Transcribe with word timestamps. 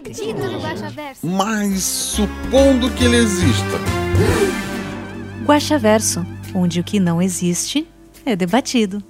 Guaxaverso. 0.00 1.26
Mas 1.26 1.82
supondo 1.82 2.90
que 2.90 3.04
ele 3.04 3.16
exista, 3.16 3.78
Guaxaverso, 5.44 6.26
onde 6.54 6.80
o 6.80 6.84
que 6.84 7.00
não 7.00 7.22
existe 7.22 7.86
é 8.24 8.36
debatido. 8.36 9.02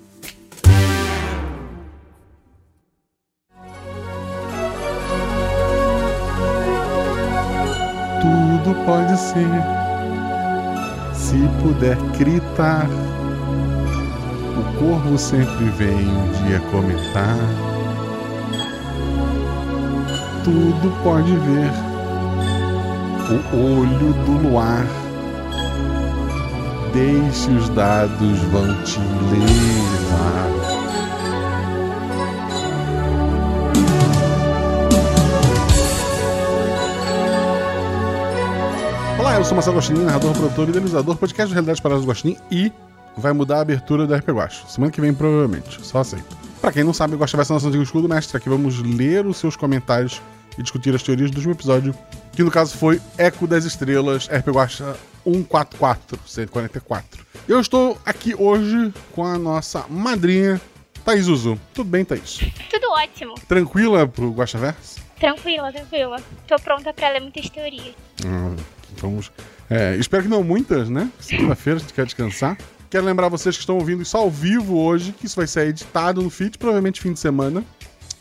Tudo 8.20 8.84
pode 8.84 9.19
ser, 9.19 9.47
se 11.14 11.36
puder 11.61 11.97
gritar. 12.16 12.86
O 14.56 14.78
corvo 14.78 15.19
sempre 15.19 15.64
vem 15.70 16.06
um 16.06 16.33
dia 16.45 16.61
comentar. 16.70 17.67
Tudo 20.45 21.02
pode 21.02 21.34
ver, 21.37 21.70
o 23.53 23.56
olho 23.56 24.12
do 24.25 24.48
luar. 24.48 24.86
Deixe 26.92 27.50
os 27.50 27.69
dados 27.70 28.39
vão 28.50 28.83
te 28.83 28.98
levar. 28.98 30.48
Olá, 39.19 39.36
eu 39.36 39.44
sou 39.44 39.55
Marcelo 39.55 39.75
Gostinho, 39.75 40.05
narrador, 40.05 40.33
produtor 40.33 40.69
idealizador, 40.69 41.16
podcast 41.16 41.48
do 41.48 41.55
Realidade 41.55 41.83
Paradas 41.83 42.05
do 42.05 42.06
Gostinho 42.06 42.36
e 42.50 42.72
vai 43.16 43.33
mudar 43.33 43.59
a 43.59 43.61
abertura 43.61 44.06
do 44.06 44.14
RP 44.14 44.28
Guacho. 44.31 44.66
Semana 44.69 44.92
que 44.92 45.00
vem, 45.00 45.12
provavelmente. 45.12 45.84
Só 45.84 45.98
aceito. 45.98 46.47
Pra 46.61 46.73
quem 46.73 46.83
não 46.83 46.92
sabe, 46.92 47.14
Guacha 47.17 47.37
vai 47.37 47.47
ser 47.47 47.53
nosso 47.53 47.69
antigo 47.69 47.83
escudo 47.83 48.09
mestre. 48.09 48.37
Aqui 48.37 48.48
vamos 48.48 48.83
ler 48.83 49.25
os 49.27 49.37
seus 49.37 49.56
comentários 49.56 50.20
e 50.59 50.62
discutir 50.62 50.95
as 50.95 51.03
teorias 51.03 51.31
do 51.31 51.37
último 51.37 51.55
episódio, 51.55 51.95
que 52.33 52.42
no 52.42 52.50
caso 52.50 52.77
foi 52.77 53.00
Eco 53.17 53.47
das 53.47 53.65
Estrelas, 53.65 54.28
RP 54.28 54.48
Guacha 54.48 54.97
144, 55.25 56.19
144. 56.27 57.27
Eu 57.47 57.61
estou 57.61 57.98
aqui 58.05 58.34
hoje 58.34 58.92
com 59.12 59.25
a 59.25 59.39
nossa 59.39 59.87
madrinha, 59.89 60.61
Thaís 61.05 61.28
Uzu. 61.28 61.59
Tudo 61.73 61.89
bem, 61.89 62.05
Thaís? 62.05 62.41
Tudo 62.70 62.91
ótimo. 62.91 63.34
Tranquila 63.47 64.06
pro 64.06 64.31
Guaxaverso? 64.33 65.00
Tranquila, 65.19 65.72
tranquila. 65.72 66.20
Tô 66.47 66.56
pronta 66.56 66.93
pra 66.93 67.11
ler 67.11 67.20
muitas 67.20 67.48
teorias. 67.48 67.95
Ah, 68.27 68.55
vamos. 68.97 69.31
É, 69.70 69.97
espero 69.97 70.25
que 70.25 70.28
não 70.28 70.43
muitas, 70.43 70.89
né? 70.89 71.11
Segunda-feira 71.20 71.78
a 71.78 71.81
gente 71.81 71.95
quer 71.95 72.05
descansar. 72.05 72.59
Quero 72.91 73.05
lembrar 73.05 73.28
vocês 73.28 73.55
que 73.56 73.61
estão 73.62 73.77
ouvindo 73.77 74.03
isso 74.03 74.17
ao 74.17 74.31
vivo 74.31 74.78
hoje, 74.78 75.12
que 75.12 75.27
isso 75.27 75.36
vai 75.36 75.47
ser 75.47 75.69
editado 75.69 76.22
no 76.22 76.31
feed, 76.31 76.56
provavelmente 76.56 77.00
fim 77.00 77.12
de 77.12 77.20
semana. 77.20 77.62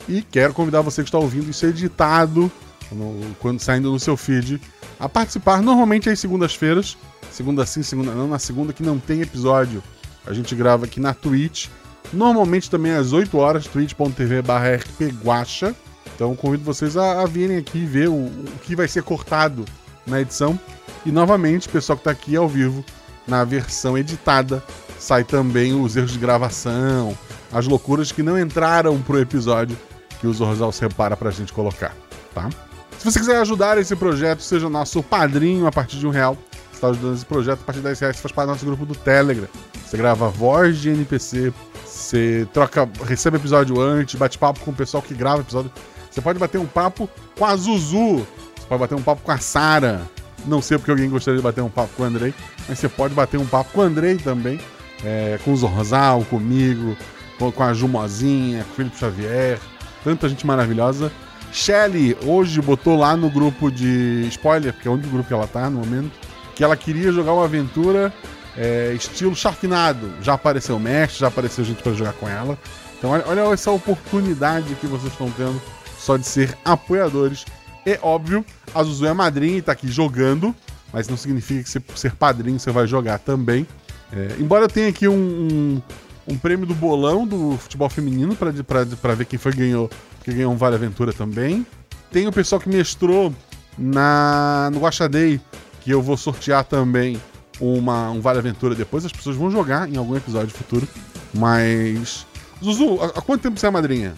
E 0.10 0.22
quero 0.22 0.54
convidar 0.54 0.82
você 0.82 1.02
que 1.04 1.08
está 1.10 1.18
ouvindo 1.18 1.50
isso 1.50 1.66
editado, 1.66 2.52
no- 2.92 3.36
quando 3.40 3.60
saindo 3.60 3.92
no 3.92 4.00
seu 4.00 4.18
feed, 4.18 4.60
a 5.00 5.08
participar 5.08 5.62
normalmente 5.62 6.10
às 6.10 6.20
segundas-feiras. 6.20 6.98
Segunda 7.32 7.66
sim, 7.66 7.84
segunda 7.84 8.12
não. 8.14 8.28
Na 8.28 8.39
segunda 8.39 8.73
que 8.73 8.83
não 8.83 9.00
tem 9.00 9.22
episódio, 9.22 9.82
a 10.26 10.33
gente 10.33 10.54
grava 10.55 10.86
aqui 10.86 10.99
na 10.99 11.14
Twitch. 11.14 11.67
Normalmente 12.11 12.70
também 12.70 12.94
às 12.94 13.11
8 13.11 13.38
horas, 13.38 13.67
twitch.tv 13.67 14.42
rpguacha. 14.42 15.76
Então 16.16 16.36
convido 16.36 16.64
vocês 16.64 16.95
a, 16.98 17.22
a 17.22 17.26
virem 17.26 17.58
aqui 17.58 17.86
ver 17.86 18.10
o, 18.10 18.14
o 18.14 18.45
que 18.64 18.76
vai 18.76 18.88
ser 18.88 19.04
cortado 19.04 19.66
na 20.05 20.20
edição. 20.22 20.60
E 21.05 21.11
novamente, 21.11 21.70
pessoal 21.70 21.95
que 21.98 22.02
está 22.02 22.11
aqui 22.11 22.36
ao 22.36 22.48
vivo, 22.48 22.84
na 23.27 23.43
versão 23.43 23.98
editada, 23.98 24.64
sai 24.99 25.23
também 25.23 25.80
os 25.80 25.95
erros 25.95 26.11
de 26.11 26.20
gravação, 26.20 27.17
as 27.52 27.67
loucuras 27.67 28.11
que 28.11 28.23
não 28.23 28.39
entraram 28.39 28.99
pro 29.02 29.20
episódio 29.20 29.77
que 30.20 30.27
o 30.27 30.33
Zorzal 30.33 30.71
separa 30.71 31.15
pra 31.15 31.30
gente 31.30 31.54
colocar, 31.54 31.95
tá? 32.33 32.49
Se 32.98 33.05
você 33.05 33.20
quiser 33.20 33.39
ajudar 33.42 33.77
esse 33.77 33.95
projeto, 33.95 34.42
seja 34.42 34.67
nosso 34.70 35.04
padrinho 35.04 35.67
a 35.67 35.71
partir 35.71 35.98
de 35.98 36.08
um 36.08 36.10
real. 36.10 36.36
Você 36.71 36.77
está 36.77 36.87
ajudando 36.89 37.16
esse 37.16 37.26
projeto 37.26 37.60
a 37.61 37.64
partir 37.64 37.80
de 37.80 37.86
10 37.86 37.99
reais, 37.99 38.16
você 38.16 38.21
faz 38.23 38.32
parte 38.32 38.48
do 38.48 38.52
nosso 38.54 38.66
grupo 38.66 38.86
do 38.86 38.95
Telegram. 38.95 39.48
Você 39.86 39.98
grava 39.98 40.30
voz 40.30 40.80
de 40.80 40.89
NPC, 40.89 41.54
você 41.86 42.48
troca, 42.52 42.89
recebe 43.05 43.37
episódio 43.37 43.80
antes, 43.80 44.16
bate 44.16 44.37
papo 44.37 44.60
com 44.60 44.71
o 44.71 44.73
pessoal 44.73 45.02
que 45.02 45.14
grava 45.14 45.42
episódio. 45.42 45.71
Você 46.10 46.21
pode 46.21 46.39
bater 46.39 46.58
um 46.58 46.66
papo 46.66 47.08
com 47.37 47.45
a 47.45 47.55
Zuzu, 47.55 48.26
você 48.55 48.67
pode 48.67 48.80
bater 48.80 48.95
um 48.95 49.02
papo 49.02 49.21
com 49.21 49.32
a 49.32 49.37
Sara. 49.37 50.02
Não 50.48 50.62
sei 50.62 50.78
porque 50.78 50.92
alguém 50.92 51.10
gostaria 51.10 51.38
de 51.38 51.44
bater 51.44 51.62
um 51.62 51.70
papo 51.70 51.90
com 51.98 52.04
o 52.04 52.06
Andrei, 52.06 52.34
mas 52.68 52.80
você 52.80 52.88
pode 52.88 53.14
bater 53.14 53.38
um 53.38 53.46
papo 53.46 53.72
com 53.74 53.82
o 53.82 53.84
Andrei 53.84 54.16
também, 54.16 54.60
é, 55.04 55.38
com 55.44 55.52
o 55.52 55.58
Zorzal, 55.58 56.24
comigo, 56.26 56.96
com, 57.38 57.64
a 57.64 57.74
Jumozinha, 57.74 58.64
com 58.64 58.72
o 58.72 58.76
Felipe 58.76 58.98
Xavier, 58.98 59.60
tanta 60.04 60.30
gente 60.30 60.48
maravilhosa. 60.48 61.12
Shelly 61.52 62.18
hoje 62.26 62.62
botou 62.62 62.98
lá 62.98 63.16
no 63.16 63.30
grupo 63.30 63.72
de 63.72 64.26
spoiler, 64.30 64.74
porque 64.74 64.88
é 64.88 64.92
o 64.92 64.94
único 64.94 65.10
grupo 65.10 65.28
que 65.28 65.34
ela 65.34 65.48
tá 65.48 65.70
no 65.70 65.80
momento, 65.80 66.12
que 66.56 66.64
ela 66.64 66.76
queria 66.76 67.12
jogar 67.12 67.34
uma 67.34 67.46
aventura 67.46 68.14
é, 68.58 68.94
estilo 68.94 69.36
Sharknado. 69.36 70.12
Já 70.22 70.34
apareceu 70.34 70.76
o 70.76 70.80
mestre, 70.80 71.20
já 71.20 71.28
apareceu 71.28 71.64
gente 71.64 71.82
para 71.84 71.94
jogar 71.94 72.14
com 72.14 72.28
ela. 72.28 72.58
Então 72.98 73.12
olha, 73.12 73.24
olha 73.28 73.54
essa 73.54 73.72
oportunidade 73.72 74.74
que 74.76 74.88
vocês 74.88 75.12
estão 75.12 75.30
tendo 75.32 75.62
só 75.98 76.18
de 76.18 76.26
ser 76.26 76.58
apoiadores. 76.66 77.46
É 77.87 77.98
óbvio, 78.02 78.45
a 78.75 78.83
Zuzu 78.83 79.05
é 79.05 79.14
madrinha 79.14 79.59
e 79.59 79.61
tá 79.61 79.71
aqui 79.71 79.87
jogando, 79.87 80.53
mas 80.92 81.08
não 81.08 81.15
significa 81.15 81.64
que 81.64 81.80
por 81.80 81.98
ser 81.98 82.11
padrinho 82.11 82.59
você 82.59 82.70
vai 82.70 82.86
jogar 82.86 83.17
também. 83.17 83.65
É, 84.11 84.36
embora 84.37 84.65
eu 84.65 84.67
tenha 84.67 84.89
aqui 84.89 85.08
um, 85.08 85.14
um, 85.15 85.81
um 86.27 86.37
prêmio 86.37 86.65
do 86.65 86.75
bolão 86.75 87.25
do 87.25 87.58
futebol 87.58 87.89
feminino 87.89 88.36
para 88.36 89.15
ver 89.15 89.23
quem 89.23 89.39
foi 89.39 89.53
ganhou, 89.53 89.89
que 90.21 90.33
ganhou 90.33 90.52
um 90.52 90.58
Vale 90.58 90.75
Aventura 90.75 91.14
também. 91.14 91.65
Tem 92.11 92.27
o 92.27 92.31
pessoal 92.33 92.59
que 92.59 92.67
mestrou 92.67 93.33
na, 93.77 94.69
no 94.73 94.81
Guaxa 94.81 95.08
Day, 95.08 95.39
que 95.80 95.89
eu 95.89 96.02
vou 96.02 96.17
sortear 96.17 96.65
também 96.65 97.17
uma, 97.58 98.09
um 98.11 98.19
Vale 98.19 98.39
Aventura 98.39 98.75
depois. 98.75 99.05
As 99.05 99.14
pessoas 99.14 99.37
vão 99.37 99.49
jogar 99.49 99.89
em 99.89 99.95
algum 99.95 100.17
episódio 100.17 100.54
futuro. 100.54 100.86
Mas. 101.33 102.27
Zuzu, 102.61 102.99
há 103.02 103.21
quanto 103.21 103.43
tempo 103.43 103.58
você 103.58 103.67
é 103.67 103.71
madrinha? 103.71 104.14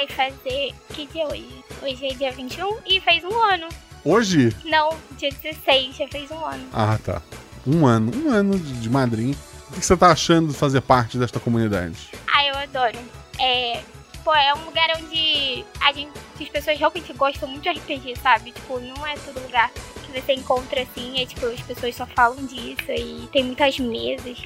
Vai 0.00 0.06
fazer. 0.06 0.72
Que 0.94 1.06
dia 1.06 1.24
é 1.24 1.26
hoje? 1.26 1.64
Hoje 1.82 2.06
é 2.06 2.14
dia 2.14 2.32
21 2.32 2.78
e 2.86 3.00
fez 3.02 3.22
um 3.22 3.36
ano. 3.36 3.68
Hoje? 4.02 4.56
Não, 4.64 4.96
dia 5.18 5.30
16, 5.30 5.94
já 5.94 6.08
fez 6.08 6.30
um 6.30 6.42
ano. 6.42 6.66
Ah, 6.72 6.98
tá. 7.04 7.20
Um 7.66 7.84
ano. 7.84 8.10
Um 8.16 8.30
ano 8.30 8.58
de, 8.58 8.80
de 8.80 8.88
madrinha. 8.88 9.36
O 9.68 9.74
que 9.74 9.84
você 9.84 9.94
tá 9.94 10.10
achando 10.10 10.48
de 10.48 10.54
fazer 10.54 10.80
parte 10.80 11.18
desta 11.18 11.38
comunidade? 11.38 12.08
Ah, 12.32 12.46
eu 12.46 12.56
adoro. 12.56 12.98
É. 13.38 13.82
Pô, 14.24 14.34
é 14.34 14.54
um 14.54 14.64
lugar 14.64 14.88
onde 14.96 15.66
a 15.82 15.92
gente, 15.92 16.12
as 16.40 16.48
pessoas 16.48 16.78
realmente 16.78 17.12
gostam 17.12 17.46
muito 17.46 17.62
de 17.62 17.70
RPG, 17.70 18.16
sabe? 18.22 18.52
Tipo, 18.52 18.80
não 18.80 19.06
é 19.06 19.16
todo 19.16 19.38
lugar 19.42 19.70
que 19.70 20.18
você 20.18 20.32
encontra 20.32 20.80
assim, 20.82 21.20
é 21.20 21.26
tipo, 21.26 21.44
as 21.44 21.60
pessoas 21.60 21.94
só 21.94 22.06
falam 22.06 22.42
disso 22.46 22.90
e 22.90 23.28
tem 23.32 23.44
muitas 23.44 23.78
mesas. 23.78 24.38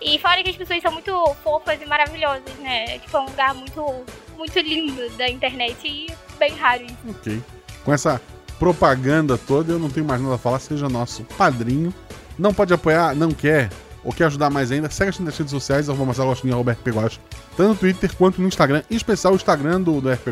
E 0.00 0.18
fora 0.18 0.42
que 0.42 0.50
as 0.50 0.56
pessoas 0.56 0.80
são 0.80 0.92
muito 0.92 1.12
fofas 1.42 1.80
e 1.80 1.86
maravilhosas, 1.86 2.54
né? 2.60 2.94
É, 2.94 2.98
tipo, 2.98 3.16
é 3.16 3.20
um 3.20 3.26
lugar 3.26 3.54
muito, 3.54 4.04
muito 4.36 4.58
lindo 4.60 5.08
da 5.16 5.28
internet 5.28 5.76
e 5.86 6.06
bem 6.38 6.54
raro 6.54 6.84
isso. 6.84 6.96
Ok. 7.08 7.42
Com 7.84 7.92
essa 7.92 8.20
propaganda 8.58 9.36
toda, 9.36 9.72
eu 9.72 9.78
não 9.78 9.90
tenho 9.90 10.06
mais 10.06 10.20
nada 10.20 10.36
a 10.36 10.38
falar. 10.38 10.60
Seja 10.60 10.88
nosso 10.88 11.24
padrinho. 11.36 11.92
Não 12.38 12.54
pode 12.54 12.72
apoiar, 12.72 13.16
não 13.16 13.32
quer, 13.32 13.68
ou 14.04 14.12
quer 14.12 14.26
ajudar 14.26 14.48
mais 14.48 14.70
ainda, 14.70 14.88
segue 14.88 15.08
a 15.08 15.12
gente 15.12 15.24
nas 15.24 15.36
redes 15.36 15.50
sociais, 15.50 15.88
arroba 15.88 16.06
Marcelo 16.06 16.28
Agostinho, 16.28 16.54
arroba 16.54 16.72
RP 16.72 16.88
Guacha, 16.88 17.20
tanto 17.56 17.68
no 17.70 17.74
Twitter 17.74 18.14
quanto 18.16 18.40
no 18.40 18.46
Instagram, 18.46 18.82
em 18.88 18.94
especial 18.94 19.32
o 19.32 19.36
Instagram 19.36 19.80
do, 19.80 20.00
do 20.00 20.08
RP. 20.08 20.28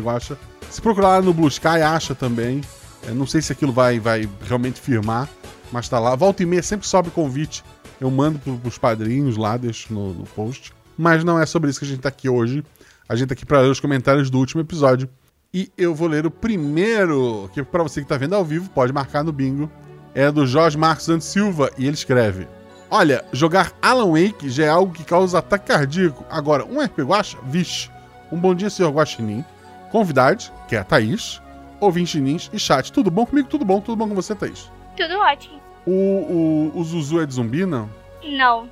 Se 0.69 0.81
procurar 0.81 1.09
lá 1.09 1.21
no 1.21 1.33
Blue 1.33 1.47
Sky, 1.49 1.81
acha 1.83 2.15
também. 2.15 2.61
Eu 3.05 3.13
não 3.13 3.27
sei 3.27 3.41
se 3.41 3.51
aquilo 3.51 3.71
vai, 3.71 3.99
vai 3.99 4.27
realmente 4.47 4.79
firmar, 4.79 5.29
mas 5.71 5.87
tá 5.87 5.99
lá. 5.99 6.15
Volta 6.15 6.43
e 6.43 6.45
meia, 6.45 6.63
sempre 6.63 6.87
sobe 6.87 7.09
convite. 7.09 7.63
Eu 7.99 8.11
mando 8.11 8.39
pro, 8.39 8.57
pros 8.57 8.77
padrinhos 8.77 9.37
lá, 9.37 9.57
deixo 9.57 9.93
no, 9.93 10.13
no 10.13 10.23
post. 10.23 10.73
Mas 10.97 11.23
não 11.23 11.39
é 11.39 11.45
sobre 11.45 11.69
isso 11.69 11.79
que 11.79 11.85
a 11.85 11.89
gente 11.89 12.01
tá 12.01 12.09
aqui 12.09 12.29
hoje. 12.29 12.63
A 13.07 13.15
gente 13.15 13.29
tá 13.29 13.33
aqui 13.33 13.45
pra 13.45 13.61
ler 13.61 13.69
os 13.69 13.79
comentários 13.79 14.29
do 14.29 14.37
último 14.37 14.61
episódio. 14.61 15.09
E 15.53 15.71
eu 15.77 15.95
vou 15.95 16.07
ler 16.07 16.25
o 16.25 16.31
primeiro, 16.31 17.49
que 17.53 17.63
para 17.63 17.83
você 17.83 18.01
que 18.01 18.07
tá 18.07 18.17
vendo 18.17 18.35
ao 18.35 18.43
vivo, 18.43 18.69
pode 18.69 18.91
marcar 18.91 19.23
no 19.23 19.31
bingo. 19.31 19.71
É 20.13 20.31
do 20.31 20.45
Jorge 20.45 20.77
Marcos 20.77 21.05
Santos 21.05 21.27
Silva 21.27 21.71
e 21.77 21.85
ele 21.85 21.93
escreve: 21.93 22.47
Olha, 22.89 23.23
jogar 23.31 23.71
Alan 23.81 24.11
Wake 24.11 24.49
já 24.49 24.65
é 24.65 24.69
algo 24.69 24.93
que 24.93 25.03
causa 25.03 25.39
ataque 25.39 25.67
cardíaco. 25.67 26.25
Agora, 26.29 26.65
um 26.65 26.81
RP 26.81 26.99
Guacha? 26.99 27.37
Vixe. 27.45 27.89
Um 28.31 28.37
bom 28.37 28.53
dia, 28.53 28.69
senhor 28.69 28.91
Guaxinim. 28.91 29.43
Convidade, 29.91 30.51
que 30.67 30.75
é 30.75 30.79
a 30.79 30.83
Thaís. 30.83 31.41
ouvintinins 31.79 32.49
e 32.51 32.59
chat. 32.59 32.91
Tudo 32.91 33.09
bom 33.11 33.25
comigo? 33.25 33.47
Tudo 33.47 33.63
bom? 33.63 33.79
Tudo 33.79 33.95
bom 33.95 34.09
com 34.09 34.15
você, 34.15 34.35
Thaís? 34.35 34.69
Tudo 34.95 35.17
ótimo. 35.19 35.66
O, 35.87 35.91
o, 36.75 36.79
o 36.79 36.83
Zuzu 36.83 37.21
é 37.21 37.25
de 37.25 37.33
zumbi, 37.33 37.65
não? 37.65 37.89
Não. 38.21 38.69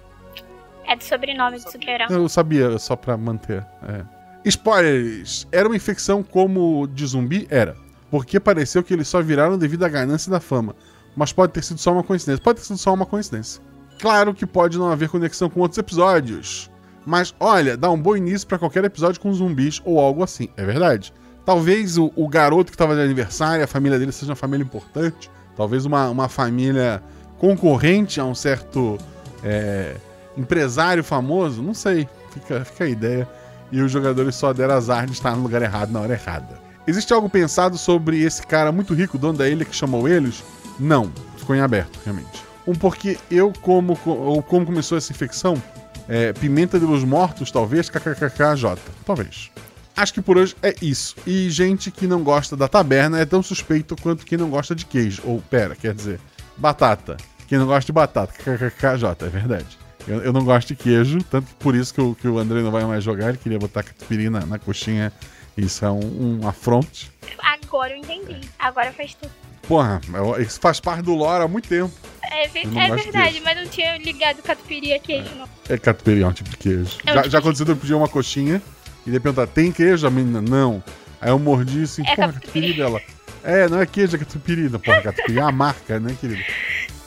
É 0.85 0.97
do 0.97 1.03
sobrenome 1.03 1.57
do 1.57 1.71
Suqueirão. 1.71 2.07
Eu 2.09 2.27
sabia, 2.27 2.77
só 2.77 2.95
pra 2.95 3.15
manter. 3.15 3.65
É. 3.88 4.03
Spoilers! 4.44 5.47
Era 5.50 5.67
uma 5.67 5.77
infecção 5.77 6.21
como 6.21 6.85
de 6.88 7.06
zumbi? 7.06 7.47
Era. 7.50 7.75
Porque 8.12 8.39
pareceu 8.39 8.83
que 8.83 8.94
eles 8.94 9.07
só 9.07 9.21
viraram 9.21 9.57
devido 9.57 9.83
à 9.83 9.89
ganância 9.89 10.29
da 10.29 10.41
fama. 10.41 10.75
Mas 11.15 11.31
pode 11.31 11.53
ter 11.53 11.63
sido 11.63 11.79
só 11.79 11.94
uma 11.94 12.03
coincidência. 12.03 12.44
Pode 12.44 12.59
ter 12.59 12.65
sido 12.65 12.77
só 12.77 12.94
uma 12.94 13.06
coincidência. 13.06 13.62
Claro 14.00 14.33
que 14.33 14.45
pode 14.45 14.77
não 14.77 14.91
haver 14.91 15.09
conexão 15.09 15.50
com 15.50 15.62
outros 15.62 15.77
episódios. 15.77 16.69
Mas 17.06 17.33
olha, 17.39 17.77
dá 17.77 17.89
um 17.89 18.00
bom 18.00 18.15
início 18.15 18.47
pra 18.47 18.59
qualquer 18.59 18.83
episódio 18.83 19.21
com 19.21 19.33
zumbis 19.33 19.81
ou 19.85 20.00
algo 20.00 20.21
assim. 20.21 20.50
É 20.57 20.65
verdade. 20.65 21.13
Talvez 21.45 21.97
o, 21.97 22.12
o 22.15 22.27
garoto 22.27 22.71
que 22.71 22.77
tava 22.77 22.95
de 22.95 23.01
aniversário, 23.01 23.63
a 23.63 23.67
família 23.67 23.97
dele 23.97 24.12
seja 24.12 24.31
uma 24.31 24.35
família 24.35 24.63
importante. 24.63 25.31
Talvez 25.55 25.85
uma, 25.85 26.09
uma 26.09 26.29
família 26.29 27.01
concorrente 27.37 28.19
a 28.19 28.25
um 28.25 28.35
certo 28.35 28.97
é, 29.43 29.95
empresário 30.37 31.03
famoso. 31.03 31.61
Não 31.61 31.73
sei. 31.73 32.07
Fica, 32.31 32.65
fica 32.65 32.83
a 32.83 32.89
ideia. 32.89 33.27
E 33.71 33.81
os 33.81 33.91
jogadores 33.91 34.35
só 34.35 34.53
deram 34.53 34.75
azar 34.75 35.05
de 35.05 35.13
estar 35.13 35.35
no 35.35 35.43
lugar 35.43 35.61
errado 35.61 35.91
na 35.91 36.01
hora 36.01 36.13
errada. 36.13 36.59
Existe 36.87 37.11
algo 37.13 37.29
pensado 37.29 37.77
sobre 37.77 38.21
esse 38.21 38.45
cara 38.45 38.71
muito 38.71 38.93
rico, 38.93 39.17
dono 39.17 39.37
da 39.37 39.49
ilha, 39.49 39.65
que 39.65 39.75
chamou 39.75 40.07
eles? 40.07 40.43
Não. 40.79 41.11
Ficou 41.35 41.55
em 41.55 41.61
aberto, 41.61 41.99
realmente. 42.03 42.43
Um 42.67 42.73
porque 42.73 43.17
eu, 43.29 43.51
como, 43.61 43.97
ou 44.05 44.41
como 44.41 44.65
começou 44.65 44.97
essa 44.97 45.11
infecção, 45.11 45.61
é, 46.07 46.33
Pimenta 46.33 46.79
de 46.79 46.85
Los 46.85 47.03
Mortos, 47.03 47.51
talvez, 47.51 47.89
kkkj. 47.89 48.77
Talvez. 49.05 49.51
Acho 49.95 50.13
que 50.13 50.21
por 50.21 50.38
hoje 50.38 50.56
é 50.62 50.75
isso. 50.81 51.15
E 51.25 51.50
gente 51.50 51.89
que 51.89 52.06
não 52.06 52.21
gosta 52.24 52.57
da 52.57 52.68
taberna 52.68 53.19
é 53.19 53.25
tão 53.25 53.42
suspeito 53.42 53.95
quanto 53.95 54.25
quem 54.25 54.38
não 54.38 54.50
gosta 54.50 54.75
de 54.75 54.86
queijo. 54.86 55.21
Ou, 55.25 55.42
pera, 55.42 55.75
quer 55.75 55.94
dizer, 55.94 56.19
batata. 56.57 57.15
Quem 57.47 57.57
não 57.57 57.65
gosta 57.65 57.86
de 57.86 57.92
batata, 57.94 58.33
kkkj, 58.33 59.25
é 59.25 59.30
verdade. 59.30 59.77
Eu, 60.07 60.21
eu, 60.21 60.33
não 60.33 60.44
gosto 60.44 60.69
de 60.69 60.75
queijo, 60.75 61.24
tanto 61.24 61.47
que 61.47 61.53
por 61.56 61.75
isso 61.75 61.94
que 61.94 62.01
o, 62.01 62.13
que 62.13 62.27
o 62.27 62.38
André 62.38 62.62
não 62.62 62.71
vai 62.71 62.83
mais 62.83 63.03
jogar. 63.03 63.30
Ele 63.30 63.38
queria 63.38 63.57
botar 63.57 63.83
catupiry 63.83 64.30
na, 64.30 64.45
na 64.45 64.59
coxinha. 64.59 65.12
Isso 65.57 65.86
é 65.86 65.89
um, 65.89 66.41
um 66.41 66.48
afronte. 66.48 67.12
Agora 67.39 67.94
eu 67.94 67.98
entendi. 67.98 68.41
Agora 68.59 68.91
faz 68.91 69.13
tudo. 69.13 69.31
Porra, 69.68 70.00
isso 70.39 70.59
faz 70.59 70.80
parte 70.80 71.01
do 71.01 71.15
lore 71.15 71.44
há 71.44 71.48
muito 71.48 71.68
tempo. 71.68 71.91
É, 72.21 72.45
é 72.45 72.95
verdade, 72.95 73.41
mas 73.44 73.57
não 73.57 73.68
tinha 73.68 73.98
ligado 73.98 74.41
catupiry 74.44 74.94
a 74.94 75.00
queijo, 75.00 75.33
não. 75.36 75.48
É 75.69 75.77
catupiry, 75.77 76.21
é 76.21 76.27
um 76.27 76.33
tipo 76.33 76.50
de 76.50 76.57
queijo. 76.57 76.98
É 77.06 77.12
um 77.12 77.15
já, 77.15 77.21
tipo 77.21 77.31
já 77.31 77.39
aconteceu 77.39 77.65
de 77.65 77.71
eu 77.71 77.77
pedir 77.77 77.94
uma 77.94 78.07
coxinha 78.07 78.62
e 79.05 79.11
de 79.11 79.19
perguntar, 79.19 79.47
tem 79.47 79.71
queijo? 79.71 80.07
A 80.07 80.09
menina, 80.09 80.41
não. 80.41 80.83
Aí 81.21 81.29
eu 81.29 81.39
mordi 81.39 81.83
assim, 81.83 82.03
é 82.05 82.15
porra, 82.15 82.33
catupiry. 82.33 82.73
dela. 82.73 83.01
É, 83.43 83.69
não 83.69 83.79
é 83.79 83.85
queijo, 83.85 84.15
é 84.15 84.19
catupiry. 84.19 84.69
Porra, 84.69 85.01
catupiry 85.01 85.39
é 85.39 85.41
a 85.41 85.51
marca, 85.51 85.99
né, 85.99 86.15
querido? 86.19 86.41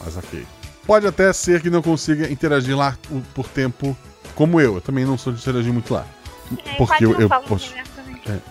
Mas 0.03 0.17
ok. 0.17 0.45
Pode 0.85 1.05
até 1.05 1.31
ser 1.33 1.61
que 1.61 1.69
não 1.69 1.81
consiga 1.81 2.31
interagir 2.31 2.75
lá 2.75 2.97
por 3.33 3.47
tempo 3.47 3.95
como 4.33 4.59
eu. 4.59 4.75
Eu 4.75 4.81
também 4.81 5.05
não 5.05 5.17
sou 5.17 5.33
de 5.33 5.39
interagir 5.39 5.71
muito 5.71 5.93
lá. 5.93 6.05
É, 6.65 6.75
porque 6.75 7.05
eu, 7.05 7.19
eu 7.19 7.29
posso. 7.29 7.73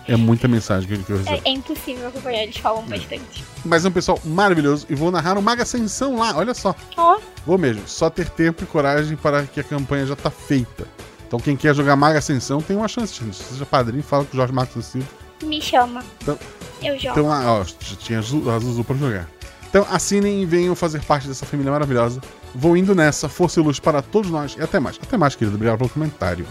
É, 0.07 0.13
é, 0.13 0.17
muita 0.17 0.49
mensagem 0.49 0.89
que 1.03 1.11
eu 1.11 1.19
recebo. 1.19 1.43
É, 1.45 1.51
é 1.51 1.53
impossível 1.53 2.09
acompanhar, 2.09 2.43
eles 2.43 2.57
falam 2.57 2.85
é. 2.85 2.99
bastante. 2.99 3.45
Mas 3.65 3.85
é 3.85 3.89
um 3.89 3.93
pessoal 3.93 4.21
maravilhoso 4.25 4.87
e 4.89 4.95
vou 4.95 5.11
narrar 5.11 5.39
um 5.39 5.43
Maga 5.43 5.63
Ascensão 5.63 6.17
lá, 6.17 6.37
olha 6.37 6.55
só. 6.55 6.75
Oh. 6.97 7.19
Vou 7.47 7.59
mesmo, 7.59 7.87
só 7.87 8.11
ter 8.11 8.29
tempo 8.29 8.65
e 8.65 8.67
coragem 8.67 9.17
para 9.17 9.45
que 9.45 9.61
a 9.61 9.65
campanha 9.65 10.07
já 10.07 10.17
tá 10.17 10.31
feita. 10.31 10.87
Então 11.29 11.39
quem 11.39 11.57
quer 11.57 11.75
jogar 11.75 11.95
Maga 11.95 12.19
Ascensão 12.19 12.63
tem 12.63 12.75
uma 12.75 12.89
chance, 12.89 13.15
gente. 13.15 13.37
Seja 13.37 13.67
padrinho, 13.67 14.03
fala 14.03 14.25
com 14.25 14.33
o 14.33 14.37
Jorge 14.37 14.53
Marcos 14.53 14.87
Silva. 14.87 15.07
Me 15.45 15.61
chama. 15.61 16.03
Então, 16.23 16.39
eu 16.83 16.99
jogo. 16.99 17.21
Então, 17.21 17.27
ó, 17.29 17.65
tinha 17.99 18.19
a 18.19 18.23
Zuzu 18.23 18.83
pra 18.83 18.97
jogar. 18.97 19.29
Então 19.69 19.87
assinem 19.91 20.43
e 20.43 20.47
venham 20.47 20.75
fazer 20.75 21.03
parte 21.03 21.29
dessa 21.29 21.45
família 21.45 21.71
maravilhosa. 21.71 22.21
Vou 22.55 22.77
indo 22.77 22.95
nessa, 22.95 23.29
força 23.29 23.61
e 23.61 23.63
luz 23.63 23.79
para 23.79 24.01
todos 24.01 24.31
nós 24.31 24.57
e 24.59 24.63
até 24.63 24.81
mais. 24.81 24.99
Até 25.01 25.19
mais, 25.19 25.37
querido. 25.37 25.57
Obrigado 25.57 25.77
pelo 25.77 25.91
comentário. 25.91 26.47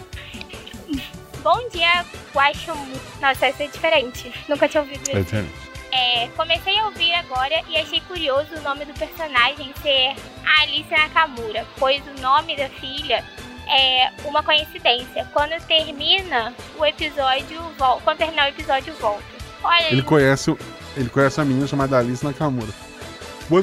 Bom 1.41 1.69
dia, 1.69 2.05
Guaxamu. 2.33 2.93
Nossa, 3.19 3.47
essa 3.47 3.63
é 3.63 3.67
diferente. 3.67 4.31
Nunca 4.47 4.69
tinha 4.69 4.83
ouvido 4.83 5.01
isso. 5.01 5.17
É 5.17 5.21
diferente. 5.21 5.53
É, 5.91 6.27
comecei 6.35 6.77
a 6.77 6.85
ouvir 6.85 7.13
agora 7.13 7.63
e 7.67 7.77
achei 7.77 8.01
curioso 8.01 8.49
o 8.55 8.61
nome 8.61 8.85
do 8.85 8.93
personagem 8.93 9.73
ser 9.81 10.15
Alice 10.59 10.91
Nakamura, 10.91 11.65
pois 11.79 12.03
o 12.05 12.21
nome 12.21 12.55
da 12.55 12.69
filha 12.69 13.23
é 13.69 14.11
uma 14.25 14.43
coincidência. 14.43 15.27
Quando 15.33 15.59
termina 15.65 16.53
o 16.77 16.85
episódio, 16.85 17.61
volta. 17.77 18.03
Quando 18.03 18.17
terminar 18.17 18.47
o 18.47 18.49
episódio, 18.49 18.93
volta. 18.95 19.23
Olha, 19.63 19.91
ele 19.91 20.03
conhece, 20.03 20.55
ele 20.95 21.09
conhece 21.09 21.41
a 21.41 21.45
menina 21.45 21.67
chamada 21.67 21.97
Alice 21.97 22.23
Nakamura. 22.23 22.71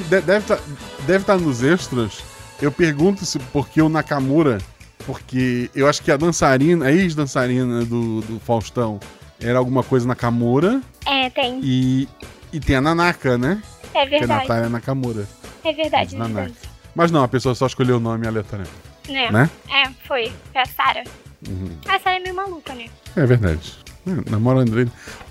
Deve 0.08 0.36
estar 0.38 0.56
tá, 0.56 0.62
deve 1.06 1.24
tá 1.24 1.36
nos 1.36 1.62
extras. 1.62 2.22
Eu 2.60 2.72
pergunto 2.72 3.24
se 3.24 3.38
porque 3.38 3.82
o 3.82 3.88
Nakamura 3.88 4.58
porque 5.06 5.70
eu 5.74 5.88
acho 5.88 6.02
que 6.02 6.10
a 6.10 6.16
dançarina, 6.16 6.86
a 6.86 6.92
ex-dançarina 6.92 7.84
do, 7.84 8.20
do 8.22 8.40
Faustão 8.40 8.98
era 9.40 9.58
alguma 9.58 9.82
coisa 9.82 10.06
Nakamura. 10.06 10.80
É, 11.06 11.28
tem. 11.30 11.60
E, 11.62 12.08
e 12.52 12.60
tem 12.60 12.76
a 12.76 12.80
Nanaka, 12.80 13.36
né? 13.36 13.62
É 13.92 14.06
verdade. 14.06 14.26
Que 14.26 14.32
é 14.32 14.34
a 14.34 14.40
Natália 14.40 14.68
Nakamura. 14.68 15.28
É 15.62 15.72
verdade, 15.72 16.16
é 16.16 16.18
verdade. 16.18 16.54
Mas 16.94 17.10
não, 17.10 17.22
a 17.22 17.28
pessoa 17.28 17.54
só 17.54 17.66
escolheu 17.66 17.96
o 17.96 18.00
nome 18.00 18.26
aleatoriamente. 18.26 18.83
É. 19.08 19.30
Né? 19.30 19.50
É, 19.68 19.90
foi. 20.06 20.32
Foi 20.52 20.62
a 20.62 20.66
Sarah. 20.66 21.04
Uhum. 21.48 21.76
A 21.86 21.98
Sarah 21.98 22.16
é 22.16 22.20
meio 22.20 22.34
maluca, 22.34 22.74
né? 22.74 22.86
É 23.16 23.26
verdade. 23.26 23.78
É, 24.06 24.30
namora 24.30 24.60
André. 24.60 24.86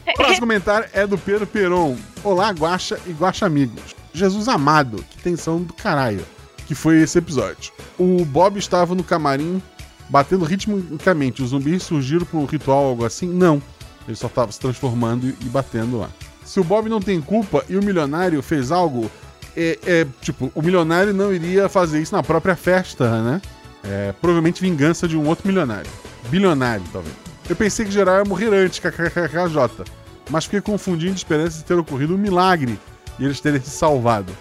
O 0.08 0.14
próximo 0.16 0.42
comentário 0.42 0.90
é 0.94 1.06
do 1.06 1.18
Pedro 1.18 1.48
Peron. 1.48 1.98
Olá, 2.24 2.50
Guaxa 2.52 3.00
e 3.06 3.12
Guaxa 3.12 3.46
Amigos. 3.46 3.96
Jesus 4.14 4.48
amado, 4.48 5.04
que 5.10 5.18
tensão 5.24 5.62
do 5.62 5.74
caralho 5.74 6.26
que 6.66 6.76
foi 6.76 7.02
esse 7.02 7.18
episódio. 7.18 7.72
O 7.98 8.24
Bob 8.26 8.58
estava 8.58 8.96
no 8.96 9.04
camarim 9.04 9.62
batendo 10.10 10.46
ritmicamente. 10.46 11.42
Os 11.42 11.50
zumbis 11.50 11.84
surgiram 11.84 12.26
por 12.26 12.38
um 12.38 12.46
ritual, 12.46 12.86
algo 12.86 13.06
assim? 13.06 13.28
Não. 13.28 13.62
Ele 14.08 14.16
só 14.16 14.28
estava 14.28 14.52
se 14.52 14.60
transformando 14.60 15.28
e 15.28 15.46
batendo 15.46 16.00
lá. 16.00 16.10
Se 16.44 16.60
o 16.60 16.64
Bob 16.64 16.90
não 16.90 17.00
tem 17.00 17.22
culpa 17.22 17.64
e 17.70 17.78
o 17.78 17.84
milionário 17.84 18.42
fez 18.42 18.72
algo, 18.72 19.10
é, 19.56 19.80
é, 19.86 20.08
tipo, 20.22 20.52
o 20.54 20.62
milionário 20.62 21.14
não 21.14 21.34
iria 21.34 21.70
fazer 21.70 22.02
isso 22.02 22.14
na 22.14 22.22
própria 22.22 22.56
festa, 22.56 23.22
né? 23.22 23.42
É, 23.84 24.14
provavelmente 24.22 24.62
vingança 24.62 25.08
de 25.08 25.18
um 25.18 25.28
outro 25.28 25.48
milionário. 25.48 25.90
Bilionário, 26.30 26.84
talvez. 26.92 27.14
Eu 27.50 27.56
pensei 27.56 27.86
que 27.86 27.92
geral 27.92 28.18
ia 28.18 28.24
morrer 28.24 28.54
antes, 28.54 28.80
kkkj. 28.80 29.84
Mas 30.30 30.46
fiquei 30.46 30.62
confundindo 30.62 31.14
de 31.14 31.18
esperança 31.18 31.58
de 31.58 31.66
ter 31.66 31.74
ocorrido 31.74 32.16
um 32.16 32.18
milagre 32.18 32.80
e 33.20 33.26
eles 33.26 33.40
terem 33.42 33.60
se 33.60 33.70
salvado. 33.70 34.36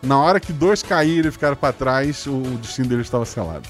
Na 0.00 0.18
hora 0.18 0.38
que 0.38 0.52
dois 0.52 0.82
caíram 0.82 1.28
e 1.28 1.32
ficaram 1.32 1.56
para 1.56 1.72
trás, 1.72 2.26
o 2.26 2.40
destino 2.62 2.88
deles 2.88 3.06
estava 3.06 3.24
selado. 3.24 3.68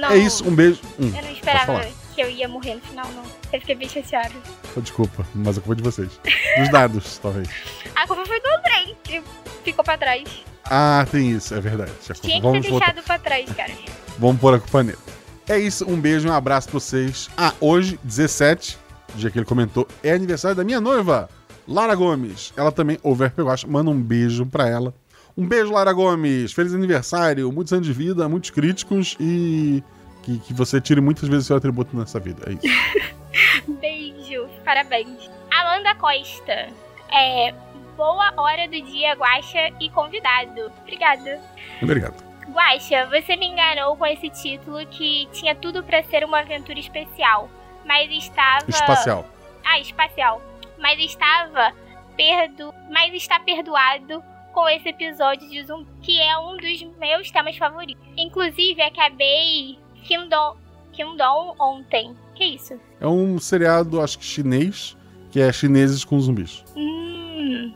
Não. 0.00 0.10
É 0.10 0.16
isso, 0.16 0.46
um 0.48 0.54
beijo. 0.54 0.80
Hum, 0.98 1.12
eu 1.14 1.22
não 1.22 1.30
esperava 1.30 1.86
que 2.16 2.22
eu 2.22 2.30
ia 2.30 2.48
morrer 2.48 2.76
no 2.76 2.80
final, 2.80 3.06
não. 3.12 3.22
Eu 3.52 3.60
fiquei 3.60 3.74
bem 3.74 3.88
chateada. 3.88 4.32
Oh, 4.74 4.80
desculpa, 4.80 5.24
mas 5.34 5.58
a 5.58 5.60
culpa 5.60 5.74
é 5.74 5.76
de 5.76 5.82
vocês. 5.82 6.20
Dos 6.58 6.70
dados, 6.70 7.18
talvez. 7.22 7.48
A 7.94 8.06
culpa 8.06 8.24
foi 8.24 8.40
do 8.40 8.48
Andrei, 8.48 8.96
que 9.04 9.22
ficou 9.62 9.84
pra 9.84 9.98
trás. 9.98 10.24
Ah, 10.64 11.06
tem 11.10 11.30
isso, 11.32 11.54
é 11.54 11.60
verdade. 11.60 11.92
Tinha 12.00 12.36
que 12.36 12.40
Vamos 12.40 12.62
ter 12.62 12.70
deixado 12.70 13.02
pra 13.02 13.18
trás, 13.18 13.52
cara. 13.52 13.72
Vamos 14.18 14.40
pôr 14.40 14.54
a 14.54 14.58
culpa 14.58 14.82
nele. 14.82 14.98
É 15.46 15.58
isso, 15.58 15.88
um 15.88 16.00
beijo, 16.00 16.26
um 16.26 16.32
abraço 16.32 16.68
pra 16.70 16.80
vocês. 16.80 17.28
Ah, 17.36 17.52
hoje, 17.60 18.00
17, 18.02 18.78
dia 19.14 19.30
que 19.30 19.38
ele 19.38 19.44
comentou, 19.44 19.86
é 20.02 20.12
aniversário 20.12 20.56
da 20.56 20.64
minha 20.64 20.80
noiva, 20.80 21.28
Lara 21.68 21.94
Gomes. 21.94 22.52
Ela 22.56 22.72
também 22.72 22.98
ouve 23.02 23.26
RP 23.26 23.40
Manda 23.68 23.90
um 23.90 24.00
beijo 24.00 24.46
pra 24.46 24.66
ela. 24.66 24.94
Um 25.36 25.46
beijo, 25.46 25.70
Lara 25.70 25.92
Gomes. 25.92 26.54
Feliz 26.54 26.72
aniversário, 26.72 27.52
muitos 27.52 27.74
anos 27.74 27.86
de 27.86 27.92
vida, 27.92 28.26
muitos 28.26 28.48
críticos 28.48 29.16
e 29.20 29.84
que, 30.26 30.40
que 30.40 30.52
você 30.52 30.80
tire 30.80 31.00
muitas 31.00 31.28
vezes 31.28 31.46
seu 31.46 31.56
atributo 31.56 31.96
nessa 31.96 32.18
vida. 32.18 32.50
É 32.50 32.54
isso. 32.54 33.70
beijo, 33.80 34.48
parabéns. 34.64 35.30
Amanda 35.52 35.94
Costa. 35.94 36.68
É, 37.12 37.54
boa 37.96 38.32
hora 38.36 38.66
do 38.66 38.80
dia, 38.82 39.14
Guaxa 39.14 39.70
e 39.80 39.88
convidado. 39.90 40.72
Obrigada. 40.82 41.40
Obrigado. 41.80 42.24
Guaxa, 42.48 43.06
você 43.06 43.36
me 43.36 43.46
enganou 43.46 43.96
com 43.96 44.04
esse 44.04 44.28
título 44.30 44.84
que 44.86 45.28
tinha 45.32 45.54
tudo 45.54 45.82
para 45.84 46.02
ser 46.02 46.24
uma 46.24 46.40
aventura 46.40 46.78
especial, 46.80 47.48
mas 47.84 48.10
estava. 48.10 48.68
Espacial. 48.68 49.24
Ah, 49.64 49.78
espacial. 49.78 50.42
Mas 50.78 50.98
estava 50.98 51.72
perdo. 52.16 52.74
Mas 52.90 53.14
está 53.14 53.38
perdoado 53.38 54.22
com 54.52 54.68
esse 54.68 54.88
episódio 54.88 55.48
de 55.48 55.62
Zumbi, 55.64 55.86
que 56.02 56.20
é 56.20 56.36
um 56.38 56.56
dos 56.56 56.82
meus 56.98 57.30
temas 57.30 57.56
favoritos. 57.56 58.02
Inclusive, 58.16 58.82
acabei 58.82 59.78
Kingdom, 60.06 60.56
Kingdom 60.92 61.54
ontem. 61.58 62.14
Que 62.34 62.44
isso? 62.44 62.78
É 63.00 63.06
um 63.06 63.38
seriado, 63.38 64.00
acho 64.00 64.18
que 64.18 64.24
chinês, 64.24 64.96
que 65.30 65.40
é 65.40 65.52
chineses 65.52 66.04
com 66.04 66.18
zumbis. 66.20 66.64
Hum, 66.76 67.72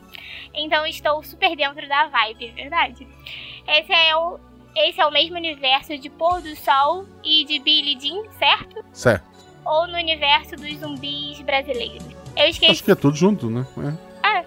então 0.55 0.85
estou 0.87 1.23
super 1.23 1.57
dentro 1.57 1.87
da 1.89 2.07
vibe, 2.09 2.47
é 2.47 2.53
verdade. 2.53 3.07
Esse 3.67 3.93
é 3.93 4.17
o, 4.17 4.39
esse 4.77 5.01
é 5.01 5.07
o 5.07 5.11
mesmo 5.11 5.37
universo 5.37 5.97
de 5.99 6.09
Pôr 6.11 6.41
do 6.43 6.55
Sol 6.57 7.07
e 7.25 7.45
de 7.45 7.59
Billy 7.59 7.99
Jean, 8.01 8.23
certo? 8.39 8.85
Certo. 8.93 9.25
Ou 9.65 9.87
no 9.87 9.95
universo 9.95 10.57
dos 10.57 10.79
zumbis 10.79 11.41
brasileiros? 11.43 12.05
Eu 12.37 12.47
esqueci. 12.49 12.73
Acho 12.73 12.85
que 12.85 12.91
é 12.93 12.95
tudo 12.95 13.17
junto, 13.17 13.49
né? 13.51 13.67
É. 13.79 13.95
Ah, 14.23 14.45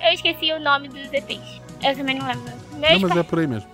é. 0.00 0.14
esqueci 0.14 0.52
o 0.52 0.60
nome 0.60 0.88
dos 0.88 1.12
EPs. 1.12 1.60
Eu 1.82 1.96
também 1.96 2.16
não 2.18 2.26
lembro. 2.26 2.52
Não, 2.72 2.78
Meus, 2.78 3.02
mas 3.02 3.12
pa- 3.12 3.18
é 3.20 3.22
por 3.22 3.38
aí 3.38 3.46
mesmo. 3.46 3.70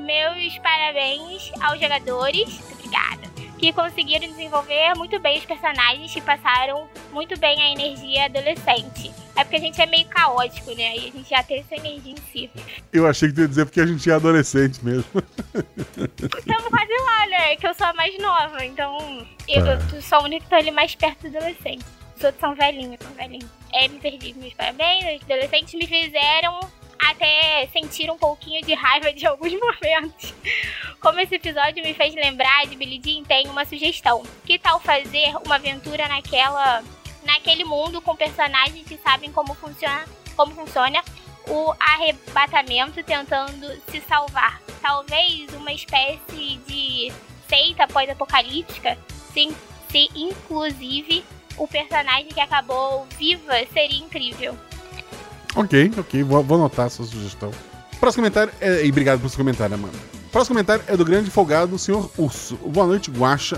Meus 0.00 0.58
parabéns 0.58 1.50
aos 1.60 1.80
jogadores. 1.80 2.48
Muito 2.60 2.72
obrigada. 2.74 3.30
Que 3.58 3.72
conseguiram 3.74 4.26
desenvolver 4.26 4.94
muito 4.96 5.18
bem 5.20 5.38
os 5.38 5.44
personagens 5.44 6.16
e 6.16 6.20
passaram 6.22 6.88
muito 7.12 7.38
bem 7.38 7.60
a 7.62 7.72
energia 7.72 8.24
adolescente. 8.24 9.12
É 9.36 9.44
porque 9.44 9.56
a 9.56 9.60
gente 9.60 9.80
é 9.80 9.86
meio 9.86 10.06
caótico, 10.06 10.70
né? 10.74 10.96
E 10.96 11.08
a 11.08 11.12
gente 11.12 11.28
já 11.28 11.42
tem 11.42 11.60
essa 11.60 11.76
energia 11.76 12.12
em 12.14 12.32
si. 12.32 12.50
Eu 12.92 13.06
achei 13.06 13.28
que 13.28 13.34
tu 13.34 13.40
ia 13.42 13.48
dizer 13.48 13.66
porque 13.66 13.80
a 13.80 13.86
gente 13.86 14.10
é 14.10 14.14
adolescente 14.14 14.82
mesmo. 14.84 15.04
Estamos 16.38 16.68
quase 16.68 16.92
lá, 17.04 17.26
né? 17.26 17.56
Que 17.56 17.66
eu 17.66 17.74
sou 17.74 17.86
a 17.86 17.92
mais 17.92 18.18
nova, 18.18 18.64
então 18.64 19.26
eu, 19.46 19.64
Tá. 19.64 19.96
eu 19.96 20.02
sou 20.02 20.18
a 20.18 20.22
única 20.22 20.44
que 20.44 20.50
tô 20.50 20.56
ali 20.56 20.70
mais 20.70 20.94
perto 20.94 21.28
do 21.28 21.36
adolescente. 21.36 21.84
Os 22.16 22.24
outros 22.24 22.40
são 22.40 22.54
velhinhos, 22.54 22.96
são 23.00 23.12
velhinhos. 23.12 23.46
É, 23.72 23.88
me 23.88 23.98
perdi. 23.98 24.34
Meus 24.34 24.52
parabéns, 24.54 25.16
os 25.18 25.22
adolescentes 25.24 25.74
me 25.74 25.86
fizeram 25.86 26.60
até 27.08 27.68
sentir 27.72 28.10
um 28.10 28.18
pouquinho 28.18 28.62
de 28.62 28.74
raiva 28.74 29.12
de 29.12 29.26
alguns 29.26 29.52
momentos. 29.58 30.34
Como 31.00 31.20
esse 31.20 31.34
episódio 31.34 31.82
me 31.82 31.94
fez 31.94 32.14
lembrar 32.14 32.66
de 32.66 32.76
Billie 32.76 33.00
Jean, 33.02 33.24
tem 33.24 33.48
uma 33.48 33.64
sugestão. 33.64 34.22
Que 34.44 34.58
tal 34.58 34.80
fazer 34.80 35.34
uma 35.44 35.56
aventura 35.56 36.06
naquela, 36.08 36.82
naquele 37.24 37.64
mundo 37.64 38.00
com 38.02 38.14
personagens 38.14 38.86
que 38.86 38.98
sabem 38.98 39.32
como 39.32 39.54
funciona, 39.54 40.04
como 40.36 40.54
funciona 40.54 41.02
o 41.48 41.74
arrebatamento 41.80 43.02
tentando 43.02 43.66
se 43.90 44.00
salvar? 44.02 44.60
Talvez 44.82 45.52
uma 45.54 45.72
espécie 45.72 46.56
de 46.66 47.12
seita 47.48 47.86
pós-apocalíptica, 47.88 48.96
sim, 49.32 49.54
se 49.90 50.08
inclusive 50.14 51.24
o 51.56 51.66
personagem 51.66 52.28
que 52.28 52.40
acabou 52.40 53.06
viva 53.18 53.54
seria 53.72 53.98
incrível. 53.98 54.56
Ok, 55.56 55.92
ok, 55.98 56.22
vou, 56.22 56.42
vou 56.44 56.58
anotar 56.58 56.86
essa 56.86 57.02
sugestão. 57.04 57.50
Próximo 57.98 58.22
comentário 58.22 58.52
é. 58.60 58.84
E 58.84 58.90
obrigado 58.90 59.18
pelo 59.18 59.28
seu 59.28 59.38
comentário, 59.38 59.74
Amanda. 59.74 59.98
Próximo 60.32 60.54
comentário 60.54 60.84
é 60.86 60.96
do 60.96 61.04
grande 61.04 61.30
folgado, 61.30 61.76
Sr. 61.78 62.08
Urso. 62.16 62.56
Boa 62.66 62.86
noite. 62.86 63.10
Guaxa, 63.10 63.56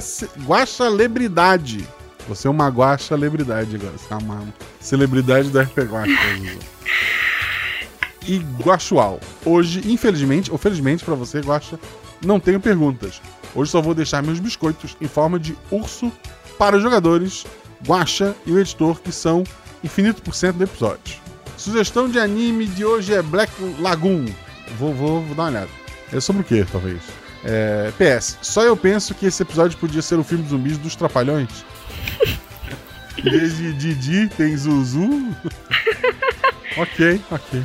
ce- 0.00 0.28
Guaxa 0.46 0.84
Celebridade. 0.84 1.86
Você 2.28 2.46
é 2.46 2.50
uma 2.50 2.68
Guaxa 2.68 3.08
Celebridade 3.08 3.74
agora. 3.76 3.92
Você 3.98 4.14
é 4.14 4.16
uma 4.16 4.42
celebridade 4.80 5.50
da 5.50 5.62
RP 5.62 5.78
Guaxa. 5.80 6.12
e 8.26 8.38
Guaxual. 8.62 9.20
Hoje, 9.44 9.82
infelizmente, 9.90 10.50
ou 10.50 10.56
felizmente 10.56 11.04
pra 11.04 11.14
você, 11.14 11.40
Guaxa, 11.40 11.78
não 12.24 12.38
tenho 12.40 12.60
perguntas. 12.60 13.20
Hoje 13.54 13.70
só 13.70 13.82
vou 13.82 13.94
deixar 13.94 14.22
meus 14.22 14.38
biscoitos 14.38 14.96
em 15.00 15.08
forma 15.08 15.38
de 15.38 15.56
urso 15.70 16.10
para 16.58 16.76
os 16.76 16.82
jogadores, 16.82 17.44
Guaxa 17.86 18.34
e 18.46 18.52
o 18.52 18.58
editor, 18.58 19.00
que 19.00 19.12
são 19.12 19.44
infinito 19.82 20.22
por 20.22 20.34
cento 20.34 20.56
do 20.56 20.64
episódio. 20.64 21.23
Sugestão 21.56 22.08
de 22.08 22.18
anime 22.18 22.66
de 22.66 22.84
hoje 22.84 23.14
é 23.14 23.22
Black 23.22 23.52
Lagoon. 23.80 24.26
Vou, 24.78 24.92
vou, 24.92 25.22
vou 25.22 25.34
dar 25.34 25.44
uma 25.44 25.48
olhada. 25.50 25.70
É 26.12 26.20
sobre 26.20 26.42
o 26.42 26.44
que, 26.44 26.64
talvez? 26.64 27.00
É, 27.44 27.92
PS, 27.98 28.38
só 28.40 28.62
eu 28.62 28.76
penso 28.76 29.14
que 29.14 29.26
esse 29.26 29.42
episódio 29.42 29.76
podia 29.78 30.00
ser 30.00 30.18
o 30.18 30.24
filme 30.24 30.44
de 30.44 30.50
zumbis 30.50 30.78
dos 30.78 30.96
Trapalhões. 30.96 31.64
em 33.18 33.30
vez 33.30 33.56
de 33.56 33.72
Didi, 33.74 34.28
tem 34.28 34.56
Zuzu. 34.56 35.08
ok, 36.76 37.20
ok. 37.30 37.64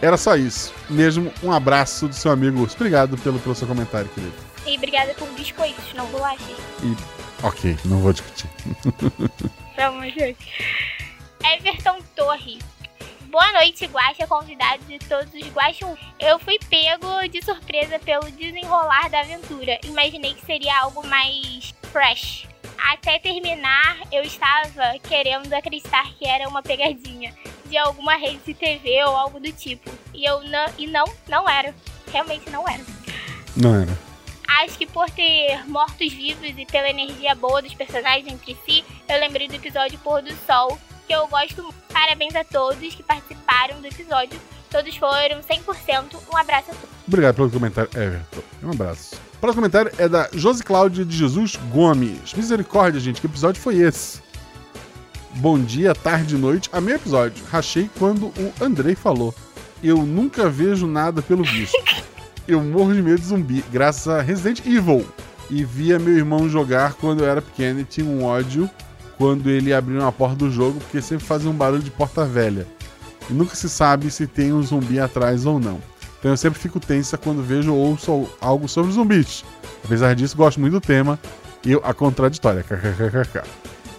Era 0.00 0.16
só 0.16 0.36
isso. 0.36 0.72
Mesmo 0.88 1.32
um 1.42 1.52
abraço 1.52 2.08
do 2.08 2.14
seu 2.14 2.30
amigo. 2.30 2.68
Obrigado 2.74 3.18
pelo, 3.18 3.38
pelo 3.38 3.54
seu 3.54 3.66
comentário, 3.66 4.08
querido. 4.10 4.34
E 4.66 4.76
obrigada 4.76 5.14
por 5.14 5.28
biscoitos, 5.30 5.92
não 5.94 6.06
bolachas. 6.06 6.56
E, 6.82 6.96
ok, 7.42 7.76
não 7.84 7.98
vou 7.98 8.12
discutir. 8.12 8.48
Vamos 9.76 10.14
ver. 10.14 10.36
Everton 11.42 11.98
Torre. 12.14 12.58
Boa 13.30 13.52
noite, 13.52 13.84
Guaxa, 13.84 14.26
convidados 14.26 14.88
e 14.88 14.98
todos 15.00 15.34
os 15.34 15.48
Guaxum. 15.52 15.94
Eu 16.18 16.38
fui 16.38 16.58
pego 16.70 17.28
de 17.30 17.44
surpresa 17.44 17.98
pelo 17.98 18.30
desenrolar 18.30 19.10
da 19.10 19.20
aventura. 19.20 19.78
Imaginei 19.84 20.32
que 20.32 20.46
seria 20.46 20.78
algo 20.80 21.06
mais 21.06 21.74
fresh. 21.92 22.46
Até 22.90 23.18
terminar, 23.18 23.98
eu 24.10 24.22
estava 24.22 24.98
querendo 25.06 25.52
acreditar 25.52 26.10
que 26.14 26.26
era 26.26 26.48
uma 26.48 26.62
pegadinha 26.62 27.34
de 27.66 27.76
alguma 27.76 28.16
rede 28.16 28.40
de 28.46 28.54
TV 28.54 29.04
ou 29.04 29.14
algo 29.14 29.38
do 29.38 29.52
tipo. 29.52 29.90
E 30.14 30.24
eu 30.24 30.42
não, 30.44 30.66
e 30.78 30.86
não, 30.86 31.04
não 31.28 31.46
era. 31.46 31.74
Realmente 32.10 32.48
não 32.48 32.66
era. 32.66 32.82
Não 33.54 33.82
era. 33.82 33.98
Acho 34.62 34.78
que 34.78 34.86
por 34.86 35.10
ter 35.10 35.68
mortos-vivos 35.68 36.54
e 36.56 36.64
pela 36.64 36.88
energia 36.88 37.34
boa 37.34 37.60
dos 37.60 37.74
personagens 37.74 38.26
entre 38.26 38.56
si, 38.64 38.82
eu 39.06 39.20
lembrei 39.20 39.48
do 39.48 39.56
episódio 39.56 39.98
Pôr 39.98 40.22
do 40.22 40.34
Sol, 40.46 40.78
que 41.08 41.14
eu 41.14 41.26
gosto 41.26 41.62
muito. 41.62 41.74
Parabéns 41.90 42.36
a 42.36 42.44
todos 42.44 42.94
que 42.94 43.02
participaram 43.02 43.80
do 43.80 43.86
episódio. 43.86 44.38
Todos 44.70 44.94
foram 44.96 45.40
100%. 45.40 46.20
Um 46.30 46.36
abraço 46.36 46.70
a 46.70 46.74
todos. 46.74 46.90
Obrigado 47.06 47.34
pelo 47.36 47.50
comentário, 47.50 47.90
Everton. 47.96 48.42
Um 48.62 48.70
abraço. 48.70 49.16
O 49.34 49.38
próximo 49.38 49.62
comentário 49.62 49.90
é 49.96 50.06
da 50.06 50.28
Josi 50.34 50.62
Cláudia 50.62 51.04
de 51.06 51.16
Jesus 51.16 51.56
Gomes. 51.72 52.34
Misericórdia, 52.34 53.00
gente, 53.00 53.20
que 53.22 53.26
episódio 53.26 53.60
foi 53.60 53.78
esse? 53.78 54.20
Bom 55.36 55.58
dia, 55.58 55.94
tarde 55.94 56.34
e 56.34 56.38
noite. 56.38 56.68
Amei 56.72 56.94
o 56.94 56.96
episódio. 56.96 57.42
Rachei 57.46 57.88
quando 57.98 58.26
o 58.26 58.52
Andrei 58.60 58.94
falou. 58.94 59.34
Eu 59.82 59.98
nunca 59.98 60.50
vejo 60.50 60.86
nada 60.86 61.22
pelo 61.22 61.42
visto. 61.42 61.76
Eu 62.46 62.62
morro 62.62 62.94
de 62.94 63.02
medo 63.02 63.20
de 63.20 63.26
zumbi, 63.26 63.62
graças 63.70 64.08
a 64.08 64.22
Resident 64.22 64.60
Evil. 64.64 65.06
E 65.50 65.64
via 65.64 65.98
meu 65.98 66.16
irmão 66.16 66.48
jogar 66.48 66.94
quando 66.94 67.22
eu 67.22 67.28
era 67.28 67.42
pequeno 67.42 67.80
e 67.80 67.84
tinha 67.84 68.06
um 68.06 68.24
ódio 68.24 68.70
quando 69.18 69.50
ele 69.50 69.74
abriu 69.74 70.00
uma 70.00 70.12
porta 70.12 70.36
do 70.36 70.50
jogo, 70.50 70.78
porque 70.78 71.02
sempre 71.02 71.26
fazia 71.26 71.50
um 71.50 71.54
barulho 71.54 71.82
de 71.82 71.90
porta 71.90 72.24
velha. 72.24 72.66
E 73.28 73.32
nunca 73.32 73.54
se 73.56 73.68
sabe 73.68 74.10
se 74.10 74.26
tem 74.26 74.52
um 74.52 74.62
zumbi 74.62 74.98
atrás 75.00 75.44
ou 75.44 75.58
não. 75.58 75.80
Então 76.18 76.30
eu 76.30 76.36
sempre 76.36 76.58
fico 76.58 76.80
tensa 76.80 77.18
quando 77.18 77.42
vejo 77.42 77.74
ou 77.74 77.78
ouço 77.78 78.28
algo 78.40 78.68
sobre 78.68 78.92
zumbis. 78.92 79.44
Apesar 79.84 80.14
disso, 80.14 80.36
gosto 80.36 80.60
muito 80.60 80.72
do 80.74 80.80
tema 80.80 81.18
e 81.64 81.74
a 81.74 81.92
contraditória. 81.92 82.64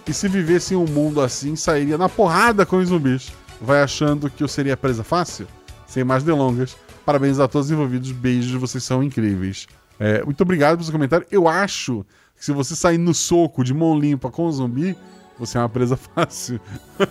E 0.06 0.12
se 0.12 0.26
vivesse 0.26 0.74
em 0.74 0.76
um 0.76 0.86
mundo 0.86 1.20
assim, 1.20 1.54
sairia 1.54 1.96
na 1.96 2.08
porrada 2.08 2.66
com 2.66 2.78
os 2.78 2.88
zumbis. 2.88 3.32
Vai 3.60 3.82
achando 3.82 4.30
que 4.30 4.42
eu 4.42 4.48
seria 4.48 4.76
presa 4.76 5.04
fácil? 5.04 5.46
Sem 5.86 6.02
mais 6.02 6.22
delongas, 6.22 6.76
parabéns 7.04 7.38
a 7.38 7.46
todos 7.46 7.66
os 7.66 7.72
envolvidos. 7.72 8.10
Beijos, 8.10 8.58
vocês 8.58 8.82
são 8.82 9.02
incríveis. 9.02 9.66
É, 9.98 10.24
muito 10.24 10.40
obrigado 10.40 10.76
pelo 10.76 10.84
seu 10.84 10.92
comentário. 10.92 11.26
Eu 11.30 11.46
acho 11.46 12.04
que 12.40 12.44
se 12.46 12.52
você 12.52 12.74
sair 12.74 12.96
no 12.96 13.12
soco 13.12 13.62
de 13.62 13.74
mão 13.74 13.96
limpa 13.98 14.30
com 14.30 14.46
o 14.46 14.50
zumbi, 14.52 14.96
você 15.38 15.58
é 15.58 15.60
uma 15.60 15.68
presa 15.68 15.94
fácil. 16.16 16.58
Eu 16.98 17.06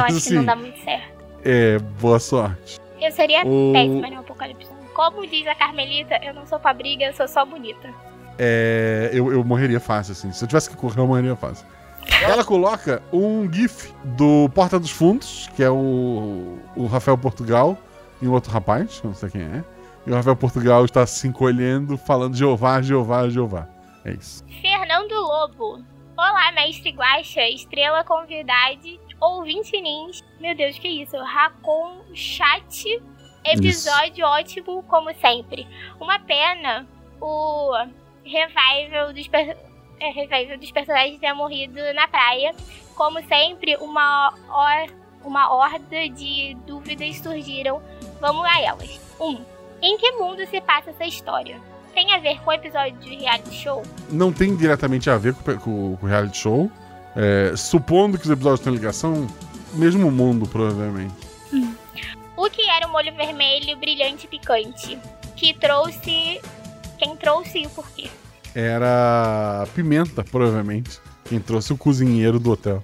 Mas, 0.00 0.16
acho 0.16 0.28
que 0.28 0.34
não 0.34 0.40
assim, 0.40 0.44
dá 0.46 0.56
muito 0.56 0.82
certo. 0.82 1.12
É, 1.44 1.78
boa 2.00 2.18
sorte. 2.18 2.80
Eu 2.98 3.12
seria 3.12 3.42
O- 3.46 3.72
péssima 3.74 4.08
no 4.08 4.20
Apocalipse. 4.20 4.70
Como 4.94 5.26
diz 5.26 5.46
a 5.46 5.54
Carmelita, 5.54 6.18
eu 6.24 6.32
não 6.32 6.46
sou 6.46 6.58
pra 6.58 6.72
briga, 6.72 7.04
eu 7.04 7.12
sou 7.14 7.28
só 7.28 7.44
bonita. 7.44 7.88
É, 8.38 9.10
eu, 9.12 9.30
eu 9.30 9.44
morreria 9.44 9.78
fácil, 9.78 10.12
assim. 10.12 10.32
Se 10.32 10.42
eu 10.42 10.48
tivesse 10.48 10.70
que 10.70 10.76
correr, 10.76 10.98
eu 11.00 11.06
morreria 11.06 11.36
fácil. 11.36 11.66
Ela 12.22 12.42
coloca 12.44 13.02
um 13.12 13.50
GIF 13.52 13.92
do 14.04 14.48
Porta 14.54 14.78
dos 14.80 14.90
Fundos, 14.90 15.50
que 15.54 15.62
é 15.62 15.70
o, 15.70 16.58
o 16.74 16.86
Rafael 16.86 17.16
Portugal, 17.18 17.76
e 18.22 18.26
um 18.26 18.32
outro 18.32 18.50
rapaz, 18.50 19.00
não 19.04 19.14
sei 19.14 19.28
quem 19.30 19.42
é. 19.42 19.64
E 20.06 20.10
o 20.10 20.14
Rafael 20.14 20.34
Portugal 20.36 20.84
está 20.84 21.06
se 21.06 21.28
encolhendo, 21.28 21.96
falando 21.98 22.34
Jeová, 22.36 22.80
Jeová, 22.82 23.28
Jeová. 23.28 23.68
É 24.04 24.12
isso. 24.12 24.44
Fernando 24.60 25.12
Lobo. 25.12 25.84
Olá, 26.16 26.52
mestre 26.52 26.90
Guaxa, 26.90 27.42
estrela 27.48 28.04
convidade, 28.04 29.00
ouvinte 29.20 29.80
nins. 29.80 30.22
Meu 30.40 30.54
Deus, 30.54 30.78
que 30.78 30.88
isso? 30.88 31.16
Racon 31.18 32.02
Chat. 32.14 32.84
Episódio 33.44 34.24
ótimo, 34.26 34.82
como 34.84 35.12
sempre. 35.14 35.66
Uma 36.00 36.18
pena 36.20 36.86
o 37.20 37.72
revival 38.24 39.12
dos, 39.12 39.26
per- 39.28 39.56
é, 39.98 40.10
revival 40.10 40.58
dos 40.58 40.70
personagens 40.70 41.18
ter 41.18 41.32
morrido 41.32 41.80
na 41.94 42.06
praia. 42.06 42.54
Como 42.94 43.20
sempre, 43.26 43.76
uma, 43.76 44.32
or- 44.48 44.94
uma 45.24 45.52
horda 45.52 46.08
de 46.10 46.54
dúvidas 46.66 47.16
surgiram. 47.18 47.82
Vamos 48.20 48.44
a 48.44 48.60
elas. 48.60 49.00
1. 49.18 49.24
Um, 49.28 49.44
em 49.80 49.96
que 49.96 50.12
mundo 50.12 50.46
se 50.46 50.60
passa 50.60 50.90
essa 50.90 51.04
história? 51.04 51.60
Tem 51.94 52.12
a 52.14 52.18
ver 52.18 52.40
com 52.40 52.50
o 52.50 52.52
episódio 52.52 52.98
de 52.98 53.16
reality 53.16 53.54
show? 53.54 53.82
Não 54.10 54.32
tem 54.32 54.56
diretamente 54.56 55.10
a 55.10 55.18
ver 55.18 55.34
com, 55.34 55.98
o 56.00 56.06
reality 56.06 56.38
show. 56.38 56.70
É, 57.14 57.54
supondo 57.56 58.16
que 58.16 58.24
os 58.24 58.30
episódios 58.30 58.60
têm 58.60 58.72
ligação, 58.72 59.26
mesmo 59.74 60.10
mundo, 60.10 60.48
provavelmente. 60.48 61.14
O 62.36 62.48
que 62.48 62.62
era 62.62 62.86
o 62.86 62.90
molho 62.90 63.14
vermelho 63.14 63.76
brilhante 63.76 64.26
e 64.26 64.28
picante? 64.28 64.98
Que 65.36 65.52
trouxe. 65.52 66.40
Quem 66.98 67.16
trouxe 67.16 67.58
e 67.58 67.66
o 67.66 67.70
porquê? 67.70 68.08
Era 68.54 69.66
Pimenta, 69.74 70.24
provavelmente. 70.24 71.00
Quem 71.24 71.40
trouxe 71.40 71.72
o 71.72 71.76
cozinheiro 71.76 72.38
do 72.38 72.52
hotel. 72.52 72.82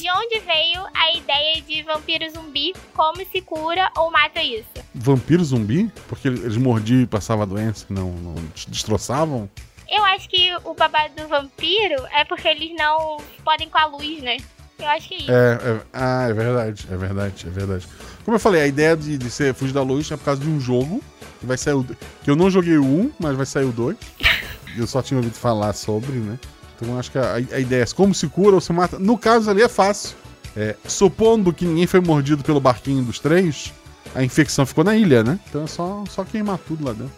De 0.00 0.10
onde 0.10 0.40
veio 0.40 0.82
a 0.94 1.12
ideia 1.14 1.60
de 1.60 1.82
vampiro 1.82 2.24
zumbi? 2.30 2.72
Como 2.94 3.18
se 3.30 3.42
cura 3.42 3.92
ou 3.98 4.10
mata 4.10 4.42
isso? 4.42 4.64
Vampiro 4.94 5.44
zumbi? 5.44 5.92
Porque 6.08 6.26
eles 6.26 6.56
mordiam 6.56 7.02
e 7.02 7.06
passavam 7.06 7.42
a 7.42 7.46
doença, 7.46 7.84
não, 7.90 8.10
não 8.12 8.34
destroçavam? 8.68 9.46
Eu 9.90 10.02
acho 10.06 10.26
que 10.30 10.56
o 10.64 10.72
babado 10.72 11.14
do 11.16 11.28
vampiro 11.28 12.02
é 12.14 12.24
porque 12.24 12.48
eles 12.48 12.74
não 12.78 13.18
podem 13.44 13.68
com 13.68 13.76
a 13.76 13.84
luz, 13.84 14.22
né? 14.22 14.38
Eu 14.78 14.86
acho 14.88 15.06
que 15.06 15.14
é 15.16 15.18
isso. 15.18 15.30
É, 15.32 15.52
é- 15.52 15.80
ah, 15.92 16.26
é 16.30 16.32
verdade, 16.32 16.86
é 16.90 16.96
verdade, 16.96 17.46
é 17.46 17.50
verdade. 17.50 17.86
Como 18.24 18.34
eu 18.36 18.40
falei, 18.40 18.62
a 18.62 18.66
ideia 18.66 18.96
de, 18.96 19.18
de 19.18 19.30
ser 19.30 19.52
Fugir 19.52 19.74
da 19.74 19.82
Luz 19.82 20.10
é 20.10 20.16
por 20.16 20.24
causa 20.24 20.40
de 20.40 20.48
um 20.48 20.58
jogo 20.58 21.04
que 21.40 21.44
vai 21.44 21.58
sair 21.58 21.74
o, 21.74 21.84
que 21.84 22.30
eu 22.30 22.36
não 22.36 22.50
joguei 22.50 22.78
o 22.78 22.84
1, 22.86 23.12
mas 23.20 23.36
vai 23.36 23.44
sair 23.44 23.64
o 23.66 23.72
2. 23.72 23.98
eu 24.78 24.86
só 24.86 25.02
tinha 25.02 25.18
ouvido 25.18 25.34
falar 25.34 25.74
sobre, 25.74 26.12
né? 26.12 26.38
Então 26.80 26.98
acho 26.98 27.10
que 27.10 27.18
a, 27.18 27.34
a 27.34 27.60
ideia 27.60 27.82
é 27.82 27.86
como 27.94 28.14
se 28.14 28.26
cura 28.28 28.54
ou 28.54 28.60
se 28.60 28.72
mata. 28.72 28.98
No 28.98 29.18
caso 29.18 29.50
ali 29.50 29.62
é 29.62 29.68
fácil. 29.68 30.16
É, 30.56 30.74
supondo 30.86 31.52
que 31.52 31.64
ninguém 31.64 31.86
foi 31.86 32.00
mordido 32.00 32.42
pelo 32.42 32.60
barquinho 32.60 33.04
dos 33.04 33.20
três, 33.20 33.72
a 34.14 34.22
infecção 34.22 34.66
ficou 34.66 34.82
na 34.82 34.96
ilha, 34.96 35.22
né? 35.22 35.38
Então 35.48 35.62
é 35.62 35.66
só, 35.66 36.02
só 36.10 36.24
queimar 36.24 36.58
tudo 36.58 36.84
lá 36.84 36.92
dentro. 36.92 37.12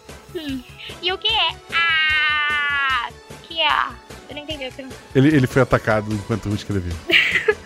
E 1.01 1.13
o 1.13 1.19
que 1.19 1.29
é? 1.29 1.57
Ah, 1.73 3.09
que 3.43 3.61
é? 3.61 3.87
Eu 4.29 4.37
não 4.37 4.43
entendi 4.43 4.65
a 4.67 4.73
pergunta. 4.73 4.97
Ele, 5.15 5.29
ele 5.29 5.47
foi 5.47 5.63
atacado 5.63 6.13
enquanto 6.13 6.47
eu 6.47 6.55
escrevia. 6.55 6.93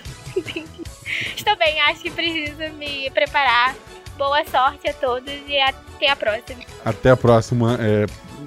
Estou 1.37 1.57
bem, 1.57 1.81
acho 1.83 2.03
que 2.03 2.11
preciso 2.11 2.73
me 2.79 3.11
preparar. 3.11 3.75
Boa 4.17 4.45
sorte 4.47 4.89
a 4.89 4.95
todos 4.95 5.33
e 5.47 5.59
até 5.61 6.11
a 6.11 6.17
próxima. 6.17 6.61
Até 6.85 7.11
a 7.11 7.17
próxima. 7.17 7.77
é, 7.81 8.07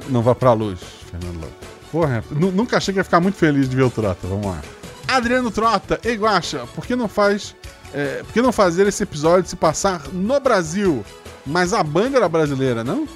não 0.09 0.21
vá 0.21 0.33
pra 0.33 0.53
luz, 0.53 0.79
Fernando 1.09 1.41
Lobo. 1.41 1.68
Porra, 1.91 2.23
nu- 2.31 2.51
nunca 2.51 2.77
achei 2.77 2.93
que 2.93 2.99
ia 2.99 3.03
ficar 3.03 3.19
muito 3.19 3.37
feliz 3.37 3.67
de 3.67 3.75
ver 3.75 3.83
o 3.83 3.89
Trota. 3.89 4.27
Vamos 4.27 4.45
lá. 4.45 4.61
Adriano 5.07 5.49
Trota, 5.49 5.99
ei 6.03 6.15
Guaxa, 6.15 6.67
por 6.75 6.85
que 6.85 6.95
não 6.95 7.07
faz. 7.07 7.55
é, 7.93 8.21
por 8.23 8.33
que 8.33 8.41
não 8.41 8.51
fazer 8.51 8.85
esse 8.87 9.01
episódio 9.03 9.49
se 9.49 9.55
passar 9.55 10.03
no 10.13 10.39
Brasil? 10.39 11.03
Mas 11.45 11.73
a 11.73 11.81
banda 11.83 12.17
era 12.17 12.29
brasileira, 12.29 12.83
não? 12.83 13.07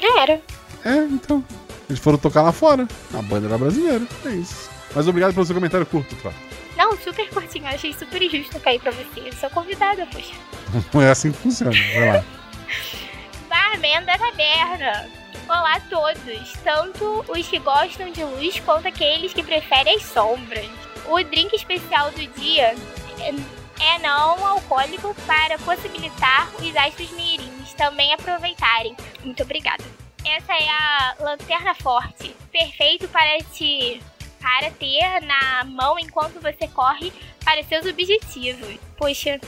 Era. 0.00 0.40
É, 0.84 0.96
então. 1.10 1.44
Eles 1.90 2.00
foram 2.00 2.16
tocar 2.16 2.40
lá 2.42 2.52
fora. 2.52 2.88
A 3.12 3.20
banda 3.22 3.46
era 3.48 3.58
brasileira. 3.58 4.06
É 4.24 4.30
isso. 4.30 4.70
Mas 4.94 5.06
obrigado 5.06 5.34
pelo 5.34 5.44
seu 5.44 5.54
comentário 5.54 5.84
curto, 5.84 6.14
Trota. 6.16 6.36
Não, 6.76 6.96
super 6.96 7.28
curtinho. 7.28 7.66
Eu 7.66 7.74
achei 7.74 7.92
super 7.92 8.22
injusto 8.22 8.58
cair 8.60 8.80
pra 8.80 8.92
você. 8.92 9.20
Eu 9.28 9.32
sou 9.34 9.50
convidada, 9.50 10.06
poxa. 10.06 10.32
Não 10.94 11.02
é 11.02 11.10
assim 11.10 11.32
que 11.32 11.38
funciona. 11.38 11.72
Vai 11.94 12.12
lá. 12.16 12.24
Barman 13.50 14.04
da 14.06 14.16
taberna. 14.18 15.06
Olá 15.48 15.74
a 15.76 15.80
todos, 15.80 16.52
tanto 16.64 17.24
os 17.28 17.46
que 17.48 17.58
gostam 17.58 18.10
de 18.10 18.22
luz 18.24 18.58
quanto 18.60 18.88
aqueles 18.88 19.32
que 19.32 19.42
preferem 19.42 19.96
as 19.96 20.02
sombras. 20.04 20.66
O 21.08 21.22
drink 21.24 21.54
especial 21.54 22.10
do 22.12 22.26
dia 22.40 22.74
é- 23.20 23.94
é 23.94 23.98
não 23.98 24.44
alcoólico 24.46 25.14
para 25.26 25.58
possibilitar 25.58 26.48
os 26.58 26.76
astros 26.76 27.10
mirins 27.12 27.72
também 27.76 28.12
aproveitarem. 28.14 28.96
Muito 29.24 29.42
obrigada. 29.42 29.82
Essa 30.24 30.52
é 30.52 30.68
a 30.68 31.16
lanterna 31.20 31.74
forte, 31.74 32.34
perfeito 32.50 33.08
para 33.08 33.38
te 33.52 34.00
para 34.40 34.72
ter 34.72 35.20
na 35.22 35.62
mão 35.64 35.96
enquanto 36.00 36.40
você 36.40 36.66
corre 36.66 37.12
para 37.44 37.62
seus 37.62 37.86
objetivos. 37.86 38.76
Poxa, 38.96 39.40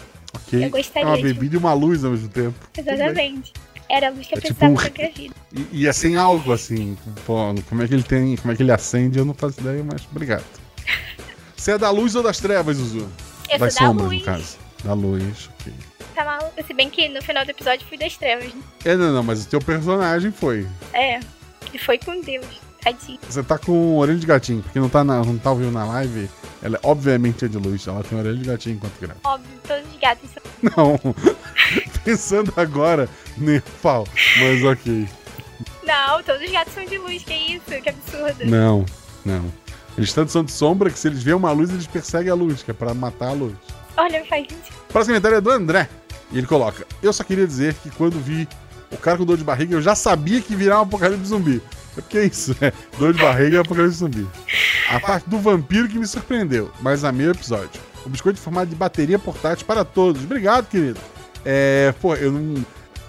Ok. 0.47 0.65
Eu 0.65 0.71
gostaria 0.71 1.09
é 1.09 1.11
uma 1.11 1.17
de- 1.17 1.23
bebida 1.23 1.55
e 1.57 1.59
uma 1.59 1.73
luz 1.73 2.05
ao 2.05 2.11
mesmo 2.13 2.29
tempo. 2.29 2.55
exatamente. 2.77 3.53
Era 3.89 4.09
a 4.09 4.11
luz 4.11 4.27
que 4.27 4.35
eu 4.35 4.39
É 4.39 4.41
tipo 4.41 4.55
precisava 4.55 4.73
um- 4.73 4.77
pra 4.77 4.91
minha 4.97 5.13
vida. 5.13 5.35
E, 5.53 5.83
e 5.83 5.87
é 5.87 5.93
sem 5.93 6.17
álcool, 6.17 6.53
assim. 6.53 6.97
Pô, 7.27 7.55
como 7.69 7.83
é 7.83 7.89
que 7.89 7.95
ele 7.95 8.03
tem. 8.03 8.37
Como 8.37 8.53
é 8.53 8.57
que 8.57 8.63
ele 8.63 8.73
acende, 8.73 9.19
eu 9.19 9.25
não 9.25 9.35
faço 9.35 9.61
ideia, 9.61 9.85
mas 9.85 10.03
obrigado. 10.11 10.45
Você 11.57 11.73
é 11.73 11.79
da 11.79 11.91
luz 11.91 12.15
ou 12.15 12.23
das 12.23 12.39
trevas, 12.41 12.77
Zuzu? 12.77 13.09
Eu 13.51 13.59
das 13.59 13.75
sou 13.75 13.83
da 13.83 13.89
sombras, 13.89 14.09
luz. 14.09 14.19
no 14.21 14.25
caso. 14.25 14.57
Da 14.85 14.93
luz, 14.95 15.51
ok. 15.61 15.73
Tá 16.15 16.25
maluco? 16.25 16.53
Se 16.67 16.75
bem 16.75 16.89
que 16.91 17.09
no 17.09 17.23
final 17.23 17.45
do 17.45 17.51
episódio 17.51 17.87
fui 17.89 17.97
das 17.99 18.17
trevas, 18.17 18.53
né? 18.55 18.61
É, 18.85 18.95
não, 18.97 19.13
não, 19.13 19.23
mas 19.23 19.45
o 19.45 19.49
teu 19.49 19.61
personagem 19.61 20.31
foi. 20.31 20.67
É. 20.93 21.21
E 21.73 21.79
foi 21.79 21.99
com 21.99 22.21
Deus. 22.21 22.47
Tadinho. 22.83 23.19
Você 23.29 23.43
tá 23.43 23.57
com 23.59 23.97
orelha 23.97 24.19
de 24.19 24.27
gatinho, 24.27 24.63
porque 24.63 24.79
não 24.79 24.91
tá, 24.91 25.03
na, 25.03 25.25
não 25.25 25.39
tá 25.39 25.51
ouvindo 25.51 25.71
na 25.73 25.85
live. 25.87 26.29
Ela 26.63 26.79
obviamente 26.83 27.45
é 27.45 27.49
de 27.49 27.57
luz, 27.57 27.87
ela 27.87 28.05
tem 28.05 28.19
orelha 28.19 28.37
de 28.37 28.45
gatinho 28.45 28.77
enquanto 28.77 28.99
grava. 29.01 29.19
Óbvio, 29.25 29.49
todos 29.67 29.85
os 29.93 29.99
gatos 29.99 30.29
são. 30.31 30.43
Não. 30.77 31.15
Pensando 32.05 32.53
agora, 32.57 33.09
nem 33.37 33.63
pau. 33.83 34.07
Mas 34.39 34.65
ok. 34.65 35.09
Não, 35.83 36.23
todos 36.23 36.43
os 36.43 36.51
gatos 36.51 36.75
são 36.75 36.85
de 36.85 36.99
luz, 36.99 37.23
que 37.23 37.35
isso? 37.35 37.83
Que 37.83 37.89
absurdo. 37.89 38.47
Não, 38.47 38.85
não. 39.25 39.53
Eles 39.97 40.13
tanto 40.13 40.33
são 40.33 40.43
de 40.43 40.51
sombra 40.51 40.91
que 40.91 40.99
se 40.99 41.07
eles 41.09 41.23
veem 41.23 41.37
uma 41.37 41.53
luz, 41.53 41.71
eles 41.71 41.87
perseguem 41.87 42.31
a 42.31 42.35
luz, 42.35 42.63
que 42.63 42.71
é 42.71 42.75
pra 42.75 42.93
matar 42.95 43.29
a 43.29 43.33
luz. 43.33 43.55
Olha, 43.97 44.25
faz 44.25 44.43
sentido. 44.49 44.75
O 44.89 44.93
próximo 44.93 45.15
comentário 45.15 45.39
é 45.39 45.41
do 45.41 45.51
André. 45.51 45.89
E 46.33 46.39
ele 46.39 46.47
coloca: 46.47 46.87
Eu 47.03 47.13
só 47.13 47.23
queria 47.23 47.47
dizer 47.47 47.75
que 47.75 47.91
quando 47.91 48.19
vi 48.19 48.49
o 48.91 48.97
cara 48.97 49.19
com 49.19 49.25
dor 49.25 49.37
de 49.37 49.45
barriga, 49.45 49.75
eu 49.75 49.83
já 49.83 49.95
sabia 49.95 50.41
que 50.41 50.57
virar 50.57 50.81
um 50.81 50.83
apocalipse 50.83 51.27
zumbi. 51.27 51.63
É 51.97 52.01
porque 52.01 52.19
é 52.19 52.25
isso, 52.25 52.57
né? 52.61 52.73
Dor 52.99 53.13
de 53.13 53.23
barriga 53.23 53.59
é 53.59 53.61
apocalipse 53.61 53.99
zumbi. 53.99 54.27
A 54.91 54.99
parte 54.99 55.29
do 55.29 55.39
vampiro 55.39 55.89
que 55.89 55.99
me 55.99 56.07
surpreendeu, 56.07 56.71
mas 56.81 57.05
amei 57.05 57.29
o 57.29 57.31
episódio. 57.31 57.81
O 58.05 58.09
biscoito 58.09 58.39
em 58.39 58.43
formato 58.43 58.67
de 58.67 58.75
bateria 58.75 59.19
portátil 59.19 59.65
para 59.67 59.85
todos. 59.85 60.25
Obrigado, 60.25 60.67
querido. 60.67 61.01
É, 61.45 61.95
pô, 62.01 62.15
eu 62.17 62.33
não. 62.33 62.65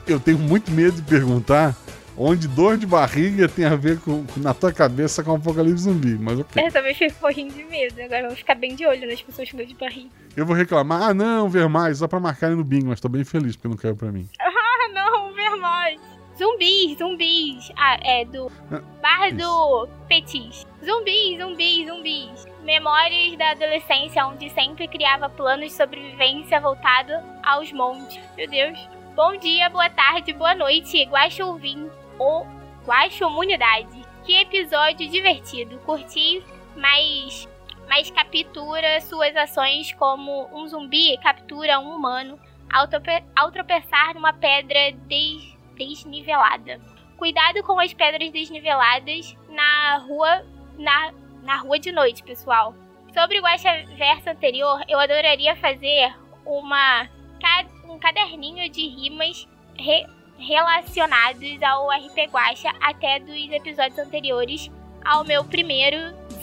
Eu 0.07 0.19
tenho 0.19 0.37
muito 0.37 0.71
medo 0.71 0.93
de 0.93 1.01
perguntar 1.01 1.75
onde 2.17 2.47
dor 2.47 2.77
de 2.77 2.85
barriga 2.85 3.47
tem 3.49 3.65
a 3.65 3.75
ver 3.75 3.99
com, 3.99 4.23
na 4.37 4.53
tua 4.53 4.71
cabeça 4.71 5.23
com 5.23 5.31
o 5.31 5.35
apocalipse 5.35 5.83
zumbi, 5.83 6.17
mas 6.17 6.39
ok. 6.39 6.63
Eu 6.65 6.71
também 6.71 6.93
fico 6.93 7.15
morrendo 7.21 7.53
de 7.53 7.63
medo. 7.65 8.01
Agora 8.01 8.21
eu 8.21 8.27
vou 8.27 8.35
ficar 8.35 8.55
bem 8.55 8.75
de 8.75 8.85
olho 8.85 9.07
nas 9.07 9.21
pessoas 9.21 9.49
com 9.49 9.57
dor 9.57 9.65
de 9.65 9.75
barriga. 9.75 10.09
Eu 10.35 10.45
vou 10.45 10.55
reclamar, 10.55 11.09
ah 11.09 11.13
não, 11.13 11.49
ver 11.49 11.67
mais, 11.67 11.97
só 11.97 12.07
pra 12.07 12.19
marcarem 12.19 12.55
no 12.55 12.63
bingo, 12.63 12.87
mas 12.87 12.99
tô 12.99 13.09
bem 13.09 13.23
feliz 13.23 13.55
porque 13.55 13.67
não 13.67 13.77
caiu 13.77 13.95
pra 13.95 14.11
mim. 14.11 14.27
Ah, 14.77 14.89
não, 14.93 15.33
ver 15.33 15.55
mais. 15.55 15.99
Zumbis, 16.37 16.97
zumbis. 16.97 17.71
Ah, 17.75 17.97
é 18.03 18.25
do. 18.25 18.51
Ah, 18.71 18.81
Barra 19.01 19.31
do 19.31 19.87
Petis. 20.07 20.65
Zumbis, 20.85 21.39
zumbis, 21.39 21.87
zumbis. 21.87 22.45
Memórias 22.63 23.37
da 23.37 23.51
adolescência, 23.51 24.27
onde 24.27 24.49
sempre 24.51 24.87
criava 24.87 25.29
planos 25.29 25.71
de 25.71 25.73
sobrevivência 25.73 26.59
voltado 26.59 27.13
aos 27.41 27.71
montes. 27.71 28.19
Meu 28.37 28.47
Deus. 28.49 28.77
Bom 29.15 29.37
dia, 29.37 29.69
boa 29.69 29.89
tarde, 29.89 30.33
boa 30.33 30.53
noite, 30.53 31.01
Guaxa 31.05 31.45
ouvinte 31.45 31.91
ou 32.19 32.45
Guaxa 32.85 33.25
Humanidade. 33.25 34.03
Que 34.25 34.41
episódio 34.41 35.09
divertido. 35.09 35.77
Curti, 35.79 36.43
mas, 36.75 37.47
mas 37.87 38.11
captura 38.11 38.99
suas 39.01 39.35
ações 39.35 39.93
como 39.93 40.49
um 40.53 40.67
zumbi 40.67 41.17
captura 41.19 41.79
um 41.79 41.95
humano 41.95 42.39
ao, 42.71 42.87
trope- 42.87 43.23
ao 43.35 43.51
tropeçar 43.51 44.13
numa 44.15 44.33
pedra 44.33 44.91
des- 45.07 45.55
desnivelada. 45.75 46.81
Cuidado 47.17 47.63
com 47.63 47.79
as 47.79 47.93
pedras 47.93 48.31
desniveladas 48.31 49.35
na 49.47 49.97
rua 49.99 50.45
na, 50.77 51.13
na 51.43 51.57
rua 51.57 51.79
de 51.79 51.91
noite, 51.91 52.21
pessoal. 52.23 52.73
Sobre 53.13 53.39
o 53.39 53.43
Guaxa 53.43 53.69
Verso 53.95 54.29
anterior, 54.29 54.83
eu 54.89 54.99
adoraria 54.99 55.55
fazer 55.55 56.13
uma 56.45 57.07
um 57.89 57.99
caderninho 57.99 58.69
de 58.69 58.87
rimas 58.87 59.47
re- 59.77 60.05
relacionados 60.37 61.61
ao 61.63 61.89
RP 61.89 62.29
Guaxa 62.31 62.71
até 62.81 63.19
dos 63.19 63.51
episódios 63.51 63.97
anteriores 63.99 64.69
ao 65.03 65.23
meu 65.23 65.43
primeiro 65.43 65.97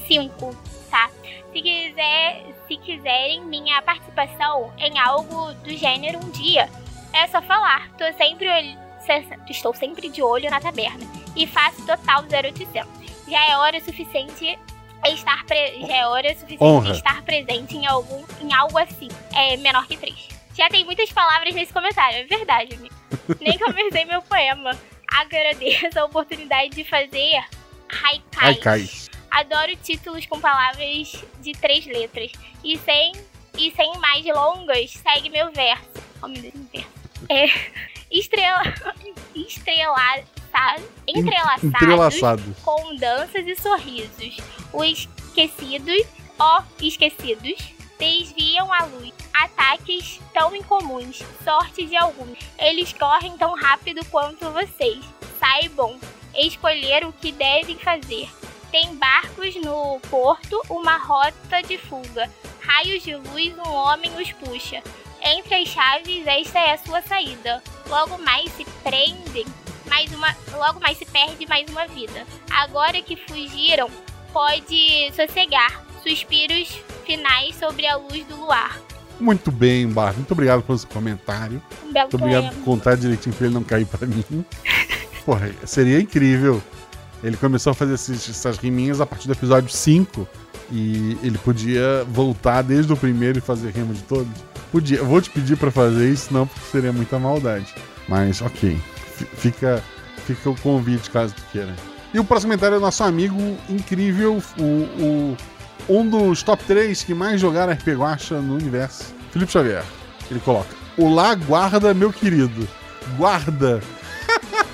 5, 0.06 0.56
tá? 0.90 1.10
Se 1.52 1.60
quiser, 1.60 2.44
se 2.66 2.76
quiserem 2.76 3.42
minha 3.44 3.80
participação 3.82 4.72
em 4.78 4.98
algo 4.98 5.52
do 5.54 5.76
gênero 5.76 6.18
um 6.24 6.30
dia, 6.30 6.68
é 7.12 7.26
só 7.28 7.42
falar. 7.42 7.90
Tô 7.98 8.04
sempre 8.16 8.76
estou 9.50 9.74
sempre 9.74 10.08
de 10.08 10.22
olho 10.22 10.48
na 10.50 10.60
taberna 10.60 11.04
e 11.36 11.46
faço 11.46 11.84
total 11.84 12.22
0800. 12.22 12.88
Já 13.28 13.44
é 13.50 13.56
hora 13.56 13.80
suficiente 13.80 14.58
estar 15.06 15.44
pre- 15.44 15.80
já 15.86 15.96
é 15.96 16.06
hora 16.06 16.28
suficiente 16.34 16.62
Honra. 16.62 16.92
estar 16.92 17.22
presente 17.22 17.76
em 17.76 17.86
algum 17.86 18.24
em 18.40 18.52
algo 18.54 18.78
assim, 18.78 19.08
é 19.34 19.56
menor 19.56 19.86
que 19.88 19.96
3. 19.96 20.31
Já 20.54 20.68
tem 20.68 20.84
muitas 20.84 21.10
palavras 21.10 21.54
nesse 21.54 21.72
comentário, 21.72 22.18
é 22.18 22.24
verdade, 22.24 22.74
amigo. 22.74 22.94
Nem 23.40 23.58
comecei 23.58 24.04
meu 24.04 24.20
poema. 24.22 24.78
Agradeço 25.08 25.98
a 25.98 26.04
oportunidade 26.04 26.70
de 26.70 26.84
fazer 26.84 27.36
Ai, 28.02 28.22
haikais. 28.40 29.08
cai. 29.08 29.20
Adoro 29.30 29.74
títulos 29.76 30.26
com 30.26 30.40
palavras 30.40 31.24
de 31.40 31.52
três 31.52 31.86
letras. 31.86 32.32
E 32.62 32.78
sem, 32.78 33.12
e 33.56 33.70
sem 33.72 33.96
mais 33.98 34.22
delongas, 34.24 34.90
segue 34.92 35.30
meu 35.30 35.50
verso. 35.52 35.84
Oh, 36.22 36.28
meu 36.28 36.42
Deus, 36.42 36.54
meu 36.54 36.66
verso. 36.72 36.88
É. 37.28 37.46
Estrela. 38.10 38.62
Estrelado. 39.34 40.26
Entrelaçados 41.08 41.64
Entrelaçados. 41.64 42.58
com 42.62 42.94
danças 42.96 43.46
e 43.46 43.56
sorrisos. 43.56 44.36
Os 44.70 45.08
esquecidos, 45.28 46.06
ó, 46.38 46.62
esquecidos, 46.80 47.58
desviam 47.98 48.70
a 48.70 48.84
luz. 48.84 49.12
Ataques 49.32 50.20
tão 50.32 50.54
incomuns, 50.54 51.22
sorte 51.42 51.84
de 51.86 51.96
alguns. 51.96 52.38
Eles 52.58 52.92
correm 52.92 53.36
tão 53.36 53.54
rápido 53.54 54.04
quanto 54.06 54.50
vocês. 54.50 55.04
Saibam 55.38 55.98
escolher 56.34 57.04
o 57.04 57.12
que 57.12 57.32
devem 57.32 57.76
fazer. 57.78 58.28
Tem 58.70 58.94
barcos 58.96 59.54
no 59.56 60.00
porto, 60.10 60.60
uma 60.70 60.96
rota 60.96 61.62
de 61.62 61.76
fuga. 61.78 62.30
Raios 62.60 63.02
de 63.02 63.16
luz, 63.16 63.54
um 63.58 63.72
homem 63.72 64.10
os 64.20 64.32
puxa. 64.32 64.82
Entre 65.22 65.54
as 65.54 65.68
chaves, 65.68 66.26
esta 66.26 66.58
é 66.58 66.72
a 66.72 66.78
sua 66.78 67.02
saída. 67.02 67.62
Logo 67.86 68.18
mais 68.18 68.50
se 68.52 68.64
prendem, 68.82 69.44
mais 69.86 70.12
uma, 70.12 70.34
logo 70.52 70.80
mais 70.80 70.96
se 70.96 71.04
perde 71.04 71.46
mais 71.46 71.68
uma 71.68 71.86
vida. 71.86 72.26
Agora 72.50 73.00
que 73.02 73.16
fugiram, 73.16 73.90
pode 74.32 75.12
sossegar 75.14 75.84
suspiros 76.02 76.68
finais 77.04 77.54
sobre 77.56 77.86
a 77.86 77.96
luz 77.96 78.24
do 78.24 78.36
luar. 78.36 78.80
Muito 79.22 79.50
bem, 79.52 79.86
Bar. 79.88 80.14
Muito 80.14 80.32
obrigado 80.32 80.62
pelo 80.62 80.76
seu 80.78 80.88
comentário. 80.88 81.62
Um 81.84 81.92
belo 81.92 82.04
Muito 82.10 82.16
obrigado 82.16 82.42
poema. 82.42 82.56
por 82.56 82.64
contar 82.64 82.96
direitinho 82.96 83.34
pra 83.34 83.46
ele 83.46 83.54
não 83.54 83.62
cair 83.62 83.86
pra 83.86 84.06
mim. 84.06 84.44
Porra, 85.24 85.50
seria 85.64 86.00
incrível. 86.00 86.60
Ele 87.22 87.36
começou 87.36 87.70
a 87.70 87.74
fazer 87.74 87.94
esses- 87.94 88.28
essas 88.28 88.58
riminhas 88.58 89.00
a 89.00 89.06
partir 89.06 89.28
do 89.28 89.32
episódio 89.32 89.70
5. 89.70 90.26
E 90.70 91.16
ele 91.22 91.38
podia 91.38 92.04
voltar 92.08 92.62
desde 92.62 92.92
o 92.92 92.96
primeiro 92.96 93.38
e 93.38 93.40
fazer 93.40 93.70
rima 93.70 93.92
de 93.94 94.02
todos. 94.02 94.26
Podia. 94.72 94.98
Eu 94.98 95.06
vou 95.06 95.20
te 95.20 95.28
pedir 95.30 95.56
pra 95.56 95.70
fazer 95.70 96.10
isso, 96.10 96.32
não, 96.32 96.46
porque 96.46 96.66
seria 96.72 96.92
muita 96.92 97.18
maldade. 97.18 97.66
Mas, 98.08 98.40
ok. 98.40 98.76
F- 99.16 99.26
Fica, 99.36 99.82
fica 100.26 100.48
o 100.50 100.56
convite, 100.60 101.10
caso 101.10 101.34
tu 101.34 101.42
queira. 101.52 101.74
E 102.14 102.18
o 102.18 102.24
próximo 102.24 102.50
comentário 102.50 102.74
é 102.76 102.78
do 102.78 102.84
nosso 102.84 103.04
amigo 103.04 103.36
incrível, 103.68 104.42
o, 104.58 104.62
o- 104.62 105.36
um 105.88 106.08
dos 106.08 106.42
top 106.42 106.62
3 106.64 107.02
que 107.02 107.14
mais 107.14 107.40
jogaram 107.40 107.72
RP 107.72 107.88
Guacha 107.88 108.40
no 108.40 108.54
universo, 108.54 109.14
Felipe 109.30 109.52
Xavier. 109.52 109.84
Ele 110.30 110.40
coloca: 110.40 110.74
Olá, 110.96 111.34
guarda, 111.34 111.94
meu 111.94 112.12
querido. 112.12 112.68
Guarda. 113.16 113.80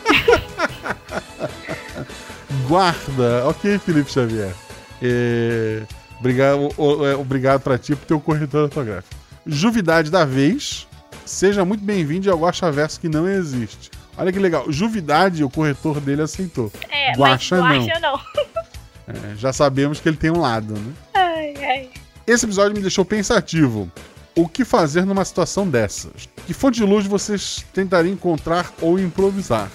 guarda. 2.68 3.47
Ok, 3.47 3.79
Felipe 3.79 4.11
Xavier. 4.11 4.53
É, 5.03 5.83
Obrigado, 6.21 6.68
é, 7.07 7.14
obrigado 7.14 7.61
pra 7.61 7.79
ti 7.79 7.94
por 7.94 8.05
ter 8.05 8.14
o 8.14 8.21
corretor 8.21 8.64
ortográfico. 8.64 9.14
Juvidade 9.47 10.11
da 10.11 10.25
vez. 10.25 10.87
Seja 11.25 11.64
muito 11.64 11.85
bem-vindo 11.85 12.31
ao 12.31 12.38
Guacha 12.38 12.71
Verso 12.73 13.01
que 13.01 13.09
não 13.09 13.29
existe. 13.29 13.90
Olha 14.16 14.33
que 14.33 14.38
legal. 14.38 14.64
Juvidade, 14.73 15.44
o 15.44 15.51
corretor 15.51 16.01
dele 16.01 16.23
aceitou. 16.23 16.73
É, 16.90 17.12
Guaxa 17.12 17.61
mas 17.61 17.79
não. 17.79 17.87
guacha 17.87 18.01
não. 18.01 18.21
É, 19.09 19.37
já 19.37 19.53
sabemos 19.53 20.01
que 20.01 20.09
ele 20.09 20.16
tem 20.16 20.31
um 20.31 20.40
lado, 20.40 20.75
né? 20.75 20.92
Ai, 21.14 21.55
ai. 21.64 21.90
Esse 22.27 22.44
episódio 22.44 22.75
me 22.75 22.83
deixou 22.83 23.05
pensativo. 23.05 23.90
O 24.37 24.47
que 24.47 24.64
fazer 24.64 25.05
numa 25.05 25.25
situação 25.25 25.66
dessas? 25.68 26.29
Que 26.47 26.53
fonte 26.55 26.77
de 26.79 26.85
luz 26.85 27.07
vocês 27.07 27.64
tentariam 27.73 28.12
encontrar 28.12 28.73
ou 28.81 28.99
improvisar? 28.99 29.68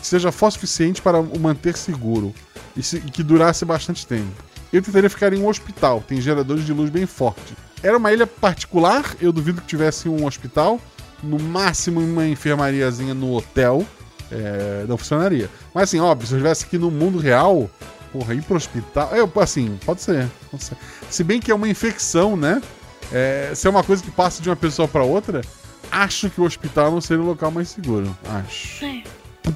Que 0.00 0.06
seja 0.06 0.30
forte 0.30 0.52
o 0.56 0.60
suficiente 0.60 1.00
para 1.02 1.18
o 1.18 1.38
manter 1.40 1.76
seguro 1.76 2.32
e 2.76 2.82
se- 2.82 2.98
e 2.98 3.10
que 3.10 3.22
durasse 3.22 3.64
bastante 3.64 4.06
tempo. 4.06 4.30
Eu 4.72 4.82
tentaria 4.82 5.08
ficar 5.10 5.32
em 5.32 5.40
um 5.40 5.48
hospital, 5.48 6.02
tem 6.06 6.20
geradores 6.20 6.64
de 6.66 6.72
luz 6.72 6.90
bem 6.90 7.06
forte. 7.06 7.56
Era 7.82 7.96
uma 7.96 8.12
ilha 8.12 8.26
particular, 8.26 9.16
eu 9.20 9.32
duvido 9.32 9.60
que 9.60 9.66
tivesse 9.66 10.08
um 10.08 10.26
hospital. 10.26 10.80
No 11.22 11.38
máximo 11.38 12.00
uma 12.00 12.26
enfermariazinha 12.26 13.14
no 13.14 13.32
hotel. 13.34 13.84
é, 14.30 14.84
não 14.88 14.96
funcionaria. 14.98 15.48
Mas 15.72 15.84
assim, 15.84 16.00
óbvio, 16.00 16.26
se 16.26 16.32
eu 16.34 16.38
estivesse 16.38 16.64
aqui 16.64 16.76
no 16.78 16.90
mundo 16.90 17.18
real, 17.18 17.70
porra, 18.14 18.32
ir 18.34 18.42
pro 18.42 18.56
hospital. 18.56 19.10
Eu, 19.14 19.30
assim, 19.40 19.76
pode 19.84 20.00
ser, 20.00 20.30
pode 20.50 20.62
ser. 20.62 20.76
Se 21.10 21.24
bem 21.24 21.40
que 21.40 21.50
é 21.50 21.54
uma 21.54 21.68
infecção, 21.68 22.36
né? 22.36 22.62
É, 23.12 23.52
se 23.54 23.66
é 23.66 23.70
uma 23.70 23.82
coisa 23.82 24.02
que 24.02 24.10
passa 24.10 24.40
de 24.40 24.48
uma 24.48 24.56
pessoa 24.56 24.86
pra 24.88 25.02
outra, 25.02 25.40
acho 25.90 26.30
que 26.30 26.40
o 26.40 26.44
hospital 26.44 26.90
não 26.92 27.00
seria 27.00 27.22
o 27.22 27.26
local 27.26 27.50
mais 27.50 27.68
seguro. 27.68 28.16
Acho. 28.28 28.84
É. 28.84 29.02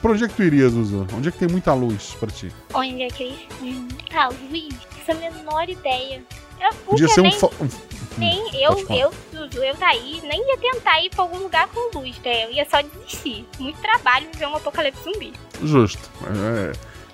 Pra 0.03 0.11
onde 0.13 0.25
é 0.25 0.29
que 0.29 0.35
tu 0.35 0.43
irias? 0.43 0.75
Onde 0.75 1.29
é 1.29 1.33
que 1.33 1.39
tem 1.39 1.49
muita 1.49 1.73
luz 1.73 2.15
pra 2.21 2.29
ti? 2.29 2.53
Onde 2.75 3.03
é 3.03 3.09
que. 3.09 3.49
Hum, 3.63 3.89
Ah, 4.13 4.29
Luiz, 4.51 4.75
essa 5.01 5.13
é 5.13 5.31
menor 5.31 5.69
ideia. 5.69 6.23
Eu 6.61 6.75
Podia 6.85 7.09
ser 7.09 7.23
nem, 7.23 7.33
um- 7.33 7.69
nem 8.19 8.43
pode 8.43 8.63
eu, 8.93 8.97
eu, 8.97 9.15
Zuzu, 9.33 9.63
eu 9.63 9.77
daí, 9.77 10.21
nem 10.25 10.47
ia 10.51 10.59
tentar 10.59 11.01
ir 11.01 11.09
pra 11.11 11.23
algum 11.23 11.39
lugar 11.39 11.69
com 11.69 11.97
luz, 11.99 12.17
né? 12.25 12.47
Eu 12.47 12.51
ia 12.51 12.67
só 12.69 12.83
desistir. 12.83 13.47
Muito 13.61 13.81
trabalho 13.81 14.27
ver 14.37 14.47
um 14.49 14.57
apocalipse 14.57 15.03
zumbi. 15.05 15.33
Justo. 15.63 16.11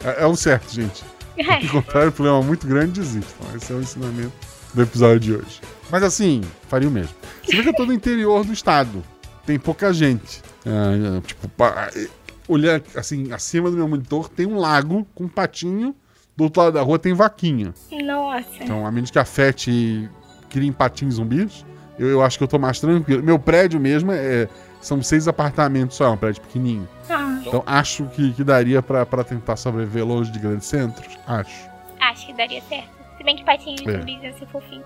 É, 0.03 0.09
é- 0.09 0.23
é 0.23 0.27
o 0.27 0.35
certo, 0.35 0.73
gente. 0.73 1.05
É. 1.47 1.65
Encontrar 1.65 2.07
um 2.07 2.13
problema 2.13 2.43
muito 2.43 2.67
grande, 2.67 3.01
desistam. 3.01 3.47
Esse 3.57 3.73
é 3.73 3.77
o 3.77 3.81
ensinamento 3.81 4.33
do 4.73 4.83
episódio 4.83 5.21
de 5.21 5.35
hoje. 5.35 5.61
Mas 5.91 6.03
assim, 6.03 6.43
faria 6.69 6.89
o 6.89 6.93
mesmo. 6.93 7.15
Você 7.43 7.57
vê 7.57 7.63
que 7.63 7.69
eu 7.71 7.75
tô 7.75 7.87
no 7.87 7.93
interior 7.93 8.45
do 8.45 8.53
estado. 8.53 9.03
Tem 9.45 9.59
pouca 9.59 9.93
gente. 9.93 10.43
É, 10.65 11.19
é, 11.19 11.21
tipo, 11.21 11.51
é, 11.65 12.09
olhar 12.49 12.81
assim, 12.97 13.33
acima 13.33 13.71
do 13.71 13.77
meu 13.77 13.89
monitor 13.89 14.29
tem 14.29 14.47
um 14.47 14.59
lago 14.59 15.07
com 15.15 15.25
um 15.25 15.29
patinho. 15.29 15.95
Do 16.37 16.45
outro 16.45 16.63
lado 16.63 16.75
da 16.75 16.83
rua 16.83 16.99
tem 16.99 17.15
vaquinha. 17.15 17.73
Nossa. 17.93 18.47
Então, 18.61 18.85
a 18.85 18.91
menos 18.91 19.11
que 19.11 19.19
afete 19.19 20.09
criem 20.51 20.73
patinhos 20.73 21.15
zumbis, 21.15 21.65
eu, 21.99 22.09
eu 22.09 22.23
acho 22.23 22.39
que 22.39 22.45
eu 22.45 22.49
tô 22.49 22.59
mais 22.59 22.81
tranquilo. 22.81 23.23
Meu 23.23 23.39
prédio 23.39 23.79
mesmo 23.79 24.13
é. 24.13 24.49
São 24.81 25.03
seis 25.03 25.27
apartamentos 25.27 25.97
só, 25.97 26.05
é 26.05 26.09
um 26.11 26.17
prédio 26.17 26.43
pequenininho. 26.43 26.87
Ah, 27.09 27.24
Então 27.49 27.63
acho 27.67 28.05
que, 28.07 28.33
que 28.33 28.45
daria 28.45 28.83
pra, 28.83 29.05
pra 29.05 29.23
tentar 29.25 29.57
sobreviver 29.57 30.05
longe 30.07 30.31
de 30.31 30.39
grandes 30.39 30.67
centros. 30.67 31.19
Acho. 31.27 31.69
acho 32.01 32.27
que 32.27 32.33
daria 32.33 32.63
certo. 32.69 32.89
Se 33.17 33.25
bem 33.25 33.37
que 33.37 33.45
patinhos 33.45 33.81
É. 33.87 33.99
zumbis 33.99 34.23
iam 34.23 34.33
ser 34.39 34.47
fofinho. 34.47 34.85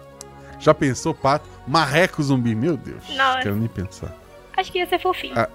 Já 0.61 0.75
pensou, 0.75 1.15
pato? 1.15 1.49
Marreco 1.67 2.23
zumbi, 2.23 2.55
meu 2.55 2.77
Deus. 2.77 3.03
Nossa. 3.17 3.43
Quero 3.43 3.57
nem 3.57 3.69
pensar. 3.69 4.15
Acho 4.57 4.73
que 4.73 4.79
ia 4.79 4.87
ser 4.89 4.99
fofinho. 5.01 5.35
Ah. 5.39 5.49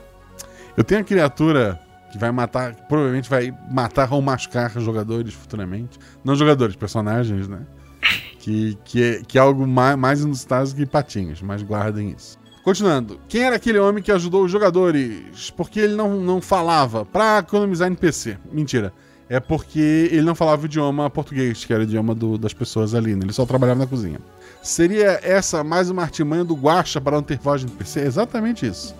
Eu 0.77 0.83
tenho 0.83 1.01
a 1.01 1.03
criatura 1.03 1.79
que 2.11 2.17
vai 2.17 2.31
matar, 2.31 2.73
que 2.75 2.81
provavelmente 2.83 3.29
vai 3.29 3.53
matar 3.69 4.11
ou 4.13 4.21
machucar 4.21 4.69
jogadores 4.79 5.33
futuramente. 5.33 5.99
Não 6.23 6.35
jogadores, 6.35 6.75
personagens, 6.75 7.47
né? 7.47 7.61
Que, 8.43 8.77
que, 8.83 9.01
é, 9.01 9.21
que 9.25 9.37
é 9.37 9.41
algo 9.41 9.65
mais, 9.65 9.95
mais 9.95 10.19
inusitado 10.19 10.75
que 10.75 10.85
patinhos, 10.85 11.41
mas 11.41 11.63
guardem 11.63 12.09
isso. 12.11 12.37
Continuando, 12.63 13.19
quem 13.27 13.43
era 13.43 13.57
aquele 13.57 13.77
homem 13.77 14.01
que 14.01 14.11
ajudou 14.11 14.45
os 14.45 14.51
jogadores? 14.51 15.49
Porque 15.55 15.79
ele 15.81 15.95
não, 15.95 16.15
não 16.21 16.41
falava 16.41 17.03
pra 17.03 17.39
economizar 17.39 17.87
NPC. 17.87 18.37
Mentira. 18.51 18.93
É 19.29 19.39
porque 19.39 20.09
ele 20.11 20.21
não 20.21 20.35
falava 20.35 20.61
o 20.61 20.65
idioma 20.65 21.09
português, 21.09 21.65
que 21.65 21.73
era 21.73 21.81
o 21.81 21.83
idioma 21.83 22.13
do- 22.13 22.37
das 22.37 22.53
pessoas 22.53 22.93
ali, 22.93 23.15
né? 23.15 23.21
Ele 23.25 23.33
só 23.33 23.45
trabalhava 23.45 23.79
na 23.79 23.87
cozinha. 23.87 24.19
Seria 24.61 25.19
essa 25.23 25.63
mais 25.63 25.89
uma 25.89 26.03
artimanha 26.03 26.43
do 26.45 26.55
Guacha 26.55 27.01
para 27.01 27.15
não 27.17 27.23
ter 27.23 27.37
voz 27.39 27.61
de 27.61 27.67
NPC? 27.67 28.01
É 28.01 28.05
exatamente 28.05 28.65
isso. 28.65 28.93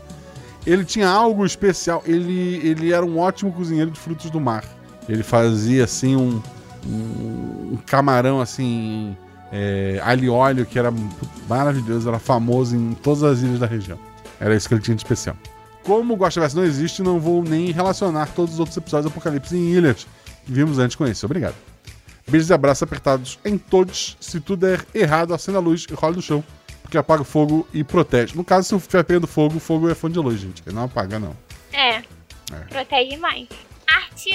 Ele 0.65 0.84
tinha 0.84 1.08
algo 1.08 1.45
especial. 1.45 2.02
Ele, 2.06 2.60
ele 2.67 2.91
era 2.91 3.06
um 3.06 3.17
ótimo 3.19 3.52
cozinheiro 3.52 3.91
de 3.91 3.99
frutos 3.99 4.30
do 4.30 4.39
mar. 4.41 4.63
Ele 5.08 5.23
fazia 5.23 5.84
assim 5.84 6.15
um, 6.15 6.41
um, 6.88 7.73
um 7.73 7.78
camarão 7.86 8.41
assim 8.41 9.15
é, 9.56 10.02
alho 10.04 10.66
que 10.66 10.80
era 10.80 10.92
maravilhoso, 11.48 12.10
era 12.10 12.18
famoso 12.18 12.76
em 12.76 12.96
todas 12.96 13.22
as 13.22 13.39
ilhas 13.42 13.60
da 13.60 13.68
região. 13.68 14.00
Era 14.39 14.56
isso 14.56 14.68
que 14.68 14.74
ele 14.74 14.82
tinha 14.82 14.96
de 14.96 15.04
especial. 15.04 15.38
Como 15.84 16.16
o 16.16 16.18
Guaxaverso 16.18 16.56
não 16.56 16.63
existe, 16.63 17.04
não 17.04 17.20
vou 17.20 17.44
nem 17.44 17.72
relacionar 17.72 18.30
todos 18.34 18.56
os 18.56 18.60
outros 18.60 18.76
episódios 18.76 19.12
do 19.12 19.16
Apocalipse 19.16 19.56
em 19.56 19.74
ilhas 19.74 20.08
que 20.44 20.52
vimos 20.52 20.80
antes 20.80 20.96
com 20.96 21.06
esse. 21.06 21.24
Obrigado. 21.24 21.54
Beijos 22.28 22.50
e 22.50 22.54
abraços 22.54 22.82
apertados 22.82 23.38
em 23.46 23.58
todos. 23.58 24.18
Se 24.20 24.39
tudo 24.39 24.62
der 24.62 24.84
errado, 24.94 25.36
acenda 25.36 25.60
a 25.60 25.62
luz 25.62 25.86
e 25.88 25.94
rola 25.94 26.16
no 26.16 26.22
chão. 26.22 26.44
Porque 26.82 26.98
apaga 26.98 27.22
o 27.22 27.26
fogo 27.26 27.68
e 27.72 27.84
protege. 27.84 28.36
No 28.36 28.44
caso, 28.44 28.70
se 28.70 28.76
estiver 28.76 29.04
pegando 29.04 29.28
fogo, 29.28 29.58
o 29.58 29.60
fogo 29.60 29.88
é 29.88 29.94
fonte 29.94 30.13
de 30.13 30.20
luz, 30.20 30.39
gente. 30.39 30.63
Ele 30.66 30.76
não 30.76 30.86
apaga, 30.86 31.20
não. 31.20 31.36
É. 31.72 32.02
Protege 32.70 33.18
mais. 33.18 33.48
Arte 33.88 34.32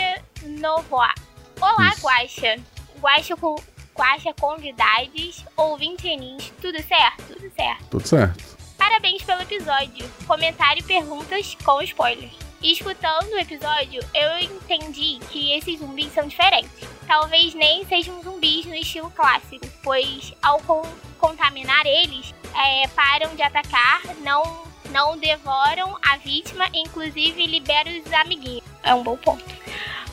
Novoa. 0.61 1.13
Olá, 1.61 1.89
Isso. 1.89 2.07
Guaxa. 2.07 2.57
Guaxa 3.01 3.37
com. 3.37 3.57
Guaxa 3.99 4.33
convidados, 4.41 5.45
ouvintinins, 5.57 6.53
tudo 6.63 6.81
certo? 6.83 7.25
Tudo 7.35 7.53
certo. 7.53 7.85
Tudo 7.91 8.07
certo. 8.07 8.59
Parabéns 8.79 9.23
pelo 9.25 9.43
episódio. 9.43 10.09
Comentário 10.25 10.79
e 10.81 10.85
perguntas 10.85 11.57
com 11.65 11.83
spoilers. 11.83 12.33
E 12.63 12.73
escutando 12.73 13.33
o 13.33 13.39
episódio, 13.39 14.01
eu 14.15 14.39
entendi 14.39 15.19
que 15.31 15.53
esses 15.53 15.81
zumbis 15.81 16.13
são 16.13 16.29
diferentes. 16.29 16.71
Talvez 17.09 17.55
nem 17.55 17.85
sejam 17.87 18.23
zumbis 18.23 18.67
no 18.67 18.75
estilo 18.77 19.11
clássico, 19.11 19.67
pois 19.83 20.33
ao 20.41 20.61
con- 20.63 20.87
contaminar 21.19 21.85
eles, 21.85 22.33
é, 22.55 22.87
param 22.89 23.35
de 23.35 23.43
atacar, 23.43 24.01
não, 24.23 24.63
não 24.91 25.17
devoram 25.19 25.99
a 26.03 26.17
vítima, 26.19 26.69
inclusive 26.73 27.47
liberam 27.47 27.91
os 28.01 28.13
amiguinhos. 28.13 28.65
É 28.85 28.95
um 28.95 29.03
bom 29.03 29.17
ponto. 29.17 29.45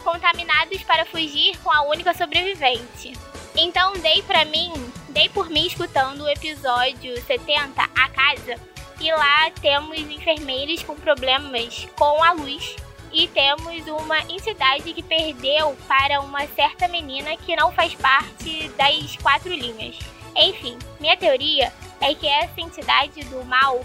Contaminados 0.04 0.82
para 0.84 1.06
fugir 1.06 1.58
com 1.60 1.72
a 1.72 1.84
única 1.84 2.14
sobrevivente. 2.16 3.14
Então 3.58 3.94
dei 3.94 4.22
pra 4.24 4.44
mim, 4.44 4.74
dei 5.10 5.30
por 5.30 5.50
mim 5.50 5.66
escutando 5.66 6.22
o 6.22 6.30
episódio 6.30 7.22
70, 7.24 7.82
A 7.82 8.10
Casa, 8.10 8.60
e 9.00 9.12
lá 9.12 9.50
temos 9.62 9.98
enfermeiros 9.98 10.84
com 10.84 10.96
problemas 10.96 11.88
com 11.98 12.22
a 12.24 12.34
luz. 12.34 12.76
E 13.14 13.30
temos 13.30 13.88
uma 13.88 14.20
entidade 14.24 14.92
que 14.92 15.02
perdeu 15.02 15.74
para 15.88 16.20
uma 16.20 16.46
certa 16.48 16.86
menina 16.90 17.38
que 17.38 17.56
não 17.56 17.72
faz 17.72 17.96
parte 17.96 18.68
das 18.78 19.16
quatro 19.16 19.54
linhas. 19.54 19.98
Enfim, 20.36 20.78
minha 21.00 21.16
teoria 21.16 21.72
é 22.02 22.14
que 22.14 22.28
essa 22.28 22.60
entidade 22.60 23.24
do 23.26 23.42
mal, 23.46 23.80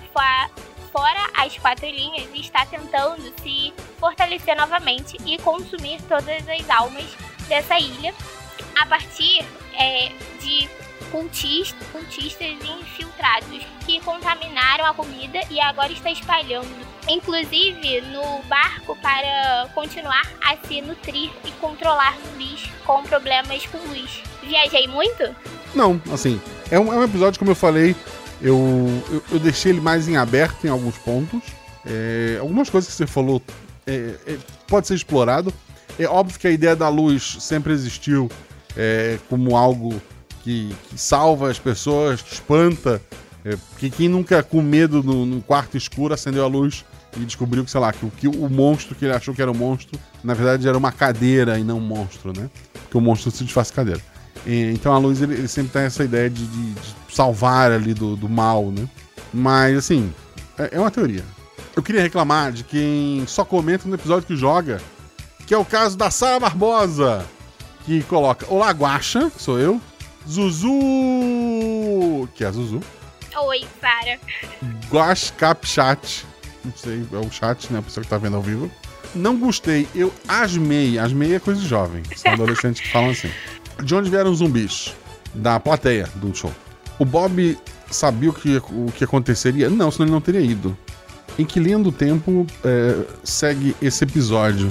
fora 0.91 1.31
as 1.37 1.57
quatro 1.57 1.87
linhas, 1.87 2.29
está 2.35 2.67
tentando 2.67 3.23
se 3.41 3.73
fortalecer 4.01 4.57
novamente 4.57 5.17
e 5.25 5.39
consumir 5.39 6.03
todas 6.09 6.49
as 6.49 6.69
almas 6.69 7.07
dessa 7.47 7.79
ilha 7.79 8.13
a 8.79 8.87
partir 8.87 9.45
é, 9.79 10.11
de 10.41 10.69
cultis- 11.11 11.75
cultistas 11.93 12.57
infiltrados 12.81 13.63
que 13.85 14.01
contaminaram 14.01 14.87
a 14.87 14.95
comida 14.95 15.41
e 15.51 15.61
agora 15.61 15.93
está 15.93 16.11
espalhando, 16.11 16.69
inclusive 17.09 18.01
no 18.03 18.43
barco 18.49 18.97
para 19.03 19.69
continuar 19.75 20.27
a 20.43 20.57
se 20.67 20.81
nutrir 20.81 21.31
e 21.45 21.51
controlar 21.61 22.17
zumbis 22.25 22.69
com 22.85 23.03
problemas 23.03 23.67
com 23.67 23.79
luz. 23.89 24.23
Viajei 24.43 24.87
muito? 24.87 25.35
Não, 25.75 26.01
assim, 26.13 26.41
é 26.71 26.79
um, 26.79 26.93
é 26.93 26.97
um 26.97 27.05
episódio, 27.05 27.39
como 27.39 27.51
eu 27.51 27.57
falei, 27.57 27.95
eu, 28.41 28.57
eu, 29.11 29.23
eu 29.33 29.39
deixei 29.39 29.73
ele 29.73 29.81
mais 29.81 30.09
em 30.09 30.17
aberto 30.17 30.67
em 30.67 30.71
alguns 30.71 30.97
pontos. 30.99 31.43
É, 31.85 32.39
algumas 32.41 32.69
coisas 32.69 32.91
que 32.91 32.97
você 32.97 33.07
falou 33.07 33.43
é, 33.87 34.15
é, 34.27 34.39
pode 34.67 34.87
ser 34.87 34.95
explorado. 34.95 35.53
É 35.99 36.07
óbvio 36.07 36.39
que 36.39 36.47
a 36.47 36.51
ideia 36.51 36.77
da 36.77 36.89
luz 36.89 37.37
sempre 37.41 37.73
existiu 37.73 38.31
é, 38.77 39.19
como 39.29 39.57
algo 39.57 40.01
que, 40.43 40.75
que, 40.89 40.99
salva 40.99 41.51
as 41.51 41.59
pessoas, 41.59 42.23
que 42.23 42.35
espanta. 42.35 43.01
É, 43.45 43.57
que 43.79 43.89
quem 43.89 44.09
nunca 44.09 44.43
com 44.43 44.61
medo 44.61 45.03
no, 45.03 45.25
no, 45.25 45.41
quarto 45.41 45.77
escuro 45.77 46.13
acendeu 46.13 46.45
a 46.45 46.47
luz 46.47 46.85
e 47.17 47.21
descobriu 47.21 47.65
que, 47.65 47.71
sei 47.71 47.81
lá, 47.81 47.91
que, 47.91 48.07
que 48.11 48.29
o 48.29 48.51
monstro 48.51 48.95
que 48.95 49.07
ele 49.07 49.15
achou 49.15 49.35
que 49.35 49.41
era 49.41 49.51
um 49.51 49.55
monstro, 49.55 49.99
na 50.23 50.35
verdade 50.35 50.69
era 50.69 50.77
uma 50.77 50.93
cadeira 50.93 51.59
e 51.59 51.65
não 51.65 51.79
um 51.79 51.81
monstro, 51.81 52.39
né? 52.39 52.51
Porque 52.73 52.99
o 52.99 53.01
monstro 53.01 53.31
se 53.31 53.43
desfaz 53.43 53.71
cadeira. 53.71 54.01
E, 54.47 54.73
então 54.73 54.93
a 54.93 54.99
luz 54.99 55.23
ele, 55.23 55.35
ele, 55.35 55.49
sempre 55.49 55.73
tem 55.73 55.83
essa 55.83 56.05
ideia 56.05 56.29
de, 56.29 56.47
de, 56.47 56.73
de 56.73 56.95
salvar 57.11 57.73
ali 57.73 57.95
do, 57.95 58.15
do, 58.15 58.29
mal, 58.29 58.71
né? 58.71 58.87
Mas 59.33 59.79
assim, 59.79 60.13
é, 60.59 60.77
é 60.77 60.81
uma 60.81 60.91
teoria. 60.91 61.25
Eu 61.75 61.83
queria 61.83 62.03
reclamar 62.03 62.53
de 62.53 62.65
quem 62.65 63.25
só 63.27 63.45
comenta 63.45 63.89
no 63.89 63.95
episódio 63.95 64.27
que 64.27 64.37
joga, 64.37 64.83
que 65.47 65.55
é 65.55 65.59
o 65.59 65.65
caso 65.65 65.97
da 65.97 66.11
Sara 66.11 66.39
Barbosa, 66.39 67.25
que 67.85 68.03
coloca 68.05 68.47
Olá 68.49 68.71
Guaxa, 68.71 69.31
que 69.31 69.43
sou 69.43 69.59
eu, 69.59 69.81
Zuzu, 70.29 70.69
que 72.35 72.45
é 72.45 72.47
a 72.47 72.51
Zuzu. 72.51 72.81
Oi, 73.37 73.65
Sara. 73.81 74.19
Guax 74.91 75.33
Cap 75.37 75.67
Chat, 75.67 76.27
não 76.65 76.73
sei, 76.77 77.05
é 77.13 77.17
o 77.17 77.31
chat, 77.31 77.73
né? 77.73 77.79
A 77.79 77.83
pessoa 77.83 78.05
que 78.05 78.11
tá 78.11 78.19
vendo 78.19 78.37
ao 78.37 78.43
vivo. 78.43 78.71
Não 79.15 79.37
gostei, 79.39 79.89
eu 79.95 80.13
asmei. 80.29 80.99
Asmei 80.99 81.35
é 81.35 81.41
coisa 81.41 81.61
de 81.61 81.67
jovem. 81.67 82.03
São 82.15 82.33
adolescentes 82.33 82.81
que 82.81 82.89
falam 82.89 83.11
assim. 83.11 83.31
De 83.83 83.95
onde 83.95 84.11
vieram 84.11 84.31
os 84.31 84.39
zumbis? 84.39 84.95
Da 85.35 85.59
plateia 85.59 86.09
do 86.17 86.35
show. 86.35 86.53
O 86.99 87.05
Bob 87.05 87.59
sabia 87.91 88.31
o 88.31 88.33
que, 88.33 88.57
o 88.59 88.93
que 88.95 89.05
aconteceria? 89.05 89.71
Não, 89.71 89.91
senão 89.91 90.07
ele 90.07 90.13
não 90.13 90.21
teria 90.21 90.41
ido. 90.41 90.77
Em 91.39 91.45
que 91.45 91.59
linha 91.59 91.79
do 91.79 91.91
tempo 91.91 92.47
é, 92.65 93.05
segue 93.25 93.75
esse 93.81 94.05
episódio? 94.05 94.71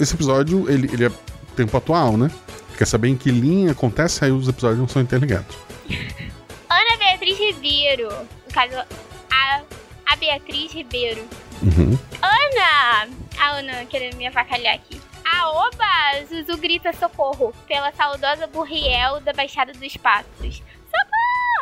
Esse 0.00 0.14
episódio, 0.14 0.68
ele, 0.70 0.90
ele 0.92 1.06
é 1.06 1.12
tempo 1.58 1.76
atual, 1.76 2.16
né? 2.16 2.30
Quer 2.76 2.86
saber 2.86 3.08
em 3.08 3.16
que 3.16 3.30
linha 3.30 3.72
acontece, 3.72 4.24
aí 4.24 4.30
os 4.30 4.48
episódios 4.48 4.78
não 4.78 4.88
são 4.88 5.02
interligados. 5.02 5.56
Ana 6.70 6.96
Beatriz 6.98 7.38
Ribeiro. 7.38 8.08
No 8.46 8.52
caso, 8.52 8.76
a, 9.30 9.62
a 10.06 10.16
Beatriz 10.16 10.72
Ribeiro. 10.72 11.26
Uhum. 11.60 11.98
Ana! 12.22 13.08
A 13.40 13.50
Ana 13.56 13.84
querendo 13.86 14.16
me 14.16 14.26
avacalhar 14.26 14.76
aqui. 14.76 15.00
A 15.24 15.50
Oba! 15.50 16.24
Zuzu 16.28 16.56
grita 16.56 16.92
socorro 16.92 17.52
pela 17.66 17.92
saudosa 17.92 18.46
Burriel 18.46 19.20
da 19.20 19.32
Baixada 19.32 19.72
dos 19.72 19.96
Patos. 19.96 20.62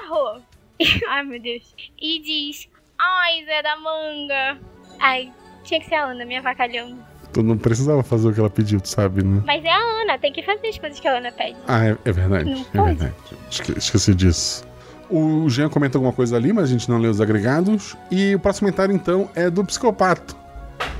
Socorro! 0.04 0.42
Ai, 1.08 1.22
meu 1.22 1.40
Deus. 1.40 1.74
E 1.98 2.20
diz: 2.20 2.68
Ai, 2.98 3.44
Zé 3.46 3.62
da 3.62 3.76
Manga. 3.76 4.60
Ai, 5.00 5.32
tinha 5.64 5.80
que 5.80 5.88
ser 5.88 5.94
a 5.94 6.04
Ana 6.04 6.26
me 6.26 6.36
avacalhando. 6.36 7.02
Tu 7.36 7.42
não 7.42 7.58
precisava 7.58 8.02
fazer 8.02 8.28
o 8.28 8.32
que 8.32 8.40
ela 8.40 8.48
pediu, 8.48 8.80
tu 8.80 8.88
sabe, 8.88 9.22
né? 9.22 9.42
Mas 9.44 9.62
é 9.62 9.68
a 9.70 10.02
Ana, 10.02 10.18
tem 10.18 10.32
que 10.32 10.42
fazer 10.42 10.68
as 10.68 10.78
coisas 10.78 10.98
que 10.98 11.06
a 11.06 11.18
Ana 11.18 11.30
pede. 11.30 11.54
Ah, 11.68 11.84
é, 11.84 11.96
é 12.06 12.10
verdade. 12.10 12.48
Não 12.50 12.60
é 12.60 12.64
pode. 12.72 12.94
verdade. 12.98 13.14
Esque- 13.50 13.78
esqueci 13.78 14.14
disso. 14.14 14.64
O 15.10 15.46
Jean 15.50 15.68
comenta 15.68 15.98
alguma 15.98 16.14
coisa 16.14 16.34
ali, 16.34 16.50
mas 16.50 16.64
a 16.64 16.66
gente 16.68 16.88
não 16.88 16.96
lê 16.96 17.08
os 17.08 17.20
agregados. 17.20 17.94
E 18.10 18.34
o 18.34 18.38
próximo 18.40 18.68
comentário, 18.68 18.94
então, 18.94 19.28
é 19.34 19.50
do 19.50 19.62
psicopato. 19.66 20.34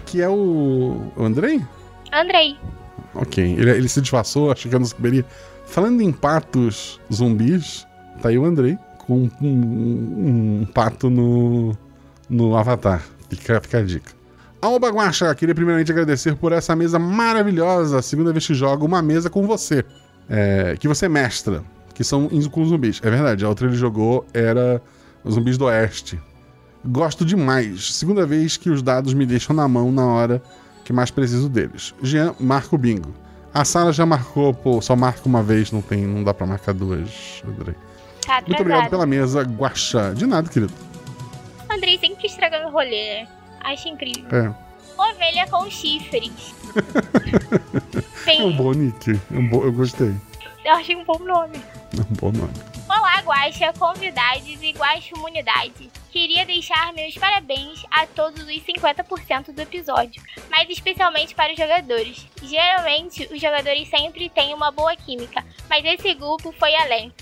Que 0.05 0.21
é 0.21 0.29
o. 0.29 1.11
O 1.17 1.25
Andrei? 1.25 1.63
Andrei. 2.13 2.59
Ok. 3.15 3.43
Ele, 3.43 3.71
ele 3.71 3.89
se 3.89 4.03
disfarçou, 4.03 4.53
achei 4.53 4.69
que 4.69 4.75
eu 4.75 4.79
não 4.81 4.87
saberia. 4.87 5.25
Falando 5.65 6.03
em 6.03 6.13
patos 6.13 7.01
zumbis, 7.11 7.87
tá 8.21 8.29
aí 8.29 8.37
o 8.39 8.45
Andrei 8.45 8.79
com 8.99 9.21
um, 9.23 9.31
um- 9.41 10.61
um 10.63 10.67
pato 10.67 11.09
no, 11.09 11.75
no 12.29 12.55
Avatar. 12.59 13.03
Fica, 13.31 13.59
fica 13.63 13.79
a 13.79 13.83
dica. 13.83 14.13
Ao 14.67 14.81
Baguacha, 14.81 15.33
queria 15.37 15.55
primeiramente 15.55 15.93
agradecer 15.93 16.35
por 16.35 16.51
essa 16.51 16.75
mesa 16.75 16.99
maravilhosa. 16.99 18.03
Segunda 18.03 18.33
vez 18.33 18.45
que 18.49 18.53
jogo 18.53 18.85
uma 18.85 19.01
mesa 19.01 19.31
com 19.31 19.47
você. 19.47 19.85
É, 20.29 20.77
que 20.77 20.89
você 20.89 21.09
mestra. 21.09 21.63
Que 21.95 22.03
são 22.03 22.29
com 22.51 22.65
zumbis. 22.65 23.01
É 23.05 23.09
verdade, 23.09 23.45
a 23.45 23.49
outra 23.49 23.69
ele 23.69 23.77
jogou 23.77 24.27
era 24.35 24.83
os 25.23 25.35
zumbis 25.35 25.57
do 25.57 25.67
Oeste. 25.67 26.21
Gosto 26.85 27.25
demais. 27.25 27.95
Segunda 27.95 28.27
vez 28.27 28.57
que 28.57 28.69
os 28.69 28.83
dados 28.83 29.15
me 29.15 29.25
deixam 29.25 29.55
na 29.55 29.69
mão 29.69 29.93
na 29.93 30.05
hora 30.05 30.43
que 30.85 30.93
mais 30.93 31.13
preciso 31.13 31.49
deles. 31.49 31.95
Jean, 32.03 32.35
marca 32.41 32.75
o 32.75 32.79
bingo. 32.79 33.15
A 33.55 33.65
Sara 33.65 33.93
já 33.93 34.05
marcou, 34.05 34.53
pô, 34.53 34.83
só 34.83 34.97
marca 34.97 35.23
uma 35.27 35.45
vez, 35.45 35.71
não 35.71 35.81
tem, 35.81 36.05
não 36.05 36.25
dá 36.25 36.35
pra 36.35 36.45
marcar 36.45 36.75
duas, 36.75 37.41
Andrei. 37.47 37.77
Tá 38.27 38.43
Muito 38.45 38.61
obrigado 38.63 38.91
pela 38.91 39.07
mesa, 39.07 39.43
Guaxa. 39.43 40.13
De 40.13 40.27
nada, 40.27 40.49
querido. 40.49 40.75
Andrei 41.71 41.97
sempre 42.01 42.27
estragando 42.27 42.67
o 42.67 42.73
rolê? 42.73 43.29
Acho 43.61 43.89
incrível. 43.89 44.29
É. 44.31 44.55
Ovelha 45.01 45.47
com 45.49 45.69
chifres. 45.71 46.55
É 48.27 48.33
um 48.43 48.51
Tem, 48.51 48.57
bom 48.57 48.73
nick. 48.73 49.13
É 49.33 49.39
um 49.39 49.49
bom, 49.49 49.63
eu 49.63 49.73
gostei. 49.73 50.13
eu 50.65 50.73
achei 50.75 50.97
um 50.97 51.05
bom 51.05 51.19
nome. 51.21 51.57
É 51.97 52.01
um 52.01 52.15
bom 52.17 52.33
nome. 52.33 52.53
Olá, 52.89 53.21
Guaxa, 53.21 53.73
convidados 53.79 54.61
e 54.61 54.71
Guaxa 54.73 55.11
Comunidade. 55.15 55.89
Queria 56.11 56.45
deixar 56.45 56.93
meus 56.93 57.15
parabéns 57.17 57.85
a 57.91 58.05
todos 58.07 58.43
os 58.43 58.49
50% 58.49 59.53
do 59.53 59.61
episódio, 59.63 60.21
mas 60.51 60.69
especialmente 60.69 61.35
para 61.37 61.53
os 61.53 61.59
jogadores. 61.59 62.27
Geralmente, 62.43 63.29
os 63.33 63.41
jogadores 63.41 63.89
sempre 63.89 64.29
têm 64.29 64.53
uma 64.53 64.73
boa 64.73 64.97
química, 64.97 65.45
mas 65.71 65.85
esse 65.85 66.13
grupo 66.15 66.53
foi 66.59 66.75
além. 66.75 67.13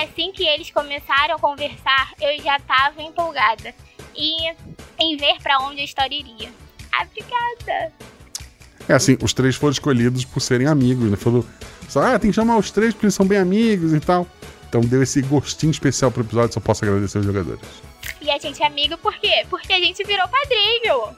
Assim 0.00 0.32
que 0.32 0.46
eles 0.46 0.70
começaram 0.70 1.34
a 1.36 1.38
conversar, 1.38 2.12
eu 2.20 2.42
já 2.42 2.56
estava 2.56 3.02
empolgada 3.02 3.74
e 4.16 4.50
em 4.98 5.16
ver 5.16 5.36
para 5.42 5.58
onde 5.60 5.80
a 5.80 5.84
história 5.84 6.14
iria. 6.14 6.50
Ah, 6.92 7.04
Obrigada! 7.10 7.92
É 8.88 8.92
assim, 8.94 9.16
os 9.22 9.32
três 9.32 9.56
foram 9.56 9.72
escolhidos 9.72 10.24
por 10.24 10.40
serem 10.40 10.66
amigos, 10.66 11.10
né? 11.10 11.16
Falou, 11.16 11.44
ah, 11.96 12.18
tem 12.18 12.30
que 12.30 12.34
chamar 12.34 12.56
os 12.58 12.70
três 12.70 12.92
porque 12.92 13.06
eles 13.06 13.14
são 13.14 13.26
bem 13.26 13.38
amigos 13.38 13.92
e 13.94 14.00
tal. 14.00 14.26
Então 14.68 14.80
deu 14.82 15.02
esse 15.02 15.22
gostinho 15.22 15.70
especial 15.70 16.10
pro 16.10 16.22
episódio, 16.22 16.52
só 16.54 16.60
posso 16.60 16.84
agradecer 16.84 17.18
os 17.18 17.24
jogadores. 17.24 17.60
E 18.20 18.30
a 18.30 18.38
gente 18.38 18.62
é 18.62 18.66
amigo 18.66 18.98
por 18.98 19.14
quê? 19.14 19.46
Porque 19.48 19.72
a 19.72 19.78
gente 19.78 20.02
virou 20.04 20.26
padrinho! 20.28 21.16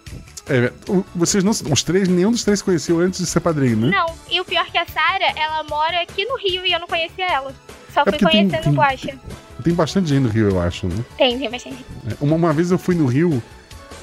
É, 0.48 0.72
vocês 1.14 1.42
não. 1.42 1.50
Os 1.50 1.82
três, 1.82 2.06
nenhum 2.06 2.30
dos 2.30 2.44
três 2.44 2.62
conheceu 2.62 3.00
antes 3.00 3.18
de 3.18 3.26
ser 3.26 3.40
padrinho, 3.40 3.76
né? 3.78 3.88
Não, 3.88 4.14
e 4.30 4.40
o 4.40 4.44
pior 4.44 4.64
que 4.66 4.78
a 4.78 4.86
Sara, 4.86 5.24
ela 5.34 5.64
mora 5.64 6.02
aqui 6.02 6.24
no 6.24 6.36
Rio 6.38 6.64
e 6.64 6.70
eu 6.72 6.78
não 6.78 6.86
conhecia 6.86 7.26
ela. 7.26 7.52
Só 7.92 8.02
É 8.02 8.04
fui 8.04 8.12
tem- 8.12 8.28
conhecendo 8.28 8.62
tem- 8.62 8.72
o 8.72 8.76
Guaxa. 8.76 9.18
Tem 9.66 9.74
bastante 9.74 10.08
gente 10.08 10.22
no 10.22 10.28
Rio, 10.28 10.48
eu 10.48 10.60
acho, 10.60 10.86
né? 10.86 11.04
Tem, 11.18 11.36
tem 11.36 11.50
bastante. 11.50 11.84
É, 12.08 12.14
Uma, 12.20 12.36
uma 12.36 12.52
vez 12.52 12.70
eu 12.70 12.78
fui 12.78 12.94
no 12.94 13.04
Rio, 13.04 13.42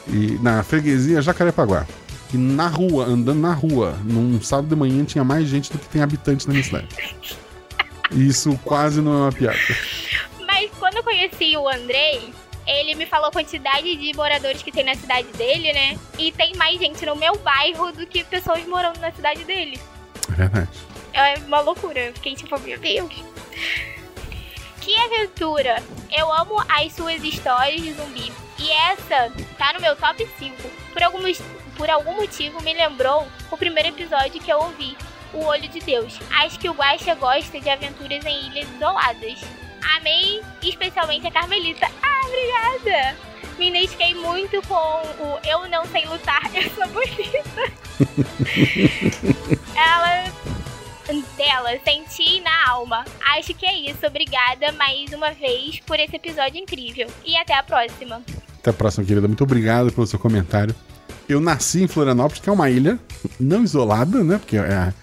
e 0.09 0.37
na 0.41 0.61
freguesia 0.61 1.21
Jacarepaguá. 1.21 1.87
E 2.33 2.37
na 2.37 2.67
rua, 2.67 3.05
andando 3.05 3.39
na 3.39 3.53
rua, 3.53 3.97
num 4.03 4.41
sábado 4.41 4.67
de 4.67 4.75
manhã, 4.75 5.05
tinha 5.05 5.23
mais 5.23 5.47
gente 5.47 5.71
do 5.71 5.79
que 5.79 5.87
tem 5.87 6.01
habitantes 6.01 6.47
na 6.47 6.51
minha 6.51 6.65
cidade. 6.65 6.87
E 8.11 8.27
isso 8.27 8.59
quase 8.63 9.01
não 9.01 9.11
é 9.13 9.17
uma 9.21 9.31
piada. 9.31 9.57
Mas 10.45 10.69
quando 10.77 10.97
eu 10.97 11.03
conheci 11.03 11.57
o 11.57 11.67
Andrei, 11.67 12.31
ele 12.67 12.93
me 12.93 13.07
falou 13.07 13.29
a 13.29 13.31
quantidade 13.31 13.95
de 13.95 14.13
moradores 14.15 14.61
que 14.61 14.71
tem 14.71 14.83
na 14.83 14.93
cidade 14.93 15.29
dele, 15.35 15.73
né? 15.73 15.97
E 16.19 16.31
tem 16.33 16.53
mais 16.55 16.77
gente 16.77 17.03
no 17.05 17.15
meu 17.15 17.35
bairro 17.39 17.91
do 17.91 18.05
que 18.05 18.23
pessoas 18.25 18.67
morando 18.67 18.99
na 18.99 19.11
cidade 19.13 19.43
dele. 19.45 19.79
É 20.29 20.35
verdade. 20.35 20.69
É 21.13 21.39
uma 21.47 21.61
loucura. 21.61 21.99
Eu 22.01 22.13
fiquei 22.13 22.35
tipo, 22.35 22.59
meu 22.59 22.77
Deus. 22.77 23.09
Que 24.83 24.93
aventura! 24.99 25.81
Eu 26.11 26.29
amo 26.29 26.61
as 26.67 26.91
suas 26.91 27.23
histórias 27.23 27.81
de 27.81 27.93
zumbi. 27.93 28.33
E 28.59 28.69
essa 28.69 29.31
tá 29.57 29.71
no 29.71 29.79
meu 29.79 29.95
top 29.95 30.29
5. 30.37 30.55
Por 30.91 31.01
algum, 31.01 31.19
por 31.77 31.89
algum 31.89 32.15
motivo 32.15 32.61
me 32.61 32.73
lembrou 32.73 33.25
o 33.49 33.55
primeiro 33.55 33.89
episódio 33.89 34.41
que 34.41 34.51
eu 34.51 34.59
ouvi, 34.59 34.97
O 35.33 35.45
Olho 35.45 35.69
de 35.69 35.79
Deus. 35.79 36.19
Acho 36.31 36.59
que 36.59 36.67
o 36.67 36.73
Guaxa 36.73 37.15
gosta 37.15 37.61
de 37.61 37.69
aventuras 37.69 38.25
em 38.25 38.47
ilhas 38.47 38.69
isoladas. 38.75 39.39
Amei 39.95 40.43
especialmente 40.61 41.27
a 41.27 41.31
Carmelita. 41.31 41.87
Ah, 42.03 42.25
obrigada! 42.27 43.15
Me 43.57 43.69
identifiquei 43.69 44.13
muito 44.15 44.61
com 44.67 44.73
o 44.75 45.39
Eu 45.45 45.67
Não 45.69 45.85
Sei 45.85 46.05
Lutar, 46.05 46.43
eu 46.53 46.69
sou 46.71 46.87
bonita. 46.87 47.71
Ela 49.75 50.25
dela, 51.37 51.69
senti 51.83 52.39
na 52.41 52.69
alma. 52.71 53.03
Acho 53.37 53.53
que 53.53 53.65
é 53.65 53.89
isso. 53.89 54.05
Obrigada 54.05 54.71
mais 54.73 55.11
uma 55.11 55.31
vez 55.31 55.79
por 55.85 55.99
esse 55.99 56.15
episódio 56.15 56.57
incrível. 56.61 57.07
E 57.25 57.35
até 57.37 57.53
a 57.55 57.63
próxima. 57.63 58.21
Até 58.59 58.69
a 58.69 58.73
próxima, 58.73 59.05
querida. 59.05 59.27
Muito 59.27 59.43
obrigado 59.43 59.91
pelo 59.91 60.07
seu 60.07 60.17
comentário. 60.19 60.73
Eu 61.27 61.39
nasci 61.41 61.83
em 61.83 61.87
Florianópolis, 61.87 62.41
que 62.41 62.49
é 62.49 62.51
uma 62.53 62.69
ilha 62.69 62.97
não 63.39 63.63
isolada, 63.63 64.23
né? 64.23 64.37
Porque 64.37 64.57
é, 64.57 64.93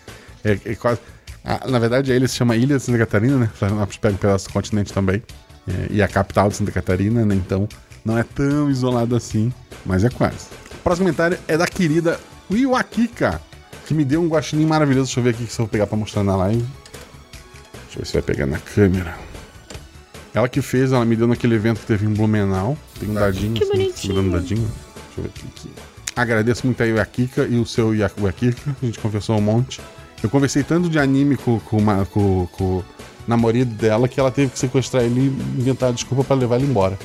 é, 0.44 0.58
é 0.64 0.74
quase. 0.74 1.00
a- 1.44 1.66
na 1.68 1.78
verdade, 1.78 2.12
a 2.12 2.16
ilha 2.16 2.28
se 2.28 2.36
chama 2.36 2.56
Ilha 2.56 2.76
de 2.76 2.82
Santa 2.82 2.98
Catarina, 2.98 3.36
né? 3.36 3.50
Florianópolis 3.54 3.96
pega 3.98 4.14
um 4.14 4.18
pedaço 4.18 4.48
do 4.48 4.52
continente 4.52 4.92
também. 4.92 5.22
É, 5.68 5.86
e 5.90 6.02
a 6.02 6.08
capital 6.08 6.48
de 6.48 6.56
Santa 6.56 6.72
Catarina, 6.72 7.24
né? 7.24 7.34
Então, 7.34 7.68
não 8.04 8.16
é 8.18 8.22
tão 8.22 8.70
isolado 8.70 9.14
assim, 9.14 9.52
mas 9.84 10.04
é 10.04 10.08
quase. 10.10 10.46
O 10.74 10.82
próximo 10.82 11.06
comentário 11.06 11.38
é 11.46 11.56
da 11.56 11.66
querida 11.66 12.18
Wiwakika, 12.50 13.40
que 13.90 13.94
me 13.94 14.04
deu 14.04 14.22
um 14.22 14.28
guaxinim 14.28 14.66
maravilhoso. 14.66 15.06
Deixa 15.06 15.18
eu 15.18 15.24
ver 15.24 15.30
aqui 15.30 15.46
se 15.46 15.54
eu 15.60 15.64
vou 15.64 15.68
pegar 15.68 15.84
pra 15.88 15.96
mostrar 15.96 16.22
na 16.22 16.36
live. 16.36 16.58
Deixa 16.62 17.96
eu 17.96 17.98
ver 17.98 18.06
se 18.06 18.12
vai 18.12 18.22
pegar 18.22 18.46
na 18.46 18.56
câmera. 18.58 19.16
Ela 20.32 20.48
que 20.48 20.62
fez, 20.62 20.92
ela 20.92 21.04
me 21.04 21.16
deu 21.16 21.26
naquele 21.26 21.56
evento 21.56 21.80
que 21.80 21.86
teve 21.86 22.06
em 22.06 22.10
Blumenau. 22.14 22.78
Tem 23.00 23.10
um 23.10 23.14
dadinho, 23.14 23.54
Que 23.54 23.64
assim, 23.64 23.72
bonitinho. 23.72 23.96
segurando 23.96 24.28
um 24.28 24.30
dadinho. 24.30 24.60
Deixa 25.16 25.18
eu 25.18 25.24
ver 25.24 25.30
aqui. 25.30 25.70
Agradeço 26.14 26.66
muito 26.66 26.80
aí 26.84 26.92
o 26.92 27.00
Akika 27.00 27.42
e 27.50 27.58
o 27.58 27.66
seu 27.66 27.92
Yaku 27.92 28.28
Akika. 28.28 28.76
A 28.80 28.86
gente 28.86 29.00
conversou 29.00 29.36
um 29.36 29.40
monte. 29.40 29.80
Eu 30.22 30.30
conversei 30.30 30.62
tanto 30.62 30.88
de 30.88 30.96
anime 31.00 31.36
com, 31.36 31.58
com, 31.58 31.78
uma- 31.78 32.06
com- 32.06 32.46
com 32.52 32.64
o 32.78 32.84
namorado 33.26 33.64
dela 33.64 34.06
que 34.06 34.20
ela 34.20 34.30
teve 34.30 34.52
que 34.52 34.58
sequestrar 34.60 35.02
ele 35.02 35.20
e 35.20 35.60
inventar 35.60 35.92
desculpa 35.92 36.22
pra 36.22 36.36
levar 36.36 36.56
ele 36.58 36.66
embora. 36.66 36.96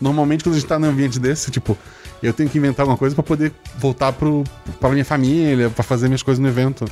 Normalmente, 0.00 0.44
quando 0.44 0.54
a 0.54 0.58
gente 0.60 0.68
tá 0.68 0.78
num 0.78 0.90
ambiente 0.90 1.18
desse, 1.18 1.50
tipo, 1.50 1.76
eu 2.26 2.32
tenho 2.32 2.48
que 2.48 2.58
inventar 2.58 2.84
alguma 2.84 2.96
coisa 2.96 3.14
pra 3.14 3.22
poder 3.22 3.52
voltar 3.78 4.12
pro, 4.12 4.44
pra 4.80 4.90
minha 4.90 5.04
família, 5.04 5.70
pra 5.70 5.82
fazer 5.82 6.08
minhas 6.08 6.22
coisas 6.22 6.40
no 6.40 6.48
evento. 6.48 6.84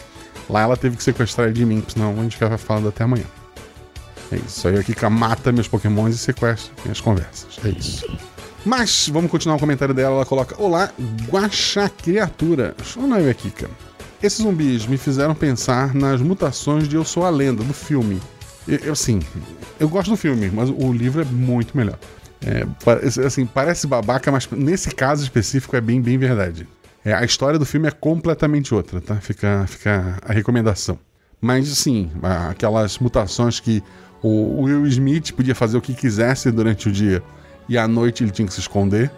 Lá 0.48 0.62
ela 0.62 0.76
teve 0.76 0.96
que 0.96 1.02
sequestrar 1.02 1.46
ele 1.46 1.54
de 1.54 1.64
mim, 1.64 1.82
senão 1.86 2.12
a 2.18 2.22
gente 2.22 2.32
ficava 2.32 2.58
falando 2.58 2.88
até 2.88 3.04
amanhã. 3.04 3.24
É 4.30 4.36
isso. 4.36 4.66
Aí 4.66 4.78
a 4.78 4.82
Kika 4.82 5.10
mata 5.10 5.52
meus 5.52 5.68
pokémons 5.68 6.14
e 6.14 6.18
sequestra 6.18 6.72
minhas 6.84 7.00
conversas. 7.00 7.58
É 7.64 7.68
isso. 7.68 8.06
Mas, 8.64 9.08
vamos 9.08 9.30
continuar 9.30 9.56
o 9.56 9.60
comentário 9.60 9.94
dela. 9.94 10.16
Ela 10.16 10.26
coloca: 10.26 10.54
Olá, 10.58 10.90
Guaxa 11.28 11.88
Criatura. 11.88 12.74
Olá, 12.96 13.20
eu, 13.20 13.34
Kika. 13.34 13.68
Esses 14.22 14.42
zumbis 14.42 14.86
me 14.86 14.96
fizeram 14.96 15.34
pensar 15.34 15.94
nas 15.94 16.20
mutações 16.20 16.88
de 16.88 16.94
Eu 16.94 17.04
Sou 17.04 17.24
a 17.24 17.30
Lenda, 17.30 17.64
do 17.64 17.74
filme. 17.74 18.20
Eu, 18.68 18.78
eu, 18.78 18.92
assim, 18.92 19.20
eu 19.80 19.88
gosto 19.88 20.10
do 20.10 20.16
filme, 20.16 20.48
mas 20.48 20.70
o 20.70 20.92
livro 20.92 21.20
é 21.20 21.24
muito 21.24 21.76
melhor. 21.76 21.98
É, 22.44 23.26
assim, 23.26 23.46
parece 23.46 23.86
babaca, 23.86 24.30
mas 24.32 24.48
nesse 24.50 24.90
caso 24.94 25.22
específico 25.22 25.76
é 25.76 25.80
bem, 25.80 26.00
bem 26.00 26.18
verdade. 26.18 26.66
É, 27.04 27.12
a 27.12 27.24
história 27.24 27.58
do 27.58 27.66
filme 27.66 27.88
é 27.88 27.90
completamente 27.90 28.74
outra, 28.74 29.00
tá? 29.00 29.16
Fica, 29.16 29.64
fica 29.68 30.16
a 30.24 30.32
recomendação. 30.32 30.98
Mas, 31.40 31.84
a- 32.22 32.50
aquelas 32.50 32.98
mutações 32.98 33.58
que 33.58 33.82
o 34.22 34.62
Will 34.62 34.86
Smith 34.86 35.32
podia 35.32 35.54
fazer 35.54 35.76
o 35.76 35.80
que 35.80 35.94
quisesse 35.94 36.50
durante 36.52 36.88
o 36.88 36.92
dia 36.92 37.20
e 37.68 37.76
à 37.76 37.88
noite 37.88 38.22
ele 38.22 38.30
tinha 38.30 38.46
que 38.46 38.54
se 38.54 38.60
esconder, 38.60 39.10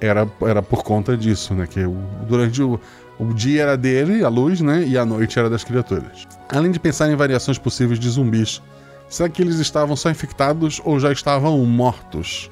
era, 0.00 0.28
era 0.42 0.62
por 0.62 0.82
conta 0.82 1.16
disso, 1.16 1.54
né? 1.54 1.66
Que 1.66 1.80
o- 1.80 1.96
durante 2.28 2.62
o, 2.62 2.78
o 3.18 3.32
dia 3.32 3.62
era 3.62 3.76
dele, 3.78 4.22
a 4.22 4.28
luz, 4.28 4.60
né? 4.60 4.84
E 4.86 4.98
a 4.98 5.04
noite 5.06 5.38
era 5.38 5.48
das 5.48 5.64
criaturas. 5.64 6.26
Além 6.50 6.70
de 6.70 6.78
pensar 6.78 7.10
em 7.10 7.16
variações 7.16 7.56
possíveis 7.58 7.98
de 7.98 8.08
zumbis, 8.10 8.60
será 9.08 9.28
que 9.28 9.42
eles 9.42 9.58
estavam 9.58 9.96
só 9.96 10.10
infectados 10.10 10.80
ou 10.84 10.98
já 10.98 11.12
estavam 11.12 11.58
mortos? 11.64 12.50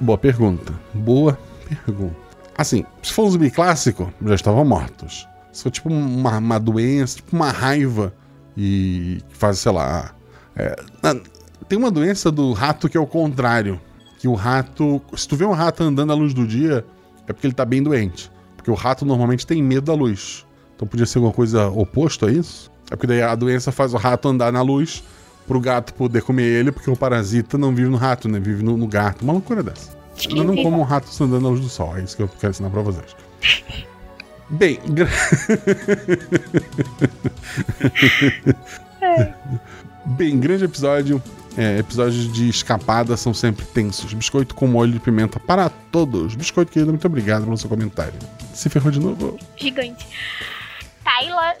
Boa 0.00 0.18
pergunta. 0.18 0.72
Boa 0.92 1.38
pergunta. 1.68 2.16
Assim, 2.56 2.84
se 3.02 3.12
for 3.12 3.26
um 3.26 3.30
zumbi 3.30 3.50
clássico, 3.50 4.12
já 4.24 4.34
estavam 4.34 4.64
mortos. 4.64 5.28
Se 5.52 5.62
for 5.62 5.70
tipo 5.70 5.88
uma, 5.88 6.38
uma 6.38 6.58
doença, 6.58 7.16
tipo 7.16 7.34
uma 7.34 7.50
raiva, 7.50 8.12
e 8.56 9.20
faz, 9.30 9.58
sei 9.58 9.72
lá. 9.72 10.14
é, 10.56 10.74
tem 11.68 11.78
uma 11.78 11.90
doença 11.90 12.30
do 12.30 12.52
rato 12.52 12.88
que 12.88 12.96
é 12.96 13.00
o 13.00 13.06
contrário. 13.06 13.80
Que 14.18 14.26
o 14.28 14.34
rato. 14.34 15.02
Se 15.14 15.28
tu 15.28 15.36
vê 15.36 15.44
um 15.44 15.52
rato 15.52 15.82
andando 15.82 16.12
à 16.12 16.14
luz 16.14 16.32
do 16.32 16.46
dia, 16.46 16.84
é 17.26 17.32
porque 17.32 17.46
ele 17.46 17.54
tá 17.54 17.64
bem 17.64 17.82
doente. 17.82 18.30
Porque 18.56 18.70
o 18.70 18.74
rato 18.74 19.04
normalmente 19.04 19.46
tem 19.46 19.62
medo 19.62 19.86
da 19.86 19.94
luz. 19.94 20.46
Então 20.74 20.88
podia 20.88 21.06
ser 21.06 21.18
alguma 21.18 21.34
coisa 21.34 21.68
oposto 21.68 22.26
a 22.26 22.32
isso? 22.32 22.70
É 22.90 22.96
porque 22.96 23.06
daí 23.06 23.22
a 23.22 23.34
doença 23.34 23.70
faz 23.72 23.92
o 23.92 23.96
rato 23.96 24.28
andar 24.28 24.52
na 24.52 24.62
luz 24.62 25.02
pro 25.46 25.60
gato 25.60 25.94
poder 25.94 26.22
comer 26.22 26.42
ele, 26.44 26.72
porque 26.72 26.90
o 26.90 26.96
parasita 26.96 27.56
não 27.56 27.74
vive 27.74 27.88
no 27.88 27.96
rato, 27.96 28.28
né? 28.28 28.38
Vive 28.40 28.62
no, 28.62 28.76
no 28.76 28.86
gato. 28.86 29.22
Uma 29.22 29.32
loucura 29.34 29.62
dessa. 29.62 29.96
Eu 30.30 30.44
não 30.44 30.56
como 30.56 30.80
um 30.80 30.82
rato 30.82 31.08
andando 31.22 31.42
na 31.42 31.48
luz 31.50 31.60
do 31.60 31.68
sol, 31.68 31.96
é 31.96 32.02
isso 32.02 32.16
que 32.16 32.22
eu 32.22 32.28
quero 32.28 32.50
ensinar 32.50 32.70
pra 32.70 32.80
vocês. 32.82 33.14
Bem, 34.48 34.78
gra- 34.86 35.08
Bem, 40.04 40.38
grande 40.38 40.64
episódio. 40.64 41.22
É, 41.56 41.78
episódios 41.78 42.30
de 42.32 42.48
escapada 42.50 43.16
são 43.16 43.32
sempre 43.32 43.64
tensos. 43.64 44.12
Biscoito 44.12 44.54
com 44.54 44.66
molho 44.66 44.92
de 44.92 45.00
pimenta 45.00 45.40
para 45.40 45.70
todos. 45.70 46.34
Biscoito 46.34 46.70
querido, 46.70 46.92
muito 46.92 47.06
obrigado 47.06 47.44
pelo 47.44 47.56
seu 47.56 47.68
comentário. 47.68 48.12
Se 48.52 48.68
ferrou 48.68 48.90
de 48.90 49.00
novo? 49.00 49.38
Gigante. 49.56 50.06
Tayla 51.02 51.54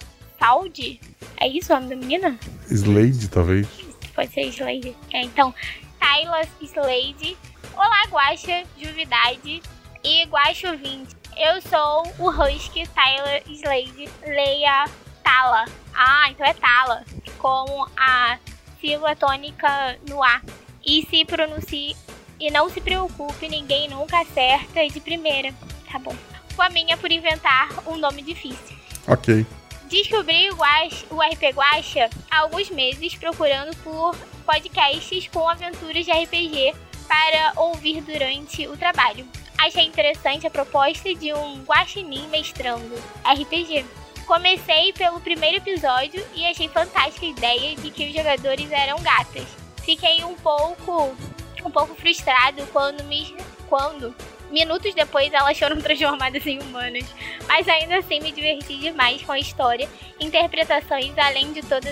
Saldi? 0.46 1.00
É 1.40 1.48
isso 1.48 1.72
o 1.72 1.76
nome 1.76 1.88
da 1.88 1.96
menina? 1.96 2.38
Slade, 2.70 3.28
talvez. 3.28 3.66
Pode 4.14 4.32
ser 4.32 4.42
Slade. 4.42 4.96
É, 5.12 5.22
então, 5.22 5.52
Tayla 5.98 6.42
Slade. 6.62 7.36
Olá, 7.74 8.04
Guaxa, 8.08 8.62
Juvidade 8.80 9.60
e 10.04 10.24
Guaxa 10.26 10.70
ouvinte. 10.70 11.16
Eu 11.36 11.60
sou 11.62 12.04
o 12.20 12.30
Husky 12.30 12.86
Tyler 12.86 13.42
Slade 13.48 14.08
Leia 14.24 14.84
Tala. 15.24 15.64
Ah, 15.92 16.30
então 16.30 16.46
é 16.46 16.54
Tala. 16.54 17.04
Com 17.38 17.84
a 17.96 18.38
sílaba 18.80 19.16
tônica 19.16 19.98
no 20.08 20.22
A. 20.22 20.40
E 20.86 21.04
se 21.10 21.24
pronuncie. 21.24 21.96
E 22.38 22.52
não 22.52 22.70
se 22.70 22.80
preocupe, 22.80 23.48
ninguém 23.48 23.88
nunca 23.88 24.20
acerta 24.20 24.86
de 24.86 25.00
primeira. 25.00 25.52
Tá 25.90 25.98
bom. 25.98 26.14
Fominha 26.50 26.96
por 26.96 27.10
inventar 27.10 27.68
um 27.88 27.96
nome 27.96 28.22
difícil. 28.22 28.76
Ok. 29.08 29.44
Descobri 29.88 30.50
o, 30.50 30.56
Guax- 30.56 31.06
o 31.10 31.20
RP 31.20 31.54
Guacha 31.54 32.10
há 32.30 32.40
alguns 32.40 32.68
meses 32.70 33.14
procurando 33.14 33.74
por 33.78 34.16
podcasts 34.44 35.28
com 35.28 35.48
aventuras 35.48 36.04
de 36.04 36.10
RPG 36.10 36.74
para 37.06 37.52
ouvir 37.60 38.00
durante 38.02 38.66
o 38.66 38.76
trabalho. 38.76 39.26
Achei 39.58 39.86
interessante 39.86 40.46
a 40.46 40.50
proposta 40.50 41.14
de 41.14 41.32
um 41.32 41.62
guaxinim 41.64 42.26
mestrando 42.28 42.94
RPG. 43.24 43.86
Comecei 44.26 44.92
pelo 44.92 45.20
primeiro 45.20 45.58
episódio 45.58 46.24
e 46.34 46.44
achei 46.44 46.68
fantástica 46.68 47.24
a 47.24 47.30
ideia 47.30 47.76
de 47.76 47.90
que 47.90 48.08
os 48.08 48.12
jogadores 48.12 48.70
eram 48.72 49.00
gatas. 49.00 49.46
Fiquei 49.84 50.24
um 50.24 50.34
pouco 50.34 51.16
um 51.64 51.70
pouco 51.70 51.94
frustrado 51.94 52.66
quando 52.72 53.02
me 53.04 53.34
quando 53.68 54.14
minutos 54.56 54.94
depois 54.94 55.30
elas 55.34 55.58
foram 55.58 55.78
transformadas 55.80 56.46
em 56.46 56.58
humanas 56.58 57.04
mas 57.46 57.68
ainda 57.68 57.98
assim 57.98 58.20
me 58.20 58.32
diverti 58.32 58.74
demais 58.78 59.20
com 59.22 59.32
a 59.32 59.38
história, 59.38 59.86
interpretações, 60.18 61.12
além 61.18 61.52
de 61.52 61.60
toda 61.62 61.88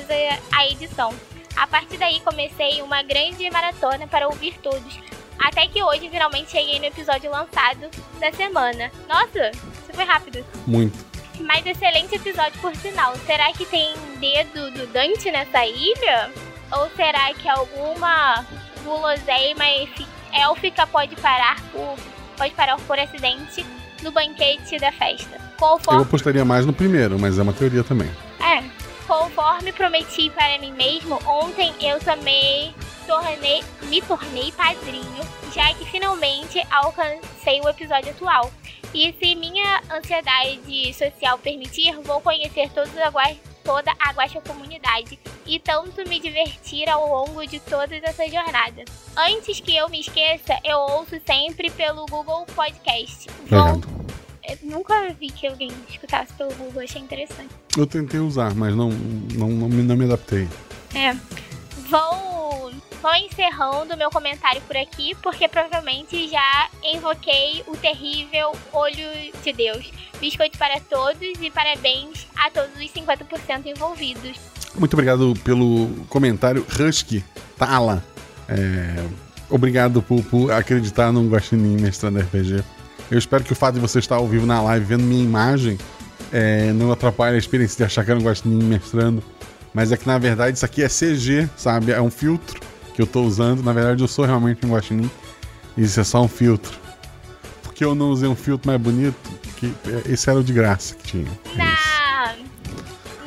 a- 0.53 0.67
edição. 0.67 1.13
A 1.57 1.67
partir 1.67 1.99
daí 1.99 2.19
comecei 2.21 2.81
uma 2.83 3.03
grande 3.03 3.49
maratona 3.51 4.07
para 4.09 4.27
ouvir 4.27 4.55
todos, 4.59 4.99
até 5.39 5.69
que 5.69 5.83
hoje 5.83 6.09
finalmente 6.09 6.51
cheguei 6.51 6.79
no 6.79 6.87
episódio 6.87 7.31
lançado 7.31 7.89
da 8.19 8.33
semana. 8.33 8.91
Nossa, 9.09 9.51
isso 9.51 9.93
foi 9.93 10.05
rápido. 10.05 10.45
Muito. 10.67 10.99
Mas 11.41 11.65
excelente 11.67 12.15
episódio 12.17 12.59
por 12.61 12.75
sinal. 12.77 13.15
Será 13.27 13.53
que 13.53 13.65
tem 13.67 13.93
dedo 14.19 14.71
do 14.73 14.87
Dante 14.89 15.31
nessa 15.31 15.65
ilha? 15.67 16.31
Ou 16.73 16.89
será 16.97 17.33
que 17.35 17.49
alguma 17.49 18.45
guloseima 18.85 19.65
élfica 20.33 20.87
pode 20.87 21.15
parar 21.17 21.61
por 21.71 21.97
pode 22.35 22.53
parar 22.55 22.77
por 22.81 22.99
acidente 22.99 23.65
no 24.03 24.11
banquete 24.13 24.79
da 24.79 24.93
festa? 24.93 25.37
Eu 25.37 25.57
Conforme 25.59 26.03
apostaria 26.03 26.45
mais 26.45 26.67
no 26.67 26.73
primeiro, 26.73 27.19
mas 27.19 27.39
é 27.39 27.43
uma 27.43 27.53
teoria 27.53 27.83
também. 27.85 28.11
é, 28.41 28.63
conforme 29.07 29.73
prometi 29.73 30.31
para 30.31 30.59
mim 30.59 30.73
mesmo, 30.73 31.19
ontem 31.27 31.73
eu 31.81 31.99
também 32.01 32.75
tornei, 33.07 33.63
me 33.85 34.01
tornei 34.03 34.51
padrinho, 34.53 35.25
já 35.55 35.73
que 35.75 35.85
finalmente 35.87 36.63
alcancei 36.71 37.61
o 37.61 37.69
episódio 37.69 38.11
atual. 38.11 38.51
E 38.93 39.13
se 39.21 39.35
minha 39.35 39.81
ansiedade 39.93 40.95
social 40.95 41.37
permitir, 41.39 41.95
vou 42.03 42.21
conhecer 42.21 42.71
todos 42.71 42.93
gua- 43.11 43.37
toda 43.65 43.91
a 43.99 44.13
Guaxa 44.13 44.41
comunidade 44.43 45.19
e 45.47 45.59
tanto 45.59 46.07
me 46.09 46.21
divertir 46.21 46.89
ao 46.89 47.09
longo 47.09 47.45
de 47.47 47.59
toda 47.59 47.97
essa 47.97 48.29
jornada. 48.29 48.85
Antes 49.17 49.59
que 49.61 49.75
eu 49.75 49.89
me 49.89 50.01
esqueça, 50.01 50.59
eu 50.63 50.79
ouço 50.79 51.21
sempre 51.27 51.71
pelo 51.71 52.05
Google 52.07 52.47
Podcast. 52.55 53.29
Obrigado. 53.41 53.89
eu 54.49 54.59
nunca 54.63 55.09
vi 55.19 55.31
que 55.31 55.47
alguém 55.47 55.71
escutasse 55.89 56.33
pelo 56.35 56.55
Google, 56.55 56.83
achei 56.83 57.01
interessante. 57.01 57.49
Eu 57.77 57.87
tentei 57.87 58.21
usar, 58.21 58.55
mas 58.55 58.77
não, 58.77 58.91
não, 58.91 59.49
não, 59.49 59.69
me, 59.69 59.83
não 59.83 59.97
me 59.97 60.05
adaptei. 60.05 60.47
É. 60.95 61.17
Vou, 61.95 62.73
vou 63.01 63.15
encerrando 63.15 63.97
meu 63.97 64.11
comentário 64.11 64.61
por 64.63 64.77
aqui, 64.77 65.15
porque 65.23 65.47
provavelmente 65.47 66.27
já 66.27 66.69
invoquei 66.83 67.63
o 67.69 67.77
terrível 67.77 68.51
olho 68.73 69.33
de 69.45 69.53
Deus. 69.53 69.93
Biscoito 70.21 70.59
para 70.59 70.81
todos 70.81 71.23
e 71.41 71.53
parabéns 71.53 72.27
a 72.35 72.51
todos 72.51 72.71
os 72.75 72.91
50% 72.91 73.67
envolvidos. 73.67 74.41
Muito 74.75 74.93
obrigado 74.95 75.35
pelo 75.45 75.89
comentário. 76.09 76.67
Husky 76.69 77.25
Tala. 77.57 78.03
É, 78.49 79.07
obrigado 79.49 80.03
por, 80.03 80.21
por 80.25 80.51
acreditar 80.51 81.13
num 81.13 81.29
Guaxinim 81.29 81.81
mestrando 81.81 82.19
RPG. 82.19 82.65
Eu 83.09 83.19
espero 83.19 83.45
que 83.45 83.53
o 83.53 83.57
fato 83.57 83.75
de 83.77 83.81
você 83.81 84.01
estar 84.01 84.17
ao 84.17 84.27
vivo 84.27 84.47
na 84.47 84.61
live 84.61 84.85
vendo 84.85 85.05
minha 85.05 85.23
imagem 85.23 85.79
é, 86.33 86.73
não 86.73 86.91
atrapalhe 86.91 87.37
a 87.37 87.39
experiência 87.39 87.77
de 87.77 87.85
achar 87.85 88.05
que 88.05 88.11
era 88.11 88.19
um 88.19 88.25
Guaxinim 88.25 88.65
mestrando. 88.65 89.23
Mas 89.75 89.91
é 89.93 89.97
que 89.97 90.07
na 90.07 90.17
verdade 90.19 90.57
isso 90.57 90.65
aqui 90.65 90.83
é 90.83 90.89
CG, 90.89 91.49
sabe? 91.57 91.91
É 91.93 92.01
um 92.01 92.11
filtro 92.11 92.61
que 92.95 93.03
eu 93.03 93.07
tô 93.07 93.23
usando. 93.23 93.63
Na 93.63 93.73
verdade 93.73 94.03
eu 94.03 94.09
sou 94.09 94.25
realmente 94.25 94.65
um 94.65 94.73
Guaxinim. 94.73 95.11
Isso 95.77 96.01
é 96.01 96.05
só 96.05 96.23
um 96.23 96.29
filtro. 96.29 96.79
Porque 97.63 97.85
eu 97.85 97.95
não 97.95 98.11
usei 98.11 98.29
um 98.29 98.37
filtro 98.37 98.69
mais 98.71 98.81
bonito? 98.81 99.17
Que 99.57 99.75
esse 100.09 100.31
era 100.31 100.39
o 100.39 100.45
de 100.45 100.53
graça 100.53 100.95
que 100.95 101.03
tinha. 101.03 101.31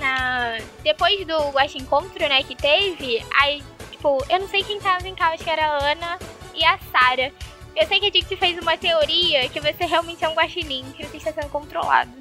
É 0.02 0.64
depois 0.84 1.28
do 1.28 1.50
Guaxa 1.52 1.78
Encontro, 1.78 2.20
né, 2.30 2.42
que 2.44 2.56
teve, 2.56 3.24
a- 3.34 3.78
Tipo, 3.92 4.24
eu 4.30 4.40
não 4.40 4.48
sei 4.48 4.64
quem 4.64 4.80
tava 4.80 5.08
em 5.08 5.16
cal, 5.16 5.34
acho 5.34 5.44
que 5.44 5.50
era 5.50 5.66
a 5.66 5.92
Ana 5.92 6.20
e 6.56 6.64
a 6.64 6.78
Sara. 6.92 7.34
Eu 7.76 7.88
sei 7.88 8.00
que 8.00 8.06
a 8.06 8.12
gente 8.12 8.38
fez 8.38 8.58
uma 8.60 8.78
teoria 8.78 9.50
que 9.50 9.60
você 9.60 9.86
realmente 9.86 10.24
é 10.24 10.30
um 10.30 10.34
guaxinim, 10.36 10.86
que 10.96 11.04
você 11.06 11.18
está 11.18 11.34
sendo 11.34 11.50
controlado. 11.50 12.12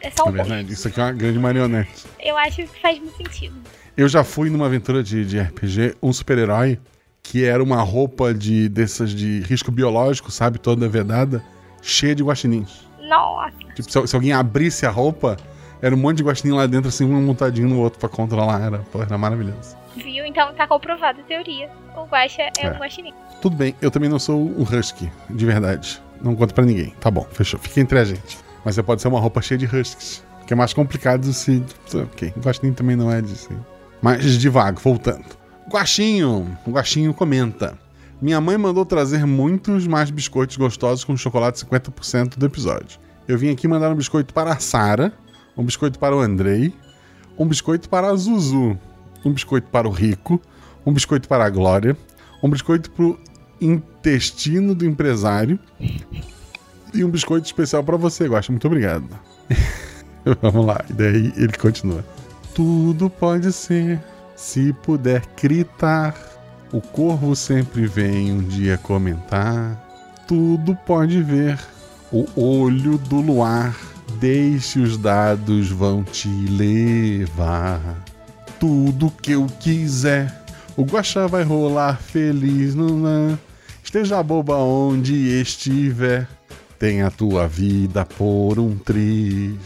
É 0.00 0.10
só 0.10 0.24
É 0.24 0.28
um 0.28 0.30
rosto. 0.30 0.32
verdade, 0.32 0.72
isso 0.72 0.88
aqui 0.88 1.00
é 1.00 1.04
uma 1.04 1.12
grande 1.12 1.38
marionete. 1.38 2.06
Eu 2.20 2.36
acho 2.36 2.56
que 2.56 2.66
faz 2.80 2.98
muito 2.98 3.16
sentido. 3.16 3.54
Eu 3.96 4.08
já 4.08 4.22
fui 4.22 4.48
numa 4.50 4.66
aventura 4.66 5.02
de, 5.02 5.24
de 5.24 5.40
RPG, 5.40 5.96
um 6.02 6.12
super-herói, 6.12 6.78
que 7.22 7.44
era 7.44 7.62
uma 7.62 7.82
roupa 7.82 8.32
de 8.32 8.68
dessas 8.68 9.10
de 9.10 9.40
risco 9.40 9.70
biológico, 9.72 10.30
sabe? 10.30 10.58
Toda 10.58 10.88
vedada, 10.88 11.42
cheia 11.82 12.14
de 12.14 12.22
guaxinins. 12.22 12.86
Nossa, 13.08 13.52
Tipo, 13.74 13.90
se, 13.90 14.06
se 14.06 14.14
alguém 14.16 14.32
abrisse 14.32 14.86
a 14.86 14.90
roupa, 14.90 15.36
era 15.82 15.94
um 15.94 15.98
monte 15.98 16.18
de 16.18 16.22
guaxinim 16.24 16.54
lá 16.54 16.66
dentro, 16.66 16.88
assim, 16.88 17.04
um 17.04 17.20
montadinho 17.22 17.68
no 17.68 17.78
outro 17.80 17.98
pra 17.98 18.08
controlar. 18.08 18.60
Era, 18.62 18.78
pô, 18.78 19.02
era 19.02 19.16
maravilhoso. 19.18 19.76
viu? 19.96 20.24
Então 20.26 20.52
tá 20.54 20.66
comprovada 20.66 21.20
a 21.20 21.24
teoria. 21.24 21.68
O 21.96 22.04
Guaxa 22.04 22.42
é, 22.42 22.50
É. 22.60 22.70
um 22.70 22.74
guaxinim. 22.78 23.12
Tudo 23.42 23.56
bem, 23.56 23.74
eu 23.82 23.90
também 23.90 24.08
não 24.08 24.18
sou 24.18 24.38
um 24.40 24.62
husky, 24.62 25.10
de 25.30 25.44
verdade. 25.46 26.00
Não 26.22 26.34
conto 26.36 26.52
pra 26.54 26.64
ninguém. 26.64 26.90
Tá 27.00 27.10
bom, 27.10 27.26
fechou. 27.32 27.58
Fica 27.60 27.80
entre 27.80 27.98
a 27.98 28.04
gente. 28.04 28.38
Mas 28.64 28.74
você 28.74 28.82
pode 28.82 29.02
ser 29.02 29.08
uma 29.08 29.20
roupa 29.20 29.40
cheia 29.40 29.58
de 29.58 29.66
huskies. 29.66 30.22
Que 30.46 30.54
é 30.54 30.56
mais 30.56 30.72
complicado 30.72 31.30
se. 31.32 31.62
Ok, 31.94 32.32
guaxinim 32.38 32.72
também 32.72 32.96
não 32.96 33.12
é 33.12 33.20
disso. 33.20 33.50
Mas 34.00 34.38
devago, 34.38 34.80
voltando. 34.80 35.24
Guaxinho. 35.68 36.56
O 36.66 36.70
Guaxinho 36.70 37.12
comenta. 37.12 37.78
Minha 38.20 38.40
mãe 38.40 38.56
mandou 38.56 38.84
trazer 38.84 39.26
muitos 39.26 39.86
mais 39.86 40.10
biscoitos 40.10 40.56
gostosos 40.56 41.04
com 41.04 41.16
chocolate 41.16 41.64
50% 41.64 42.38
do 42.38 42.46
episódio. 42.46 42.98
Eu 43.28 43.36
vim 43.36 43.50
aqui 43.50 43.68
mandar 43.68 43.90
um 43.92 43.94
biscoito 43.94 44.32
para 44.32 44.52
a 44.52 44.58
Sara, 44.58 45.12
um 45.56 45.62
biscoito 45.62 45.98
para 45.98 46.16
o 46.16 46.20
Andrei, 46.20 46.72
um 47.38 47.46
biscoito 47.46 47.88
para 47.88 48.08
a 48.08 48.16
Zuzu, 48.16 48.78
um 49.24 49.32
biscoito 49.32 49.68
para 49.68 49.86
o 49.86 49.90
Rico, 49.90 50.40
um 50.84 50.92
biscoito 50.92 51.28
para 51.28 51.44
a 51.44 51.50
Glória, 51.50 51.96
um 52.42 52.48
biscoito 52.48 52.90
pro 52.90 53.18
intestino 53.60 54.74
do 54.74 54.86
empresário 54.86 55.58
e 56.94 57.04
um 57.04 57.10
biscoito 57.10 57.46
especial 57.46 57.82
para 57.84 57.96
você, 57.96 58.26
Guaxa. 58.26 58.52
Muito 58.52 58.66
obrigado. 58.66 59.08
Vamos 60.42 60.66
lá, 60.66 60.84
e 60.88 60.92
daí 60.92 61.32
ele 61.36 61.52
continua. 61.52 62.04
Tudo 62.54 63.08
pode 63.08 63.52
ser, 63.52 64.00
se 64.36 64.72
puder 64.72 65.22
gritar. 65.40 66.14
O 66.72 66.80
corvo 66.80 67.34
sempre 67.34 67.86
vem 67.86 68.32
um 68.32 68.42
dia 68.42 68.76
comentar. 68.76 69.86
Tudo 70.26 70.76
pode 70.86 71.22
ver, 71.22 71.58
o 72.12 72.26
olho 72.36 72.98
do 72.98 73.20
luar. 73.20 73.74
Deixe 74.20 74.80
os 74.80 74.96
dados 74.98 75.70
vão 75.70 76.02
te 76.02 76.28
levar. 76.28 77.80
Tudo 78.58 79.12
que 79.22 79.32
eu 79.32 79.46
quiser. 79.60 80.44
O 80.76 80.84
Guaxa 80.84 81.26
vai 81.28 81.42
rolar 81.42 81.96
feliz 81.96 82.74
lã. 82.74 83.38
Esteja 83.82 84.22
boba 84.22 84.56
onde 84.56 85.40
estiver. 85.40 86.28
Tem 86.78 87.02
a 87.02 87.10
tua 87.10 87.48
vida 87.48 88.04
por 88.04 88.58
um 88.58 88.76
triz. 88.78 89.56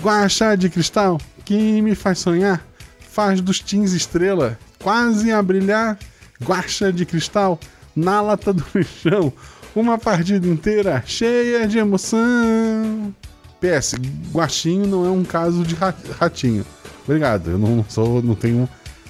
Guaxa 0.00 0.56
de 0.56 0.68
cristal 0.68 1.20
que 1.44 1.80
me 1.80 1.94
faz 1.94 2.18
sonhar. 2.18 2.64
Faz 3.10 3.40
dos 3.40 3.60
teens 3.60 3.92
estrela 3.92 4.58
quase 4.82 5.30
a 5.30 5.40
brilhar. 5.40 5.98
Guaxa 6.42 6.92
de 6.92 7.06
cristal 7.06 7.58
na 7.94 8.20
lata 8.20 8.52
do 8.52 8.64
lixão. 8.74 9.32
Uma 9.74 9.98
partida 9.98 10.46
inteira 10.48 11.02
cheia 11.06 11.66
de 11.68 11.78
emoção. 11.78 13.14
PS, 13.60 13.94
Guaxinho 14.32 14.86
não 14.86 15.06
é 15.06 15.10
um 15.10 15.24
caso 15.24 15.62
de 15.64 15.74
ra- 15.74 15.94
ratinho. 16.18 16.64
Obrigado, 17.04 17.50
eu 17.52 17.58
não 17.58 17.84
sou, 17.88 18.20
não 18.22 18.34
tenho. 18.34 18.68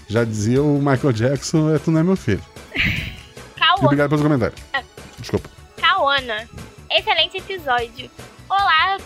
Já 0.08 0.22
dizia 0.22 0.62
o 0.62 0.78
Michael 0.78 1.12
Jackson, 1.12 1.74
é, 1.74 1.78
tu 1.78 1.90
não 1.90 2.00
é 2.00 2.02
meu 2.02 2.16
filho. 2.16 2.42
Obrigado 3.82 4.10
pelos 4.10 4.22
comentários. 4.22 4.60
Desculpa. 5.18 5.48
Cauana. 5.80 6.48
Excelente 6.90 7.38
episódio. 7.38 8.10
Olá, 8.48 8.98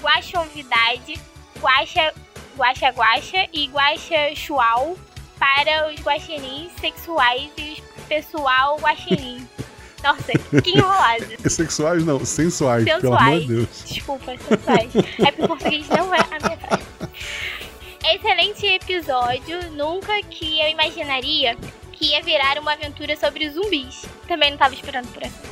guaxonvidade, 0.00 1.20
guaxa, 1.60 2.12
guaxa 2.56 2.90
guaxa 2.90 3.48
e 3.52 3.66
guaxa 3.66 4.34
chuau 4.36 4.96
para 5.38 5.90
os 5.90 6.00
guaxinins 6.00 6.70
sexuais 6.80 7.50
e 7.58 7.72
os 7.72 8.04
pessoal 8.06 8.78
guaxinim. 8.78 9.46
Nossa, 10.02 10.32
que 10.62 10.70
enrolado. 10.70 11.26
Sexuais 11.48 12.04
não, 12.04 12.24
sensuais, 12.24 12.84
pelo 12.84 13.14
amor 13.14 13.18
Sensuais. 13.20 13.40
de 13.42 13.54
Deus. 13.54 13.84
Desculpa, 13.86 14.36
sensuais. 14.36 14.90
É 14.96 15.30
porque 15.30 15.42
o 15.42 15.48
português 15.48 15.88
não 15.88 16.12
é 16.12 16.18
a 16.18 16.38
minha. 16.48 18.12
Excelente 18.12 18.66
episódio. 18.66 19.70
Nunca 19.72 20.20
que 20.24 20.60
eu 20.60 20.68
imaginaria 20.70 21.56
que 21.92 22.06
ia 22.06 22.22
virar 22.22 22.58
uma 22.58 22.72
aventura 22.72 23.16
sobre 23.16 23.48
zumbis. 23.50 24.04
Também 24.26 24.50
não 24.50 24.58
tava 24.58 24.74
esperando 24.74 25.06
por 25.12 25.22
essa. 25.22 25.51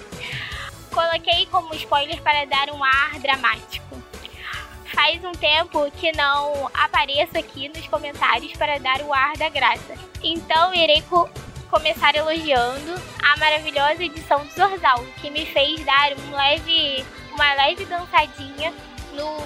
Coloquei 0.91 1.47
como 1.47 1.75
spoiler 1.75 2.21
para 2.23 2.45
dar 2.47 2.71
um 2.71 2.83
ar 2.83 3.19
dramático. 3.21 4.01
Faz 4.93 5.25
um 5.25 5.33
tempo 5.33 5.89
que 5.93 6.11
não 6.13 6.69
apareço 6.75 7.39
aqui 7.39 7.69
nos 7.69 7.87
comentários 7.87 8.53
para 8.55 8.79
dar 8.79 9.01
o 9.03 9.15
ar 9.15 9.37
da 9.37 9.49
graça. 9.49 9.95
Então 10.23 10.75
irei 10.75 11.01
co- 11.03 11.31
começar 11.71 12.15
elogiando 12.17 13.01
a 13.23 13.37
maravilhosa 13.39 14.03
edição 14.03 14.45
do 14.45 14.51
Zorzal, 14.53 15.05
que 15.21 15.31
me 15.31 15.47
fez 15.47 15.85
dar 15.85 16.11
um 16.19 16.37
leve, 16.37 17.05
uma 17.33 17.55
leve 17.55 17.85
dançadinha 17.85 18.75
no, 19.15 19.45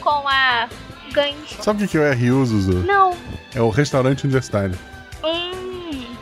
com, 0.00 0.28
a 0.28 0.68
Gans. 1.12 1.56
Sabe 1.60 1.84
o 1.84 1.88
que 1.88 1.98
é 1.98 2.00
o 2.00 2.12
RU, 2.14 2.46
Zuzu? 2.46 2.78
Não, 2.84 3.18
É 3.52 3.60
o 3.60 3.68
restaurante 3.68 4.22
universitário. 4.24 4.78
Hum, 5.24 6.16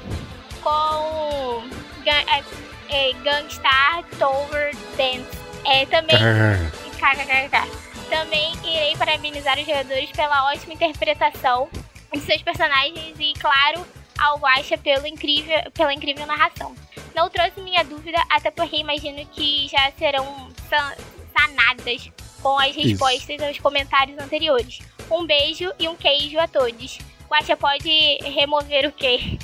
com 0.63 1.63
é, 2.07 2.43
é, 2.91 3.13
Gangstar 3.23 4.05
Tower 4.19 4.75
Dance. 4.97 5.39
É, 5.65 5.87
também. 5.87 6.17
KKKK. 6.99 7.91
Também 8.09 8.53
irei 8.65 8.97
parabenizar 8.97 9.59
os 9.59 9.65
jogadores 9.67 10.11
pela 10.11 10.47
ótima 10.53 10.75
interpretação 10.75 11.69
de 12.13 12.21
seus 12.21 12.43
personagens 12.43 13.15
e, 13.19 13.33
claro, 13.35 13.87
ao 14.19 14.39
Guaxa 14.39 14.77
pelo 14.77 15.07
incrível, 15.07 15.57
pela 15.73 15.95
incrível 15.95 16.27
narração. 16.27 16.75
Não 17.15 17.31
trouxe 17.31 17.61
minha 17.61 17.83
dúvida, 17.85 18.19
até 18.29 18.51
porque 18.51 18.77
imagino 18.77 19.25
que 19.27 19.69
já 19.69 19.91
serão 19.99 20.51
san- 20.69 20.95
sanadas 21.37 22.11
com 22.43 22.59
as 22.59 22.75
respostas 22.75 23.41
aos 23.43 23.59
comentários 23.59 24.19
anteriores. 24.19 24.81
Um 25.11 25.25
beijo 25.27 25.73
e 25.79 25.89
um 25.89 25.95
queijo 25.97 26.39
a 26.39 26.47
todos. 26.49 26.99
Guaxa 27.29 27.57
pode 27.57 28.19
remover 28.25 28.87
o 28.89 28.93
quê? 28.93 29.39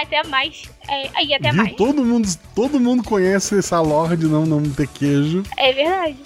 Até 0.00 0.22
mais. 0.28 0.62
É, 0.88 1.24
e 1.24 1.34
até 1.34 1.52
mais. 1.52 1.74
Todo 1.76 2.04
mundo, 2.04 2.28
todo 2.54 2.80
mundo 2.80 3.02
conhece 3.02 3.58
essa 3.58 3.80
lore 3.80 4.16
de 4.16 4.26
não, 4.26 4.46
não 4.46 4.62
ter 4.62 4.86
queijo. 4.88 5.42
É 5.56 5.72
verdade. 5.72 6.16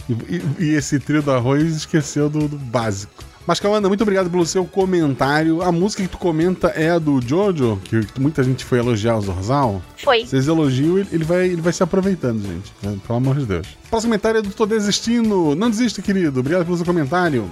E, 0.58 0.64
e- 0.64 0.74
esse 0.74 0.98
trio 0.98 1.22
do 1.22 1.30
arroz 1.32 1.62
esqueceu 1.74 2.28
do, 2.28 2.46
do 2.48 2.56
básico. 2.58 3.12
Mas, 3.46 3.60
Kawana, 3.60 3.86
muito 3.86 4.00
obrigado 4.02 4.28
pelo 4.28 4.44
seu 4.44 4.64
comentário. 4.64 5.62
A 5.62 5.70
música 5.70 6.02
que 6.02 6.08
tu 6.08 6.18
comenta 6.18 6.68
é 6.68 6.90
a 6.90 6.98
do 6.98 7.20
Jojo, 7.20 7.80
que 7.84 8.04
muita 8.20 8.42
gente 8.42 8.64
foi 8.64 8.80
elogiar 8.80 9.16
o 9.16 9.20
Zorzal. 9.20 9.80
Foi. 9.98 10.26
Vocês 10.26 10.48
elogiam, 10.48 10.98
ele 10.98 11.08
ele 11.12 11.24
vai, 11.24 11.46
ele 11.46 11.62
vai 11.62 11.72
se 11.72 11.80
aproveitando, 11.82 12.42
gente. 12.42 12.72
né? 12.82 12.98
Pelo 13.06 13.18
amor 13.18 13.36
de 13.38 13.46
Deus. 13.46 13.68
Próximo 13.88 14.10
comentário 14.10 14.38
é 14.38 14.42
do 14.42 14.50
Tô 14.50 14.66
Desistindo. 14.66 15.54
Não 15.54 15.70
desista, 15.70 16.02
querido. 16.02 16.40
Obrigado 16.40 16.64
pelo 16.64 16.76
seu 16.76 16.84
comentário. 16.84 17.48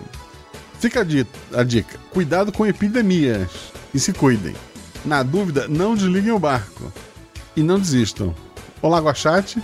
Fica 0.81 1.07
a 1.53 1.63
dica. 1.63 1.97
Cuidado 2.11 2.51
com 2.51 2.67
epidemias. 2.67 3.49
E 3.95 4.01
se 4.01 4.13
cuidem. 4.13 4.55
Na 5.05 5.23
dúvida, 5.23 5.67
não 5.69 5.95
desliguem 5.95 6.33
o 6.33 6.39
barco. 6.39 6.93
E 7.57 7.63
não 7.63 7.79
desistam. 7.79 8.35
Olá, 8.81 8.99
Guachate. 9.01 9.63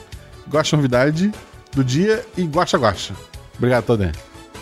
Guaxa 0.48 0.76
novidade 0.76 1.32
do 1.72 1.84
dia 1.84 2.26
e 2.36 2.42
Guaxa 2.44 2.76
Guaxa. 2.76 3.14
Obrigado, 3.56 3.84
Todé. 3.86 4.12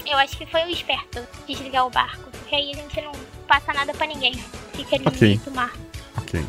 Eu 0.06 0.16
acho 0.18 0.36
que 0.36 0.46
foi 0.46 0.62
o 0.64 0.68
esperto 0.70 1.20
desligar 1.46 1.86
o 1.86 1.90
barco. 1.90 2.30
Porque 2.30 2.54
aí 2.54 2.70
a 2.72 2.76
gente 2.76 3.00
não 3.02 3.12
passa 3.46 3.72
nada 3.72 3.92
pra 3.94 4.06
ninguém. 4.06 4.34
Fica 4.72 4.96
ali 4.96 5.04
Ok. 5.06 5.20
no 5.20 5.26
meio 5.28 5.40
do 5.40 5.50
mar. 5.50 5.72
Ok. 6.16 6.44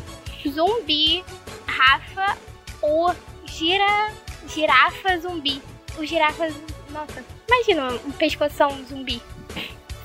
Zumbi, 0.54 1.24
Rafa, 1.66 2.36
o 2.82 3.12
gira, 3.46 4.10
girafa 4.48 5.18
zumbi. 5.20 5.60
O 5.98 6.04
girafa. 6.04 6.48
Nossa, 6.90 7.22
imagina 7.48 7.92
um 8.06 8.10
pescoção 8.12 8.70
zumbi. 8.88 9.20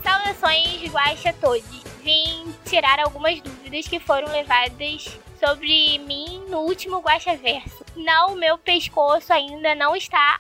Saudações, 0.06 0.84
Guaxa 0.94 1.34
todos. 1.42 1.84
Vim 2.04 2.54
tirar 2.64 3.00
algumas 3.00 3.42
dúvidas 3.42 3.88
que 3.88 4.00
foram 4.00 4.32
levadas 4.32 5.18
sobre 5.44 5.98
mim 5.98 6.44
no 6.48 6.60
último 6.60 7.00
Guaxa 7.00 7.36
Verso. 7.36 7.84
Não, 7.96 8.36
meu 8.36 8.56
pescoço 8.56 9.34
ainda 9.34 9.74
não 9.74 9.96
está 9.96 10.40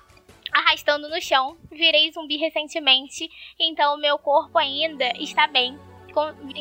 arrastando 0.54 1.10
no 1.10 1.20
chão. 1.20 1.58
Virei 1.72 2.12
zumbi 2.12 2.38
recentemente, 2.38 3.28
então 3.60 3.98
meu 3.98 4.20
corpo 4.20 4.56
ainda 4.60 5.12
está 5.18 5.48
bem. 5.48 5.80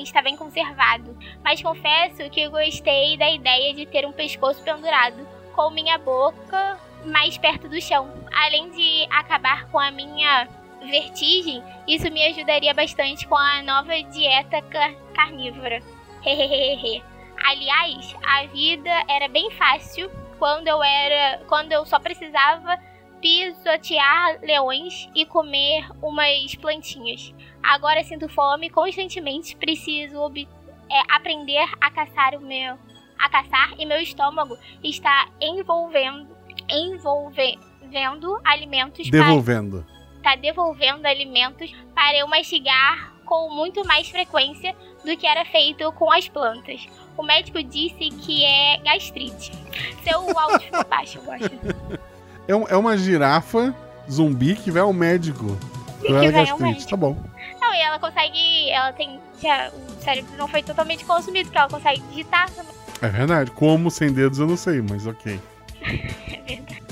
Está 0.03 0.23
bem 0.23 0.35
conservado 0.35 1.17
mas 1.45 1.63
confesso 1.63 2.29
que 2.31 2.49
gostei 2.49 3.17
da 3.19 3.31
ideia 3.31 3.73
de 3.75 3.87
ter 3.87 4.05
um 4.05 4.13
pescoço 4.13 4.61
pendurado, 4.63 5.29
com 5.55 5.71
minha 5.71 5.99
boca 5.99 6.81
mais 7.05 7.37
perto 7.37 7.69
do 7.69 7.81
chão. 7.83 8.11
Além 8.33 8.71
de 8.71 9.07
acabar 9.11 9.69
com 9.71 9.79
a 9.79 9.91
minha 9.91 10.49
vertigem, 10.85 11.63
isso 11.87 12.11
me 12.11 12.25
ajudaria 12.27 12.73
bastante 12.75 13.27
com 13.27 13.37
a 13.37 13.63
nova 13.63 13.95
dieta 14.03 14.63
ca- 14.63 14.95
carnívora. 15.15 15.83
Hehehehe. 16.25 17.03
Aliás, 17.45 18.15
a 18.25 18.47
vida 18.47 18.91
era 19.09 19.29
bem 19.29 19.51
fácil 19.51 20.11
quando 20.39 20.69
eu 20.69 20.83
era. 20.83 21.43
quando 21.47 21.73
eu 21.73 21.85
só 21.85 21.99
precisava 21.99 22.79
pisotear 23.21 24.39
leões 24.43 25.09
e 25.15 25.25
comer 25.27 25.87
umas 26.03 26.55
plantinhas. 26.57 27.35
Agora 27.63 28.03
sinto 28.05 28.29
fome 28.29 28.71
constantemente, 28.71 29.57
preciso 29.57 30.31
é, 30.91 31.01
aprender 31.15 31.67
a 31.81 31.91
caçar 31.91 32.35
o 32.35 32.41
meu. 32.41 32.79
a 33.19 33.29
caçar 33.29 33.75
e 33.79 33.87
meu 33.87 34.01
estômago 34.01 34.57
está 34.83 35.29
envolvendo. 35.41 36.35
envolvendo 36.69 38.41
alimentos 38.45 39.09
para 39.11 39.94
Devolvendo. 40.25 40.33
tá 40.33 40.37
devolvendo 40.37 41.07
alimentos 41.07 41.71
para 41.95 42.17
eu 42.19 42.27
mastigar 42.27 43.13
com 43.25 43.55
muito 43.55 43.85
mais 43.87 44.09
frequência 44.09 44.75
do 45.05 45.17
que 45.17 45.27
era 45.27 45.45
feito 45.45 45.91
com 45.93 46.11
as 46.13 46.29
plantas. 46.29 46.87
O 47.17 47.23
médico 47.23 47.63
disse 47.63 48.11
que 48.11 48.45
é 48.45 48.79
gastrite. 48.79 49.53
Seu 50.03 50.21
áudio 50.39 50.61
ficou 50.61 50.85
baixo, 50.85 51.19
eu 51.19 51.23
gosto. 51.25 51.51
É, 52.49 52.55
um- 52.57 52.69
é 52.69 52.77
uma 52.77 52.97
girafa 52.99 53.75
zumbi 54.11 54.55
que 54.57 54.71
vai 54.71 54.83
ao 54.83 54.93
médico. 54.93 55.57
Que 56.01 56.09
Ela 56.09 56.25
é 56.25 56.31
vai 56.31 56.41
ao 56.41 56.47
gastrite, 56.59 56.63
médico. 56.63 56.91
tá 56.91 56.97
bom. 56.97 57.17
Não, 57.61 57.73
e 57.75 57.79
ela 57.81 57.99
consegue. 57.99 58.71
Ela 58.71 58.93
tem. 58.93 59.19
Já, 59.41 59.71
o 59.71 60.03
cérebro 60.03 60.37
não 60.37 60.47
foi 60.49 60.63
totalmente 60.63 61.05
consumido, 61.05 61.47
porque 61.47 61.59
ela 61.59 61.69
consegue 61.69 62.01
digitar 62.09 62.51
também. 62.51 62.75
É 63.01 63.09
verdade. 63.09 63.51
Como 63.53 63.91
sem 63.91 64.13
dedos 64.13 64.39
eu 64.39 64.47
não 64.47 64.57
sei, 64.57 64.83
mas 64.83 65.07
ok. 65.07 65.41
É 66.31 66.41
verdade. 66.43 66.83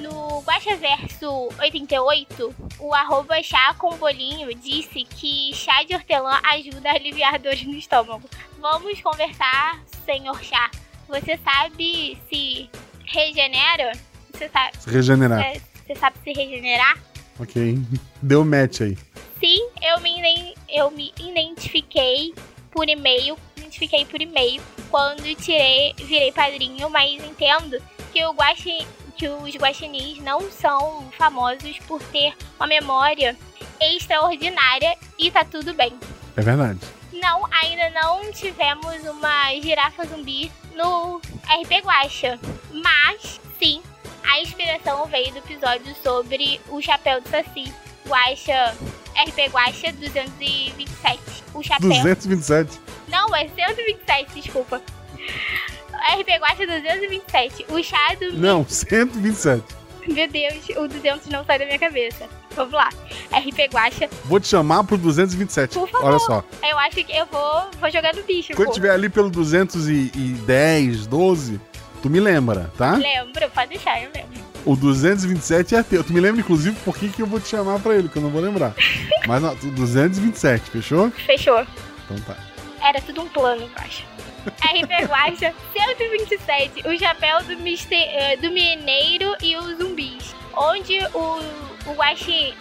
No 0.00 0.40
Guaxaverso 0.42 1.48
88, 1.58 2.54
o 2.80 2.94
arroba 2.94 3.42
chá 3.42 3.74
com 3.74 3.96
bolinho 3.96 4.54
disse 4.54 5.04
que 5.04 5.52
chá 5.54 5.82
de 5.84 5.94
hortelã 5.94 6.40
ajuda 6.44 6.90
a 6.90 6.94
aliviar 6.94 7.38
dores 7.38 7.64
no 7.64 7.74
estômago. 7.74 8.28
Vamos 8.60 9.00
conversar, 9.00 9.82
senhor 10.04 10.42
chá. 10.42 10.70
Você 11.08 11.38
sabe 11.44 12.18
se 12.28 12.70
regenera? 13.06 13.92
Você 14.32 14.48
sabe, 14.48 14.76
Se 14.78 14.90
regenerar. 14.90 15.40
é, 15.40 15.60
você 15.86 15.94
sabe 15.94 16.16
se 16.24 16.32
regenerar? 16.32 16.98
Ok. 17.38 17.78
Deu 18.22 18.44
match 18.44 18.80
aí. 18.82 18.98
Sim, 19.38 19.68
eu 19.82 20.00
me, 20.00 20.54
eu 20.68 20.90
me 20.90 21.12
identifiquei 21.18 22.34
por 22.70 22.88
e-mail, 22.88 23.36
identifiquei 23.56 24.04
por 24.04 24.20
e-mail 24.20 24.62
quando 24.90 25.22
tirei, 25.36 25.92
virei 25.98 26.32
padrinho, 26.32 26.88
mas 26.90 27.12
entendo 27.22 27.80
que, 28.12 28.24
o 28.24 28.32
guaxi, 28.32 28.86
que 29.16 29.28
os 29.28 29.54
guaxinins 29.56 30.18
não 30.20 30.50
são 30.50 31.10
famosos 31.16 31.78
por 31.86 32.02
ter 32.04 32.34
uma 32.58 32.66
memória 32.66 33.36
extraordinária 33.80 34.96
e 35.18 35.30
tá 35.30 35.44
tudo 35.44 35.74
bem. 35.74 35.92
É 36.36 36.42
verdade. 36.42 36.80
Não, 37.12 37.46
ainda 37.52 37.90
não 37.90 38.32
tivemos 38.32 39.02
uma 39.04 39.54
girafa 39.60 40.04
zumbi 40.06 40.50
no 40.74 41.18
RP 41.18 41.84
Guacha. 41.84 42.38
Mas, 42.72 43.40
sim, 43.58 43.80
a 44.28 44.40
inspiração 44.40 45.06
veio 45.06 45.30
do 45.32 45.38
episódio 45.38 45.94
sobre 46.02 46.60
o 46.68 46.80
chapéu 46.80 47.20
do 47.20 47.28
Saci. 47.28 47.72
Guacha, 48.06 48.74
RP 49.26 49.50
Guacha 49.50 49.92
227. 49.92 51.44
O 51.54 51.62
chapéu. 51.62 51.88
227. 51.88 52.80
Não, 53.08 53.34
é 53.34 53.48
127, 53.48 54.40
desculpa. 54.40 54.82
RP 56.18 56.28
Guacha 56.40 56.66
227. 56.66 57.66
O 57.70 57.82
chá 57.82 58.14
do. 58.20 58.32
Não, 58.38 58.64
127. 58.66 59.62
Meu 60.06 60.28
Deus, 60.28 60.68
o 60.76 60.86
200 60.86 61.28
não 61.28 61.44
sai 61.46 61.58
da 61.58 61.64
minha 61.64 61.78
cabeça. 61.78 62.28
Vamos 62.54 62.74
lá. 62.74 62.90
RP 63.32 63.72
Guacha. 63.72 64.08
Vou 64.26 64.38
te 64.38 64.48
chamar 64.48 64.84
pro 64.84 64.98
227. 64.98 65.78
Por 65.78 65.88
favor. 65.88 66.06
Olha 66.06 66.18
só. 66.18 66.44
Eu 66.62 66.78
acho 66.78 66.96
que 67.04 67.10
eu 67.16 67.24
vou, 67.26 67.70
vou 67.80 67.90
jogar 67.90 68.14
no 68.14 68.22
bicho. 68.22 68.52
Quando 68.54 68.68
pô. 68.68 68.74
tiver 68.74 68.90
ali 68.90 69.08
pelo 69.08 69.30
210, 69.30 71.06
12, 71.06 71.60
tu 72.02 72.10
me 72.10 72.20
lembra, 72.20 72.70
tá? 72.76 72.92
Lembro, 72.96 73.48
pode 73.50 73.68
deixar, 73.70 74.02
eu 74.02 74.10
lembro. 74.14 74.44
O 74.66 74.76
227 74.76 75.74
é 75.74 75.82
teu. 75.82 76.04
Tu 76.04 76.12
me 76.12 76.20
lembra, 76.20 76.40
inclusive, 76.40 76.76
por 76.84 76.96
que, 76.96 77.08
que 77.08 77.22
eu 77.22 77.26
vou 77.26 77.40
te 77.40 77.48
chamar 77.48 77.78
pra 77.80 77.94
ele, 77.96 78.08
que 78.08 78.16
eu 78.16 78.22
não 78.22 78.30
vou 78.30 78.40
lembrar. 78.42 78.74
Mas 79.26 79.42
não, 79.42 79.56
tu- 79.56 79.70
227, 79.70 80.70
fechou? 80.70 81.10
Fechou. 81.10 81.66
Então 82.04 82.18
tá. 82.26 82.36
Era 82.82 83.00
tudo 83.00 83.22
um 83.22 83.28
plano, 83.28 83.66
Guacha. 83.74 84.04
RP 84.50 85.06
Guacha 85.08 85.54
127. 85.72 86.86
O 86.88 86.98
chapéu 86.98 87.42
do, 87.44 87.56
mister, 87.58 87.98
eh, 87.98 88.36
do 88.36 88.50
mineiro 88.50 89.34
e 89.42 89.56
os 89.56 89.78
zumbis. 89.78 90.34
Onde 90.56 90.98
o, 91.14 91.90
o 91.90 91.94
Guaxi, 91.94 92.54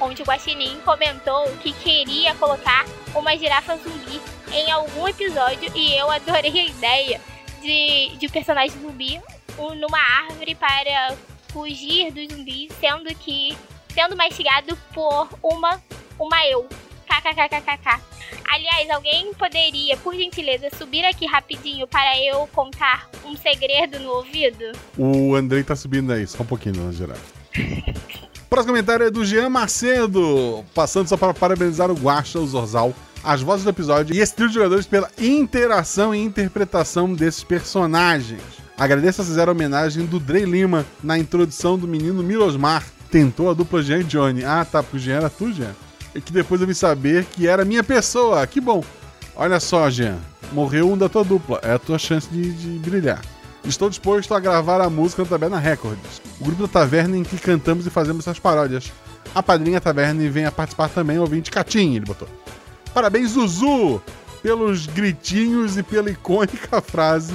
onde 0.00 0.22
o 0.22 0.24
Guaxinim 0.24 0.80
comentou 0.84 1.44
que 1.58 1.72
queria 1.72 2.34
colocar 2.34 2.84
uma 3.14 3.36
girafa 3.36 3.76
zumbi 3.76 4.20
em 4.52 4.70
algum 4.70 5.06
episódio 5.06 5.70
e 5.74 5.94
eu 5.94 6.10
adorei 6.10 6.58
a 6.60 6.64
ideia 6.64 7.20
de, 7.60 8.16
de 8.16 8.26
um 8.26 8.30
personagem 8.30 8.80
zumbi 8.80 9.20
um- 9.58 9.74
numa 9.74 9.98
árvore 9.98 10.54
para 10.54 11.14
fugir 11.48 12.10
dos 12.12 12.28
zumbis, 12.28 12.72
sendo 12.80 13.14
que 13.16 13.56
sendo 13.92 14.16
mastigado 14.16 14.76
por 14.92 15.28
uma 15.42 15.80
uma 16.18 16.44
eu. 16.46 16.68
KKKKK. 17.08 18.00
Aliás, 18.50 18.90
alguém 18.90 19.32
poderia, 19.34 19.96
por 19.96 20.14
gentileza, 20.14 20.68
subir 20.76 21.04
aqui 21.04 21.26
rapidinho 21.26 21.86
para 21.86 22.18
eu 22.22 22.46
contar 22.48 23.08
um 23.24 23.36
segredo 23.36 23.98
no 24.00 24.10
ouvido? 24.10 24.72
O 24.96 25.34
Andrei 25.34 25.62
tá 25.62 25.74
subindo 25.74 26.12
aí, 26.12 26.26
só 26.26 26.42
um 26.42 26.46
pouquinho, 26.46 26.76
dona 26.76 26.92
Girafa. 26.92 27.38
Próximo 28.48 28.72
comentário 28.72 29.06
é 29.06 29.10
do 29.10 29.24
Jean 29.24 29.50
Macedo, 29.50 30.64
passando 30.74 31.08
só 31.08 31.16
para 31.16 31.34
parabenizar 31.34 31.90
o 31.90 31.94
Guaxa, 31.94 32.38
o 32.38 32.46
Zorzal, 32.46 32.94
as 33.22 33.42
vozes 33.42 33.64
do 33.64 33.70
episódio 33.70 34.14
e 34.14 34.20
esse 34.20 34.34
trio 34.34 34.48
de 34.48 34.54
jogadores 34.54 34.86
pela 34.86 35.10
interação 35.18 36.14
e 36.14 36.22
interpretação 36.22 37.12
desses 37.12 37.44
personagens. 37.44 38.40
Agradeço 38.76 39.20
a 39.20 39.24
sincera 39.24 39.50
homenagem 39.50 40.06
do 40.06 40.18
Drey 40.18 40.44
Lima 40.44 40.86
na 41.02 41.18
introdução 41.18 41.76
do 41.76 41.88
menino 41.88 42.22
Milosmar. 42.22 42.86
Tentou 43.10 43.50
a 43.50 43.54
dupla 43.54 43.82
Jean 43.82 44.00
e 44.00 44.04
Johnny. 44.04 44.44
Ah, 44.44 44.64
tá, 44.64 44.82
porque 44.82 44.96
o 44.96 45.00
Jean 45.00 45.16
era 45.16 45.30
tu, 45.30 45.52
Jean? 45.52 45.74
E 46.14 46.20
que 46.20 46.32
depois 46.32 46.60
eu 46.60 46.66
vim 46.66 46.74
saber 46.74 47.24
que 47.24 47.46
era 47.46 47.64
minha 47.64 47.84
pessoa. 47.84 48.46
Que 48.46 48.60
bom. 48.60 48.82
Olha 49.36 49.60
só, 49.60 49.88
Jean. 49.90 50.18
Morreu 50.52 50.90
um 50.90 50.96
da 50.96 51.08
tua 51.08 51.24
dupla. 51.24 51.60
É 51.62 51.72
a 51.72 51.78
tua 51.78 51.98
chance 51.98 52.28
de, 52.28 52.52
de 52.52 52.78
brilhar. 52.90 53.20
Estou 53.64 53.90
disposto 53.90 54.34
a 54.34 54.40
gravar 54.40 54.80
a 54.80 54.88
música 54.88 55.22
na 55.22 55.28
Taberna 55.28 55.58
Records, 55.58 56.22
o 56.40 56.44
grupo 56.44 56.62
da 56.62 56.68
taverna 56.68 57.18
em 57.18 57.22
que 57.22 57.36
cantamos 57.36 57.86
e 57.86 57.90
fazemos 57.90 58.24
essas 58.26 58.38
paródias. 58.38 58.90
A 59.34 59.42
padrinha 59.42 59.80
taverna 59.80 60.22
e 60.22 60.28
venha 60.28 60.50
participar 60.50 60.88
também, 60.88 61.18
ouvinte 61.18 61.50
Catim, 61.50 61.96
ele 61.96 62.06
botou. 62.06 62.28
Parabéns, 62.94 63.32
Zuzu, 63.32 64.00
pelos 64.42 64.86
gritinhos 64.86 65.76
e 65.76 65.82
pela 65.82 66.08
icônica 66.08 66.80
frase 66.80 67.34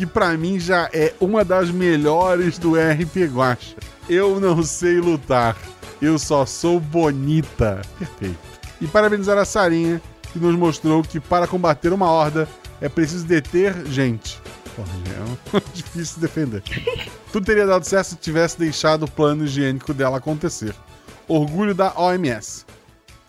que 0.00 0.06
pra 0.06 0.34
mim 0.34 0.58
já 0.58 0.88
é 0.94 1.12
uma 1.20 1.44
das 1.44 1.70
melhores 1.70 2.58
do 2.58 2.72
RP 2.74 3.30
Guacha. 3.30 3.76
Eu 4.10 4.40
não 4.40 4.60
sei 4.64 4.98
lutar, 4.98 5.56
eu 6.02 6.18
só 6.18 6.44
sou 6.44 6.80
bonita. 6.80 7.80
Perfeito. 7.96 8.40
E 8.80 8.88
parabenizar 8.88 9.38
a 9.38 9.44
Sarinha, 9.44 10.02
que 10.32 10.38
nos 10.40 10.56
mostrou 10.56 11.00
que 11.04 11.20
para 11.20 11.46
combater 11.46 11.92
uma 11.92 12.10
horda 12.10 12.48
é 12.80 12.88
preciso 12.88 13.24
deter 13.24 13.86
gente. 13.86 14.42
Porra, 14.74 14.88
é 15.54 15.62
difícil 15.72 16.20
defender. 16.20 16.60
Tudo 17.30 17.46
teria 17.46 17.64
dado 17.64 17.84
certo 17.84 18.08
se 18.08 18.16
tivesse 18.16 18.58
deixado 18.58 19.04
o 19.04 19.10
plano 19.10 19.44
higiênico 19.44 19.94
dela 19.94 20.18
acontecer. 20.18 20.74
Orgulho 21.28 21.72
da 21.72 21.96
OMS. 21.96 22.66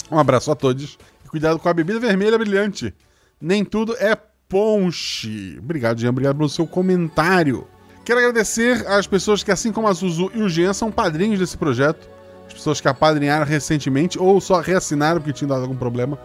Um 0.09 0.17
abraço 0.17 0.49
a 0.49 0.55
todos 0.55 0.97
e 1.23 1.29
cuidado 1.29 1.59
com 1.59 1.69
a 1.69 1.73
bebida 1.75 1.99
vermelha 1.99 2.39
brilhante. 2.39 2.91
Nem 3.39 3.63
tudo 3.63 3.95
é 3.99 4.17
ponche. 4.49 5.59
Obrigado, 5.59 5.99
Jean. 5.99 6.09
Obrigado 6.09 6.38
pelo 6.38 6.49
seu 6.49 6.65
comentário. 6.65 7.67
Quero 8.03 8.19
agradecer 8.19 8.87
às 8.87 9.05
pessoas 9.05 9.43
que, 9.43 9.51
assim 9.51 9.71
como 9.71 9.87
a 9.87 9.93
Zuzu 9.93 10.31
e 10.33 10.41
o 10.41 10.49
Jean, 10.49 10.73
são 10.73 10.91
padrinhos 10.91 11.39
desse 11.39 11.55
projeto. 11.55 12.09
As 12.47 12.53
pessoas 12.53 12.81
que 12.81 12.87
apadrinharam 12.87 13.45
recentemente 13.45 14.19
ou 14.19 14.41
só 14.41 14.59
reassinaram 14.59 15.21
porque 15.21 15.33
tinham 15.33 15.49
dado 15.49 15.61
algum 15.61 15.75
problema. 15.75 16.17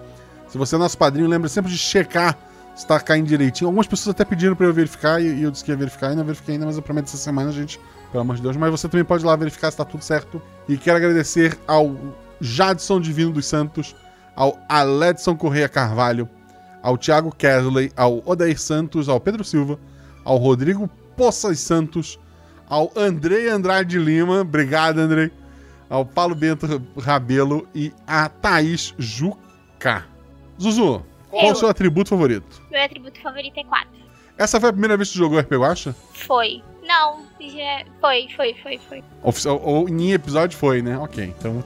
Se 0.49 0.57
você 0.57 0.75
é 0.75 0.79
nosso 0.79 0.97
padrinho, 0.97 1.29
lembre 1.29 1.49
sempre 1.49 1.71
de 1.71 1.77
checar 1.77 2.37
se 2.75 2.87
tá 2.87 2.99
caindo 2.99 3.27
direitinho. 3.27 3.69
Algumas 3.69 3.87
pessoas 3.87 4.15
até 4.15 4.25
pediram 4.25 4.57
para 4.57 4.67
eu 4.67 4.73
verificar 4.73 5.21
e 5.21 5.43
eu 5.43 5.51
disse 5.51 5.65
que 5.65 5.71
ia 5.71 5.77
verificar 5.77 6.13
e 6.13 6.17
não 6.17 6.25
verifiquei 6.25 6.55
ainda, 6.55 6.67
mas 6.67 6.77
eu 6.77 6.83
prometo 6.83 7.07
essa 7.07 7.17
semana, 7.19 7.53
gente. 7.53 7.79
Pelo 8.11 8.23
amor 8.23 8.37
de 8.37 8.43
Deus. 8.43 8.57
Mas 8.57 8.71
você 8.71 8.89
também 8.89 9.05
pode 9.05 9.23
ir 9.23 9.27
lá 9.27 9.37
verificar 9.37 9.71
se 9.71 9.77
tá 9.77 9.85
tudo 9.85 10.03
certo. 10.03 10.41
E 10.69 10.77
quero 10.79 10.97
agradecer 10.97 11.59
ao 11.67 11.95
Jadson 12.41 13.01
Divino 13.01 13.33
dos 13.33 13.47
Santos, 13.47 13.95
ao 14.35 14.59
Aledson 14.69 15.37
Correia 15.37 15.69
Carvalho, 15.69 16.29
ao 16.83 16.97
Thiago 16.97 17.35
Kesley, 17.35 17.93
ao 17.97 18.23
Odair 18.25 18.59
Santos, 18.59 19.09
ao 19.09 19.21
Pedro 19.21 19.45
Silva, 19.45 19.79
ao 20.25 20.37
Rodrigo 20.37 20.91
Poças 21.17 21.59
Santos, 21.61 22.19
ao 22.69 22.93
Andrei 22.97 23.49
Andrade 23.49 23.99
Lima, 23.99 24.41
obrigado 24.41 24.99
Andrei, 24.99 25.31
ao 25.89 26.05
Paulo 26.05 26.35
Bento 26.35 26.67
Rabelo 26.99 27.67
e 27.75 27.93
a 28.07 28.29
Thaís 28.29 28.95
Juca. 28.99 30.05
Zuzu, 30.61 31.05
qual 31.31 31.43
é 31.43 31.47
o 31.47 31.51
Eu. 31.51 31.55
seu 31.55 31.69
atributo 31.69 32.11
favorito? 32.11 32.63
Meu 32.71 32.83
atributo 32.83 33.21
favorito 33.21 33.59
é 33.59 33.65
4. 33.65 33.89
Essa 34.39 34.61
foi 34.61 34.69
a 34.69 34.73
primeira 34.73 34.97
vez 34.97 35.09
que 35.09 35.15
tu 35.15 35.19
jogou 35.19 35.39
RP 35.39 35.53
Guacha? 35.53 35.95
Foi. 36.13 36.63
Não, 36.87 37.23
já. 37.41 37.85
Foi, 38.01 38.29
foi, 38.37 38.55
foi, 38.63 38.81
foi. 38.89 39.05
Oficial, 39.23 39.61
ou 39.63 39.89
em 39.89 40.13
episódio 40.13 40.57
foi, 40.57 40.83
né? 40.83 40.97
Ok, 40.99 41.35
então 41.39 41.63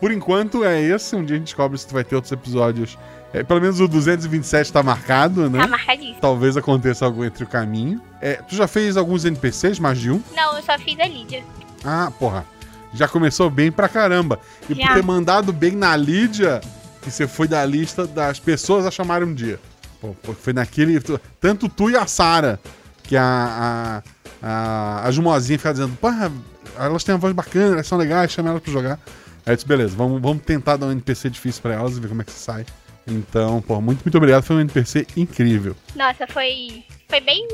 por 0.00 0.12
enquanto 0.12 0.64
é 0.64 0.80
esse. 0.80 1.16
Um 1.16 1.24
dia 1.24 1.36
a 1.36 1.38
gente 1.38 1.46
descobre 1.48 1.78
se 1.78 1.92
vai 1.92 2.04
ter 2.04 2.14
outros 2.14 2.32
episódios 2.32 2.98
É, 3.32 3.42
pelo 3.42 3.60
menos 3.60 3.80
o 3.80 3.88
227 3.88 4.72
tá 4.72 4.82
marcado, 4.82 5.48
né? 5.48 5.60
Tá 5.60 5.66
marcadíssimo. 5.66 6.20
Talvez 6.20 6.56
aconteça 6.56 7.04
algo 7.06 7.24
entre 7.24 7.44
o 7.44 7.46
caminho. 7.46 8.00
É, 8.20 8.34
tu 8.34 8.54
já 8.54 8.68
fez 8.68 8.96
alguns 8.96 9.24
NPCs, 9.24 9.78
mais 9.78 9.98
de 9.98 10.10
um? 10.10 10.22
Não, 10.36 10.56
eu 10.56 10.62
só 10.62 10.78
fiz 10.78 10.98
a 11.00 11.06
Lídia. 11.06 11.42
Ah, 11.82 12.12
porra. 12.18 12.44
Já 12.92 13.08
começou 13.08 13.48
bem 13.48 13.72
pra 13.72 13.88
caramba. 13.88 14.38
E 14.68 14.74
por 14.74 14.82
Já. 14.82 14.94
ter 14.94 15.02
mandado 15.02 15.50
bem 15.50 15.72
na 15.72 15.96
Lídia, 15.96 16.60
que 17.00 17.10
você 17.10 17.26
foi 17.26 17.48
da 17.48 17.64
lista 17.64 18.06
das 18.06 18.38
pessoas 18.38 18.84
a 18.84 18.90
chamarem 18.90 19.26
um 19.26 19.32
dia. 19.34 19.58
Pô, 19.98 20.14
porque 20.22 20.42
foi 20.42 20.52
naquele. 20.52 21.00
Tanto 21.40 21.70
tu 21.70 21.88
e 21.88 21.96
a 21.96 22.06
Sara, 22.06 22.60
que 23.02 23.16
a. 23.16 24.02
A, 24.42 24.42
a, 24.42 25.06
a 25.06 25.10
Jumozinha 25.10 25.58
fica 25.58 25.72
dizendo, 25.72 25.96
porra, 25.96 26.30
elas 26.76 27.04
têm 27.04 27.14
uma 27.14 27.20
voz 27.20 27.32
bacana, 27.32 27.74
elas 27.74 27.86
são 27.86 27.96
legais, 27.96 28.30
chama 28.30 28.50
elas 28.50 28.62
pra 28.62 28.72
jogar. 28.72 28.98
Aí 29.46 29.52
eu 29.52 29.56
disse, 29.56 29.66
beleza, 29.66 29.94
vamos, 29.96 30.20
vamos 30.20 30.42
tentar 30.42 30.76
dar 30.76 30.86
um 30.86 30.92
NPC 30.92 31.30
difícil 31.30 31.62
pra 31.62 31.74
elas 31.74 31.96
e 31.96 32.00
ver 32.00 32.08
como 32.08 32.20
é 32.22 32.24
que 32.24 32.32
sai. 32.32 32.66
Então, 33.06 33.60
pô, 33.62 33.80
muito, 33.80 34.02
muito 34.04 34.16
obrigado. 34.16 34.42
Foi 34.42 34.56
um 34.56 34.60
NPC 34.60 35.06
incrível. 35.16 35.76
Nossa, 35.94 36.26
foi. 36.26 36.84
Foi 37.08 37.20
bem. 37.20 37.46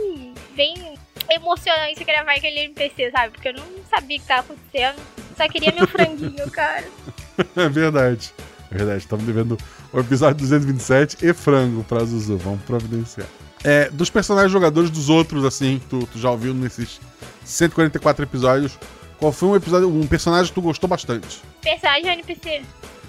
bem 0.55 0.75
emocionante 1.31 2.05
gravar 2.05 2.33
aquele 2.33 2.61
NPC, 2.61 3.11
sabe? 3.11 3.33
Porque 3.33 3.49
eu 3.49 3.55
não 3.55 3.65
sabia 3.91 4.17
o 4.17 4.21
que 4.21 4.27
tava 4.27 4.41
acontecendo. 4.41 4.97
Só 5.37 5.49
queria 5.49 5.73
meu 5.73 5.87
franguinho, 5.87 6.49
cara. 6.51 6.87
É 7.57 7.69
verdade. 7.69 8.33
É 8.71 8.77
verdade, 8.77 8.99
estamos 8.99 9.25
devendo 9.25 9.57
o 9.93 10.01
episódio 10.01 10.37
227 10.39 11.25
e 11.25 11.33
frango 11.33 11.83
pra 11.85 12.05
Zuzu. 12.05 12.37
Vamos 12.37 12.63
providenciar. 12.63 13.27
É, 13.65 13.89
dos 13.91 14.11
personagens 14.11 14.53
jogadores 14.53 14.91
dos 14.91 15.09
outros, 15.09 15.45
assim, 15.45 15.79
que 15.79 15.87
tu, 15.87 16.07
tu 16.13 16.19
já 16.19 16.31
ouviu 16.31 16.53
nesses 16.55 17.01
144 17.45 18.23
episódios, 18.23 18.79
qual 19.19 19.33
foi 19.33 19.49
um 19.49 19.57
episódio, 19.57 19.89
um 19.89 20.07
personagem 20.07 20.49
que 20.49 20.55
tu 20.55 20.63
gostou 20.63 20.89
bastante? 20.89 21.41
Personagem 21.63 22.13
NPC? 22.13 22.63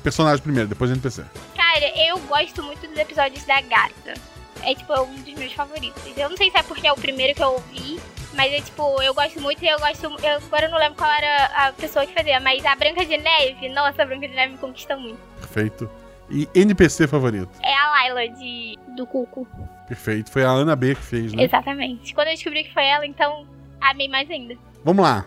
Personagem 0.04 0.41
primeiro, 0.41 0.68
depois 0.68 0.89
NPC. 0.91 1.24
Cara, 1.56 2.08
eu 2.08 2.18
gosto 2.20 2.64
muito 2.64 2.88
dos 2.88 2.97
episódios 2.97 3.43
da 3.45 3.62
gata. 3.62 4.14
É 4.64 4.76
tipo 4.76 4.93
um 5.02 5.16
dos 5.22 5.34
meus 5.34 5.54
favoritos. 5.54 6.02
Eu 6.18 6.30
não 6.30 6.38
sei 6.38 6.52
se 6.52 6.58
é 6.58 6.64
porque 6.64 6.88
é 6.88 6.91
o 6.91 6.95
primeiro 6.95 7.34
que 7.34 7.41
eu 7.43 7.54
ouvi, 7.54 8.00
mas 8.34 8.52
é 8.52 8.62
tipo, 8.62 9.02
eu 9.02 9.14
gosto 9.14 9.41
muito 9.41 9.64
e 9.64 9.68
eu 9.68 9.80
gosto. 9.80 10.06
Eu, 10.06 10.38
agora 10.38 10.66
eu 10.66 10.72
não 10.72 10.78
lembro 10.78 10.97
qual 10.97 11.12
era 11.12 11.68
a 11.68 11.74
pessoa 11.74 12.06
que 12.06 12.14
fazia, 12.14 12.39
mas 12.39 12.66
a 12.66 12.76
Branca 12.76 13.06
de 13.06 13.18
Neve, 13.18 13.70
nossa, 13.70 14.04
a 14.04 14.06
Branca 14.06 14.28
de 14.28 14.36
Neve 14.36 14.54
me 14.54 14.58
conquista 14.58 14.95
muito. 14.95 15.20
Perfeito. 15.39 15.89
E 16.30 16.47
NPC 16.54 17.08
favorito? 17.08 17.50
É 17.64 17.74
a 17.74 17.89
Layla 17.91 18.30
de, 18.30 18.78
do 18.95 19.08
Cuco. 19.08 19.47
Perfeito. 19.88 20.32
Foi 20.32 20.43
a 20.43 20.50
Ana 20.50 20.76
B 20.76 20.93
que 20.93 21.02
fez, 21.02 21.34
né? 21.34 21.43
Exatamente. 21.43 22.14
Quando 22.14 22.28
eu 22.28 22.36
descobri 22.36 22.64
que 22.64 22.74
foi 22.74 22.86
ela, 22.86 23.06
então 23.06 23.47
amei 23.82 24.08
mais 24.08 24.30
ainda. 24.30 24.56
Vamos 24.84 25.04
lá. 25.04 25.26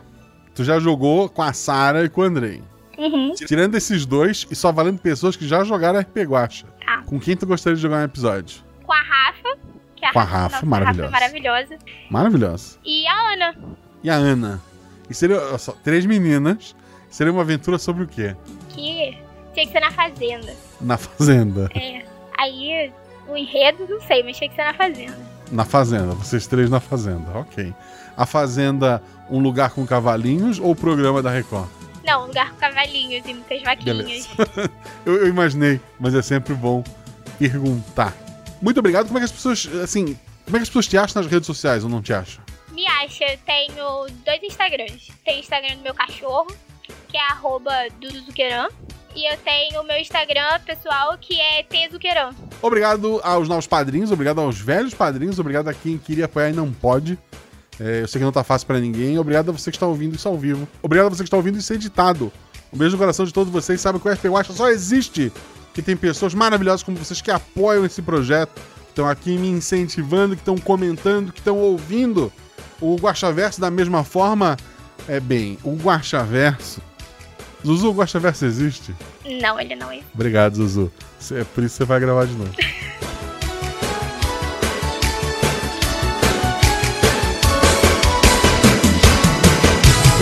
Tu 0.54 0.64
já 0.64 0.78
jogou 0.78 1.28
com 1.28 1.42
a 1.42 1.52
Sara 1.52 2.04
e 2.04 2.08
com 2.08 2.20
o 2.20 2.24
Andrei. 2.24 2.62
Uhum. 2.98 3.34
Tirando 3.34 3.74
esses 3.74 4.04
dois 4.04 4.46
e 4.50 4.54
só 4.54 4.70
valendo 4.70 4.98
pessoas 4.98 5.36
que 5.36 5.46
já 5.46 5.64
jogaram 5.64 6.00
RP 6.00 6.18
Guacha. 6.18 6.66
Tá. 6.84 7.02
Com 7.06 7.18
quem 7.18 7.36
tu 7.36 7.46
gostaria 7.46 7.76
de 7.76 7.82
jogar 7.82 7.98
um 7.98 8.04
episódio? 8.04 8.62
Com 8.84 8.92
a 8.92 9.02
Rafa, 9.02 9.58
que 9.96 10.04
a 10.04 10.12
Com 10.12 10.18
a 10.18 10.22
Rafa, 10.22 10.36
Rafa, 10.36 10.54
nossa, 10.56 10.66
maravilhosa. 10.66 11.02
A 11.02 11.10
Rafa 11.10 11.16
é 11.16 11.30
maravilhosa. 11.30 11.78
Maravilhosa. 12.10 12.78
E 12.84 13.06
a 13.06 13.32
Ana. 13.32 13.54
E 14.02 14.10
a 14.10 14.14
Ana. 14.14 14.60
E 15.08 15.14
seria 15.14 15.58
só, 15.58 15.72
três 15.84 16.04
meninas. 16.04 16.74
Seria 17.10 17.32
uma 17.32 17.42
aventura 17.42 17.78
sobre 17.78 18.04
o 18.04 18.08
quê? 18.08 18.34
que 18.70 19.18
tinha 19.54 19.66
que 19.66 19.72
ser 19.72 19.80
na 19.80 19.90
fazenda. 19.90 20.54
Na 20.80 20.96
fazenda. 20.96 21.70
É. 21.74 22.04
Aí, 22.38 22.90
o 23.28 23.36
enredo, 23.36 23.86
não 23.88 24.00
sei, 24.00 24.22
mas 24.22 24.36
tinha 24.36 24.48
que 24.48 24.56
ser 24.56 24.64
na 24.64 24.74
fazenda. 24.74 25.18
Na 25.50 25.64
fazenda. 25.64 26.14
Vocês 26.14 26.46
três 26.46 26.70
na 26.70 26.80
fazenda. 26.80 27.30
Ok. 27.34 27.72
A 28.16 28.26
fazenda, 28.26 29.02
um 29.30 29.38
lugar 29.38 29.70
com 29.70 29.86
cavalinhos 29.86 30.58
ou 30.58 30.70
o 30.70 30.76
programa 30.76 31.22
da 31.22 31.30
Record? 31.30 31.68
Não, 32.04 32.24
um 32.24 32.26
lugar 32.26 32.50
com 32.50 32.56
cavalinhos 32.56 33.26
e 33.26 33.34
muitas 33.34 33.62
vaquinhas. 33.62 34.28
Eu, 35.04 35.16
eu 35.16 35.28
imaginei, 35.28 35.80
mas 35.98 36.14
é 36.14 36.22
sempre 36.22 36.54
bom 36.54 36.84
perguntar. 37.38 38.14
Muito 38.60 38.78
obrigado. 38.78 39.06
Como 39.06 39.18
é 39.18 39.20
que 39.20 39.24
as 39.24 39.32
pessoas, 39.32 39.66
assim, 39.82 40.16
como 40.44 40.56
é 40.56 40.60
que 40.60 40.62
as 40.62 40.68
pessoas 40.68 40.86
te 40.86 40.96
acham 40.96 41.20
nas 41.20 41.30
redes 41.30 41.46
sociais 41.46 41.82
ou 41.82 41.90
não 41.90 42.00
te 42.00 42.12
acham? 42.12 42.42
Me 42.70 42.86
acha, 42.86 43.24
eu 43.24 43.38
tenho 43.38 44.06
dois 44.24 44.42
Instagrams. 44.42 45.10
Tem 45.24 45.38
o 45.38 45.40
Instagram 45.40 45.76
do 45.76 45.82
meu 45.82 45.94
cachorro, 45.94 46.46
que 47.08 47.16
é 47.16 47.30
arroba 47.30 47.72
Duduzuqueran. 48.00 48.68
E 49.14 49.30
eu 49.30 49.36
tenho 49.38 49.80
o 49.82 49.84
meu 49.84 49.98
Instagram 49.98 50.60
pessoal, 50.64 51.18
que 51.20 51.38
é 51.38 51.62
Tezuqueran. 51.64 52.30
Obrigado 52.62 53.20
aos 53.22 53.46
novos 53.46 53.66
padrinhos, 53.66 54.10
obrigado 54.10 54.40
aos 54.40 54.58
velhos 54.58 54.94
padrinhos, 54.94 55.38
obrigado 55.38 55.68
a 55.68 55.74
quem 55.74 55.98
queria 55.98 56.24
apoiar 56.24 56.48
e 56.48 56.52
não 56.54 56.72
pode. 56.72 57.18
É, 57.82 58.02
eu 58.02 58.08
sei 58.08 58.20
que 58.20 58.24
não 58.24 58.30
tá 58.30 58.44
fácil 58.44 58.66
pra 58.66 58.78
ninguém. 58.78 59.18
Obrigado 59.18 59.48
a 59.48 59.52
você 59.52 59.70
que 59.70 59.76
está 59.76 59.86
ouvindo 59.86 60.14
isso 60.14 60.28
ao 60.28 60.38
vivo. 60.38 60.68
Obrigado 60.80 61.06
a 61.06 61.10
você 61.10 61.24
que 61.24 61.26
está 61.26 61.36
ouvindo 61.36 61.58
isso 61.58 61.74
editado. 61.74 62.32
Um 62.72 62.78
beijo 62.78 62.92
no 62.92 62.98
coração 62.98 63.24
de 63.24 63.32
todos 63.32 63.52
vocês. 63.52 63.80
Sabe 63.80 63.98
que 63.98 64.08
o 64.08 64.12
RP 64.12 64.26
Watch 64.26 64.52
só 64.52 64.70
existe 64.70 65.32
que 65.74 65.82
tem 65.82 65.96
pessoas 65.96 66.32
maravilhosas 66.32 66.82
como 66.82 66.96
vocês 66.96 67.20
que 67.20 67.30
apoiam 67.30 67.84
esse 67.84 68.00
projeto, 68.00 68.54
que 68.54 68.90
estão 68.90 69.08
aqui 69.08 69.36
me 69.36 69.48
incentivando, 69.48 70.36
que 70.36 70.42
estão 70.42 70.56
comentando, 70.56 71.32
que 71.32 71.40
estão 71.40 71.58
ouvindo 71.58 72.32
o 72.80 72.96
Guaxaverso 72.96 73.60
da 73.60 73.70
mesma 73.70 74.04
forma. 74.04 74.56
É 75.08 75.18
bem, 75.18 75.58
o 75.64 75.74
Guaxaverso. 75.74 76.80
Zuzu, 77.66 77.90
o 77.90 77.94
Guaxaverso 77.94 78.44
existe? 78.44 78.94
Não, 79.40 79.58
ele 79.58 79.74
não 79.74 79.90
é. 79.90 80.00
Obrigado, 80.14 80.54
Zuzu. 80.54 80.92
É 81.32 81.44
por 81.44 81.64
isso 81.64 81.74
que 81.74 81.78
você 81.78 81.84
vai 81.84 81.98
gravar 81.98 82.26
de 82.26 82.34
novo. 82.34 82.52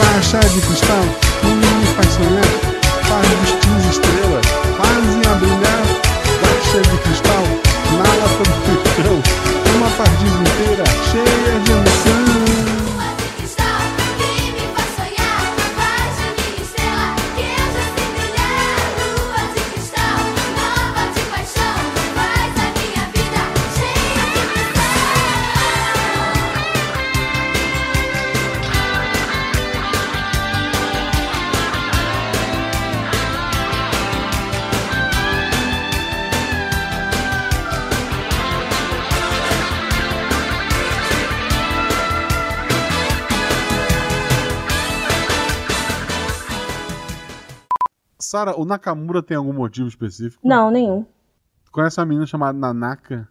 Guaraxá 0.01 0.41
de 0.41 0.63
cristal, 0.63 1.05
um 1.45 1.57
me 1.57 1.87
faz 1.95 2.15
sonhar, 2.15 2.53
faz 3.05 3.29
vestir 3.41 3.91
estrelas, 3.91 4.47
fazem 4.79 5.21
a 5.31 5.35
brilhar. 5.35 5.85
Guaraxá 6.41 6.81
de 6.91 6.99
cristal, 7.03 7.45
na 7.93 8.09
lata 8.09 8.70
Sara, 48.31 48.55
o 48.57 48.65
Nakamura 48.65 49.21
tem 49.21 49.37
algum 49.37 49.53
motivo 49.53 49.89
específico? 49.89 50.47
Não, 50.47 50.71
nenhum. 50.71 51.05
Tu 51.65 51.73
conhece 51.73 51.99
uma 51.99 52.07
menina 52.07 52.27
chamada 52.27 52.57
Nanaka? 52.57 53.27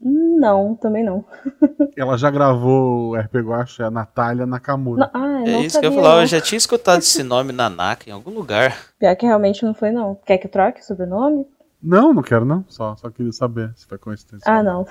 Não, 0.00 0.74
também 0.74 1.04
não. 1.04 1.24
Ela 1.96 2.18
já 2.18 2.28
gravou 2.28 3.10
o 3.10 3.16
RP 3.16 3.36
Guacha, 3.36 3.84
é 3.84 3.86
a 3.86 3.90
Natália 3.90 4.44
Nakamura. 4.44 5.08
Não- 5.14 5.22
ah, 5.22 5.42
É 5.48 5.60
isso 5.60 5.78
que 5.78 5.86
eu 5.86 5.90
sabia, 5.92 5.96
ia 5.96 6.02
falar, 6.02 6.22
eu 6.22 6.26
já 6.26 6.40
tinha 6.40 6.56
escutado 6.58 6.98
esse 6.98 7.22
nome 7.22 7.52
Nanaka 7.52 8.10
em 8.10 8.12
algum 8.12 8.32
lugar. 8.32 8.76
Pior 8.98 9.14
que 9.14 9.24
realmente 9.26 9.64
não 9.64 9.74
foi, 9.74 9.92
não. 9.92 10.16
Quer 10.26 10.38
que 10.38 10.48
troque 10.48 10.80
o 10.80 10.84
sobrenome? 10.84 11.46
Não, 11.80 12.12
não 12.12 12.20
quero 12.20 12.44
não. 12.44 12.64
Só, 12.66 12.96
só 12.96 13.10
queria 13.10 13.30
saber 13.30 13.72
se 13.76 13.86
foi 13.86 13.96
coincidência. 13.96 14.42
Ah, 14.44 14.60
não. 14.60 14.84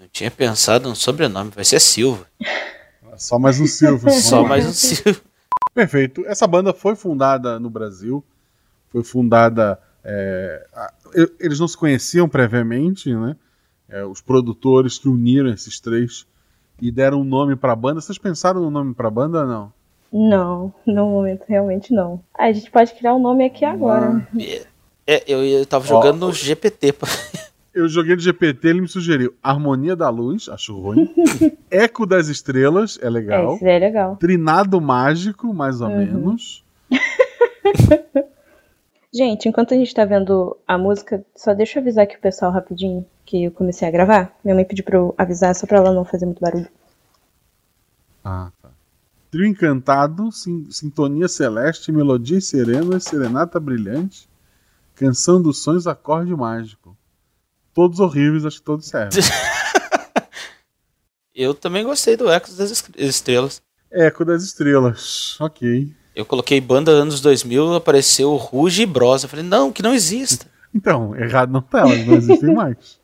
Eu 0.00 0.08
tinha 0.10 0.32
pensado 0.32 0.88
no 0.88 0.96
sobrenome, 0.96 1.52
vai 1.54 1.64
ser 1.64 1.78
Silva. 1.78 2.26
Só 3.16 3.38
mais 3.38 3.60
um 3.60 3.68
Silva. 3.68 4.10
Só 4.18 4.42
mais 4.42 4.66
um 4.66 4.72
Silva. 4.72 5.20
Perfeito. 5.72 6.24
Essa 6.26 6.48
banda 6.48 6.72
foi 6.74 6.96
fundada 6.96 7.60
no 7.60 7.70
Brasil. 7.70 8.24
Foi 8.90 9.02
fundada. 9.04 9.78
é, 10.02 10.66
a- 10.74 10.92
eles 11.38 11.60
não 11.60 11.68
se 11.68 11.76
conheciam 11.76 12.26
previamente, 12.28 13.14
né? 13.14 13.36
É, 13.88 14.02
os 14.04 14.20
produtores 14.22 14.98
que 14.98 15.08
uniram 15.08 15.50
esses 15.50 15.78
três 15.78 16.26
e 16.80 16.90
deram 16.90 17.20
um 17.20 17.24
nome 17.24 17.54
pra 17.54 17.76
banda. 17.76 18.00
Vocês 18.00 18.16
pensaram 18.16 18.62
no 18.62 18.70
nome 18.70 18.94
pra 18.94 19.10
banda 19.10 19.44
não? 19.44 19.70
Não, 20.10 20.72
no 20.86 21.06
momento 21.10 21.44
realmente 21.46 21.92
não. 21.92 22.20
Ah, 22.34 22.46
a 22.46 22.52
gente 22.52 22.70
pode 22.70 22.94
criar 22.94 23.14
um 23.14 23.18
nome 23.20 23.44
aqui 23.44 23.62
agora. 23.64 24.26
É, 25.06 25.22
eu, 25.26 25.44
eu 25.44 25.66
tava 25.66 25.86
jogando 25.86 26.26
no 26.26 26.32
GPT. 26.32 26.92
pá. 26.94 27.06
Eu 27.74 27.86
joguei 27.88 28.14
no 28.16 28.20
GPT, 28.22 28.68
ele 28.68 28.80
me 28.80 28.88
sugeriu 28.88 29.34
Harmonia 29.42 29.94
da 29.94 30.08
Luz, 30.08 30.48
acho 30.48 30.76
ruim. 30.80 31.08
Eco 31.70 32.06
das 32.06 32.28
Estrelas, 32.28 32.98
é 33.02 33.06
É, 33.06 33.10
legal. 33.10 33.54
isso 33.56 33.66
é 33.66 33.78
legal. 33.78 34.16
Trinado 34.16 34.80
Mágico, 34.80 35.52
mais 35.52 35.80
ou 35.82 35.88
Uhum. 35.88 35.96
menos. 35.98 36.64
Gente, 39.12 39.48
enquanto 39.48 39.74
a 39.74 39.76
gente 39.76 39.92
tá 39.92 40.04
vendo 40.04 40.56
a 40.66 40.78
música, 40.78 41.24
só 41.34 41.52
deixa 41.52 41.78
eu 41.78 41.82
avisar 41.82 42.04
aqui 42.04 42.16
o 42.16 42.20
pessoal 42.20 42.52
rapidinho 42.52 43.04
que 43.26 43.44
eu 43.44 43.50
comecei 43.50 43.88
a 43.88 43.90
gravar. 43.90 44.36
Minha 44.44 44.54
mãe 44.54 44.64
pediu 44.64 44.84
pra 44.84 44.98
eu 44.98 45.14
avisar 45.18 45.54
só 45.54 45.66
pra 45.66 45.78
ela 45.78 45.92
não 45.92 46.04
fazer 46.04 46.26
muito 46.26 46.40
barulho. 46.40 46.68
Ah, 48.24 48.52
tá. 48.62 48.70
Trio 49.30 49.46
Encantado, 49.46 50.30
Sin- 50.30 50.70
Sintonia 50.70 51.26
Celeste, 51.28 51.90
Melodias 51.90 52.46
Serenas, 52.46 53.04
Serenata 53.04 53.58
Brilhante, 53.58 54.28
Canção 54.94 55.42
dos 55.42 55.62
Sonhos, 55.62 55.86
Acorde 55.88 56.34
Mágico. 56.34 56.96
Todos 57.74 57.98
horríveis, 58.00 58.44
acho 58.44 58.58
que 58.58 58.64
todos 58.64 58.86
servem. 58.86 59.20
Eu 61.34 61.54
também 61.54 61.84
gostei 61.84 62.16
do 62.16 62.30
Echo 62.30 62.52
das 62.54 62.70
Es- 62.70 62.90
Estrelas. 62.96 63.60
Eco 63.90 64.24
das 64.24 64.42
Estrelas. 64.44 65.36
Ok. 65.40 65.94
Eu 66.20 66.26
coloquei 66.26 66.60
banda 66.60 66.90
anos 66.90 67.20
2000, 67.20 67.74
apareceu 67.74 68.34
Ruge 68.36 68.82
e 68.82 68.86
Bros. 68.86 69.22
Eu 69.22 69.28
falei, 69.28 69.44
não, 69.44 69.72
que 69.72 69.82
não 69.82 69.94
exista. 69.94 70.46
Então, 70.72 71.16
errado 71.16 71.50
não 71.50 71.60
tá, 71.60 71.80
elas 71.80 72.06
não 72.06 72.14
existem 72.14 72.54
mais. 72.54 73.00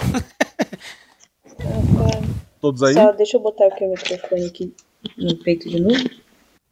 Todos 2.60 2.82
aí? 2.82 2.92
Só 2.94 3.12
deixa 3.12 3.36
eu 3.36 3.40
botar 3.40 3.66
aqui 3.66 3.84
o 3.84 3.90
microfone 3.90 4.46
aqui 4.46 4.74
no 5.16 5.36
peito 5.36 5.68
de 5.68 5.80
novo. 5.80 6.10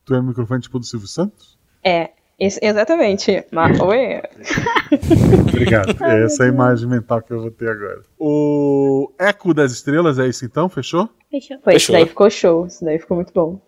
Tu 0.05 0.15
é 0.15 0.19
o 0.19 0.23
microfone 0.25 0.61
tipo 0.61 0.79
do 0.81 0.85
Silvio 0.85 1.07
Santos? 1.09 1.57
É, 1.85 2.11
esse- 2.39 2.59
exatamente. 2.61 3.45
Mas, 3.53 3.79
oi. 3.81 4.21
Obrigado. 5.49 5.97
É 6.05 6.25
essa 6.25 6.43
a 6.45 6.49
imagem 6.49 6.89
mental 6.89 7.23
que 7.23 7.33
eu 7.33 7.41
vou 7.41 7.51
ter 7.53 7.69
agora. 7.71 8.03
O 8.19 9.13
Eco 9.19 9.55
das 9.55 9.71
Estrelas 9.73 10.19
é 10.19 10.27
isso 10.27 10.45
então? 10.45 10.69
Fechou? 10.69 11.09
Fechou. 11.31 11.59
Foi, 11.63 11.77
isso 11.77 11.87
Fechou. 11.87 11.95
daí 11.95 12.07
ficou 12.07 12.29
show. 12.31 12.67
Isso 12.67 12.85
daí 12.85 12.99
ficou 12.99 13.17
muito 13.17 13.33
bom. 13.33 13.61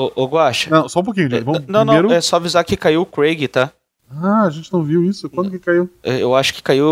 Ô, 0.00 0.12
ô 0.14 0.26
Guaxa. 0.26 0.70
Não, 0.70 0.88
só 0.88 1.00
um 1.00 1.02
pouquinho, 1.02 1.28
Johnny. 1.28 1.42
Vamos 1.42 1.66
Não, 1.66 1.80
primeiro. 1.84 2.08
não, 2.08 2.14
é 2.14 2.20
só 2.20 2.36
avisar 2.36 2.64
que 2.64 2.76
caiu 2.76 3.00
o 3.02 3.06
Craig, 3.06 3.48
tá? 3.48 3.72
Ah, 4.08 4.44
a 4.44 4.50
gente 4.50 4.72
não 4.72 4.82
viu 4.84 5.04
isso. 5.04 5.28
Quando 5.28 5.50
que 5.50 5.58
caiu? 5.58 5.90
É, 6.04 6.22
Eu 6.22 6.36
acho 6.36 6.54
que 6.54 6.62
caiu 6.62 6.86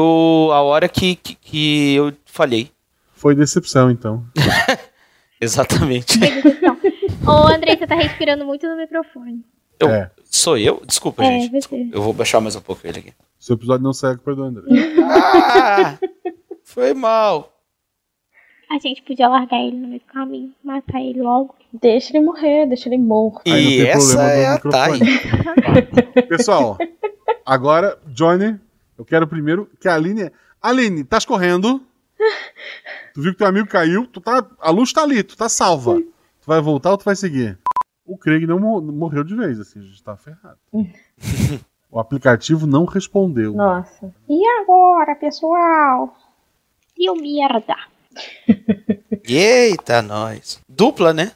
a 0.53 0.61
hora 0.61 0.89
que, 0.89 1.15
que, 1.15 1.35
que 1.37 1.95
eu 1.95 2.13
falhei. 2.25 2.71
Foi 3.15 3.35
decepção, 3.35 3.91
então. 3.93 4.25
Exatamente. 5.41 6.19
Ô, 7.27 7.31
Andrei, 7.47 7.77
você 7.77 7.87
tá 7.87 7.95
respirando 7.95 8.45
muito 8.45 8.67
no 8.67 8.77
microfone. 8.77 9.45
Eu, 9.79 9.89
É. 9.89 10.11
Sou 10.25 10.59
eu? 10.59 10.83
Desculpa, 10.85 11.23
É, 11.25 11.41
gente. 11.41 11.53
você. 11.63 11.89
Eu 11.93 12.03
vou 12.03 12.13
baixar 12.13 12.41
mais 12.41 12.57
um 12.57 12.61
pouco 12.61 12.87
ele 12.87 12.99
aqui. 12.99 13.13
Seu 13.39 13.55
episódio 13.55 13.85
não 13.85 13.93
segue 13.93 14.21
para 14.21 14.35
do 14.35 14.43
André. 14.43 14.65
Ah, 15.09 15.97
foi 16.65 16.93
mal. 16.93 17.56
A 18.71 18.79
gente 18.79 19.03
podia 19.03 19.29
largar 19.29 19.61
ele 19.61 19.77
no 19.77 19.89
meio 19.89 20.01
do 20.01 20.07
caminho, 20.07 20.53
matar 20.63 21.01
ele 21.01 21.23
logo. 21.23 21.55
Deixa 21.73 22.17
ele 22.17 22.25
morrer, 22.25 22.67
deixa 22.67 22.89
ele 22.89 22.99
morto. 22.99 23.43
E 23.47 23.81
essa 23.87 24.23
é 24.23 24.47
a. 24.47 24.59
Thay. 24.59 24.99
Pessoal, 26.29 26.77
agora, 27.45 27.99
Johnny, 28.07 28.59
eu 28.99 29.05
quero 29.05 29.27
primeiro 29.27 29.71
que 29.81 29.89
a 29.89 29.95
Aline. 29.95 30.31
Aline, 30.61 31.05
tá 31.05 31.19
escorrendo. 31.19 31.81
Tu 33.15 33.23
viu 33.23 33.33
que 33.33 33.39
teu 33.39 33.47
amigo 33.47 33.69
caiu, 33.69 34.07
tu 34.07 34.21
tá. 34.21 34.45
A 34.61 34.71
luz 34.71 34.93
tá 34.93 35.03
ali, 35.03 35.23
tu 35.23 35.37
tá 35.37 35.49
salva. 35.49 36.01
Tu 36.01 36.47
vai 36.47 36.61
voltar 36.61 36.91
ou 36.91 36.99
tu 36.99 37.05
vai 37.05 37.15
seguir? 37.15 37.59
O 38.05 38.17
Craig 38.19 38.47
não 38.47 38.59
mo- 38.59 38.81
morreu 38.81 39.23
de 39.25 39.35
vez, 39.35 39.61
assim, 39.61 39.81
a 39.81 39.83
gente 39.83 40.03
tá 40.03 40.17
ferrado. 40.17 40.59
o 41.91 41.99
aplicativo 42.01 42.67
não 42.67 42.85
respondeu. 42.85 43.53
Nossa. 43.53 44.13
E 44.29 44.47
agora, 44.61 45.15
pessoal? 45.15 46.17
Deu 46.97 47.15
merda. 47.17 47.77
Eita, 49.29 50.03
nós. 50.03 50.61
Dupla, 50.69 51.13
né? 51.13 51.33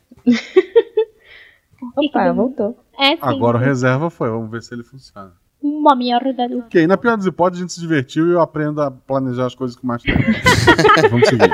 Opa, 1.96 2.32
voltou. 2.32 2.78
É 2.98 3.12
sim. 3.12 3.18
Agora 3.22 3.56
o 3.56 3.60
reserva 3.60 4.10
foi, 4.10 4.28
vamos 4.30 4.50
ver 4.50 4.62
se 4.62 4.74
ele 4.74 4.82
funciona. 4.84 5.32
Uma 5.62 5.94
merda 5.94 6.48
do. 6.48 6.58
Ok, 6.60 6.86
na 6.86 6.96
pior 6.96 7.16
das 7.16 7.26
hipóteses, 7.26 7.60
a 7.60 7.64
gente 7.64 7.72
se 7.74 7.80
divertiu 7.80 8.28
e 8.28 8.32
eu 8.32 8.40
aprendo 8.40 8.80
a 8.80 8.90
planejar 8.90 9.46
as 9.46 9.54
coisas 9.54 9.76
com 9.76 9.86
mais 9.86 10.02
tempo. 10.02 10.18
vamos 11.10 11.28
seguir. 11.28 11.50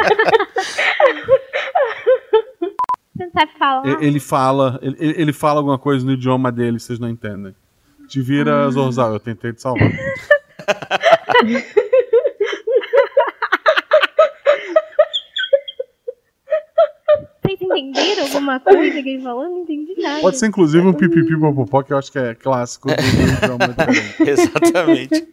Você 3.16 3.24
não 3.24 3.30
sabe 3.32 3.52
falar. 3.58 4.02
Ele 4.02 4.20
fala, 4.20 4.78
ele, 4.82 4.96
ele- 4.98 5.22
ele 5.22 5.32
fala 5.32 5.58
alguma 5.60 5.78
coisa 5.78 6.04
no 6.04 6.12
idioma 6.12 6.52
dele, 6.52 6.78
vocês 6.78 6.98
não 6.98 7.08
entendem. 7.08 7.54
Te 8.08 8.20
vira 8.20 8.70
Zorzal, 8.70 9.12
eu 9.14 9.18
tentei 9.20 9.52
te 9.52 9.60
salvar. 9.62 9.90
entenderam 17.66 18.22
alguma 18.24 18.60
coisa 18.60 19.02
que 19.02 19.08
ele 19.08 19.22
falou? 19.22 19.44
Não 19.44 19.58
entendi 19.62 19.94
nada. 20.00 20.20
Pode 20.20 20.38
ser 20.38 20.46
inclusive 20.46 20.86
um 20.86 20.92
pipipi 20.94 21.38
popopó, 21.38 21.82
que 21.82 21.92
eu 21.92 21.98
acho 21.98 22.10
que 22.12 22.18
é 22.18 22.34
clássico 22.34 22.88
do 22.88 22.94
diferente. 22.96 24.22
Exatamente. 24.30 25.28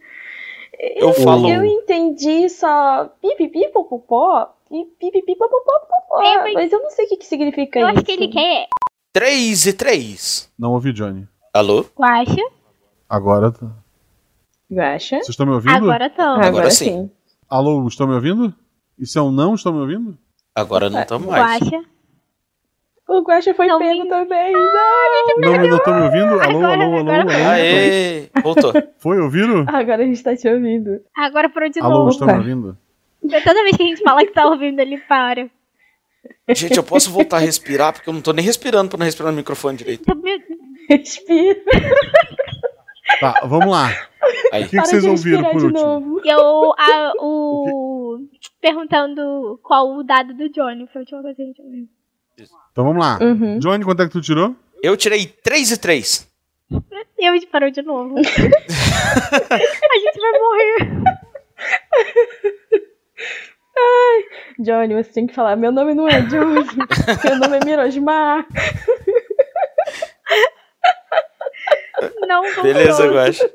Eu 0.96 1.12
falo. 1.14 1.48
Eu 1.48 1.64
entendi 1.64 2.48
só 2.48 3.06
pipipi 3.22 3.68
popopó 3.72 4.48
e 4.70 4.84
pipipi 4.98 5.36
popopó 5.36 5.72
popopó. 5.80 6.22
É, 6.22 6.42
mas- 6.42 6.54
Mas 6.54 6.72
eu 6.72 6.80
não 6.82 6.90
sei 6.90 7.06
o 7.06 7.08
que, 7.08 7.16
que 7.18 7.26
significa 7.26 7.78
Eu 7.78 7.88
isso. 7.88 7.96
acho 7.98 8.04
que 8.06 8.12
ele 8.12 8.28
quer. 8.28 8.66
3 9.12 9.66
e 9.66 9.72
3. 9.72 10.50
Não 10.58 10.72
ouvi, 10.72 10.92
Johnny. 10.92 11.26
Alô? 11.52 11.84
Guaxa. 11.96 12.34
Agora. 13.08 13.52
tá- 13.52 13.70
Gacha. 14.70 15.16
Vocês 15.16 15.28
estão 15.28 15.46
me 15.46 15.52
ouvindo? 15.52 15.76
Agora 15.76 16.10
tão. 16.10 16.40
Agora 16.42 16.70
sim. 16.70 17.08
Alô, 17.48 17.86
estão 17.86 18.06
me 18.08 18.14
ouvindo? 18.14 18.52
Isso 18.98 19.18
é 19.18 19.22
um 19.22 19.30
não? 19.30 19.54
Estão 19.54 19.72
me 19.72 19.78
ouvindo? 19.80 20.18
Agora 20.54 20.90
não 20.90 21.00
estamos 21.00 21.28
mais. 21.28 21.60
Guaxa. 21.62 21.84
O 23.18 23.22
Guacha 23.22 23.54
foi 23.54 23.66
Não 23.66 23.78
pego 23.78 24.02
vi. 24.02 24.08
também. 24.08 24.52
Não. 24.52 24.60
Não, 25.38 25.68
não 25.68 25.76
estão 25.76 25.94
me 25.94 26.02
ouvindo? 26.02 26.40
Alô, 26.40 26.42
Agora- 26.58 26.72
alô, 26.84 26.84
alô, 26.84 26.98
agora 27.00 27.22
alô. 27.22 27.30
Aê! 27.50 28.28
Voltou. 28.42 28.72
Foi, 28.98 29.18
ouviram? 29.20 29.64
Agora 29.68 30.02
a 30.02 30.06
gente 30.06 30.22
tá 30.22 30.34
te 30.36 30.48
ouvindo. 30.48 31.00
Agora 31.16 31.48
parou 31.48 31.68
de 31.70 31.80
Alô, 31.80 31.98
novo. 31.98 32.10
estão 32.10 32.26
me 32.26 32.34
ouvindo? 32.34 32.78
Toda 33.22 33.62
vez 33.62 33.76
que 33.76 33.82
a 33.82 33.86
gente 33.86 34.02
fala 34.02 34.24
que 34.24 34.32
tá 34.32 34.46
ouvindo, 34.46 34.80
ele 34.80 34.98
para. 34.98 35.48
Gente, 36.48 36.76
eu 36.76 36.82
posso 36.82 37.10
voltar 37.10 37.36
a 37.36 37.40
respirar, 37.40 37.92
porque 37.92 38.08
eu 38.08 38.12
não 38.14 38.20
tô 38.20 38.32
nem 38.32 38.44
respirando 38.44 38.88
pra 38.90 38.98
não 38.98 39.04
respirar 39.06 39.30
no 39.32 39.36
microfone 39.38 39.76
direito. 39.78 40.02
Então, 40.02 40.20
Respira. 40.88 41.60
Tá, 43.20 43.40
vamos 43.46 43.68
lá. 43.70 43.88
Aí. 44.52 44.64
O 44.64 44.68
que, 44.68 44.78
que 44.80 44.86
vocês 44.86 45.04
ouviram 45.04 45.44
por 45.44 45.64
último? 45.64 46.20
Eu, 46.24 46.72
a, 46.78 47.12
o. 47.20 48.18
Perguntando 48.60 49.58
qual 49.62 49.90
o 49.96 50.02
dado 50.02 50.34
do 50.34 50.48
Johnny. 50.50 50.86
Foi 50.92 51.00
a 51.00 51.02
última 51.02 51.22
coisa 51.22 51.36
que 51.36 51.42
a 51.42 51.46
gente 51.46 51.62
ouviu. 51.62 51.88
Então 52.36 52.84
vamos 52.84 53.04
lá. 53.04 53.18
Uhum. 53.20 53.58
Johnny, 53.58 53.84
quanto 53.84 54.02
é 54.02 54.06
que 54.06 54.12
tu 54.12 54.20
tirou? 54.20 54.54
Eu 54.82 54.96
tirei 54.96 55.26
3 55.26 55.70
e 55.72 55.78
3. 55.78 56.28
E 57.18 57.26
a 57.26 57.32
gente 57.32 57.46
parou 57.46 57.70
de 57.70 57.82
novo. 57.82 58.16
a 58.18 58.22
gente 58.22 60.20
vai 60.20 60.32
morrer. 60.38 61.04
Johnny, 64.58 64.94
você 64.94 65.12
tem 65.12 65.26
que 65.26 65.34
falar. 65.34 65.56
Meu 65.56 65.72
nome 65.72 65.94
não 65.94 66.08
é 66.08 66.20
Johnny. 66.22 66.64
Meu 67.24 67.38
nome 67.38 67.58
é 67.58 67.64
Mirosmar. 67.64 68.46
Não, 72.26 72.42
voltou. 72.42 72.64
Beleza, 72.64 73.06
Guaxa. 73.06 73.50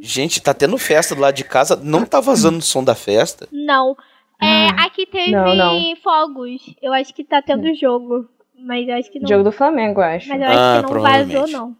Gente, 0.00 0.40
tá 0.40 0.54
tendo 0.54 0.78
festa 0.78 1.14
do 1.14 1.20
lado 1.20 1.34
de 1.34 1.44
casa. 1.44 1.76
Não 1.76 2.04
tá 2.04 2.20
vazando 2.20 2.58
o 2.58 2.62
som 2.62 2.84
da 2.84 2.94
festa. 2.94 3.48
Não. 3.50 3.96
É, 4.40 4.66
aqui 4.84 5.06
teve 5.06 5.30
Não, 5.32 5.54
não. 5.54 5.96
fogos. 6.02 6.62
Eu 6.82 6.92
acho 6.92 7.14
que 7.14 7.24
tá 7.24 7.40
tendo 7.42 7.74
jogo. 7.74 8.28
Mas 8.58 8.88
eu 8.88 8.94
acho 8.94 9.10
que 9.10 9.20
não. 9.20 9.28
Jogo 9.28 9.44
do 9.44 9.52
Flamengo, 9.52 10.00
eu 10.00 10.04
acho. 10.04 10.28
Mas 10.28 10.40
eu 10.40 10.46
acho 10.48 10.58
Ah, 10.58 10.76
que 10.76 10.82
não 10.94 11.00
vazou, 11.02 11.18
provavelmente. 11.20 11.52
não. 11.52 11.76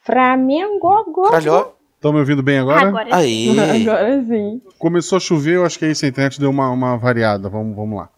Flamengo 0.00 0.88
agora. 0.90 1.72
Estão 1.94 2.12
me 2.12 2.18
ouvindo 2.18 2.42
bem 2.42 2.58
agora? 2.58 2.88
Agora 2.88 3.14
Aí. 3.14 3.48
Agora 3.86 4.24
sim. 4.24 4.60
Começou 4.78 5.16
a 5.16 5.20
chover, 5.20 5.54
eu 5.56 5.64
acho 5.64 5.78
que 5.78 5.84
é 5.84 5.90
isso. 5.92 6.04
A 6.04 6.08
internet 6.08 6.40
deu 6.40 6.50
uma, 6.50 6.68
uma 6.70 6.96
variada. 6.98 7.48
Vamos, 7.48 7.76
vamos 7.76 7.96
lá. 7.96 8.10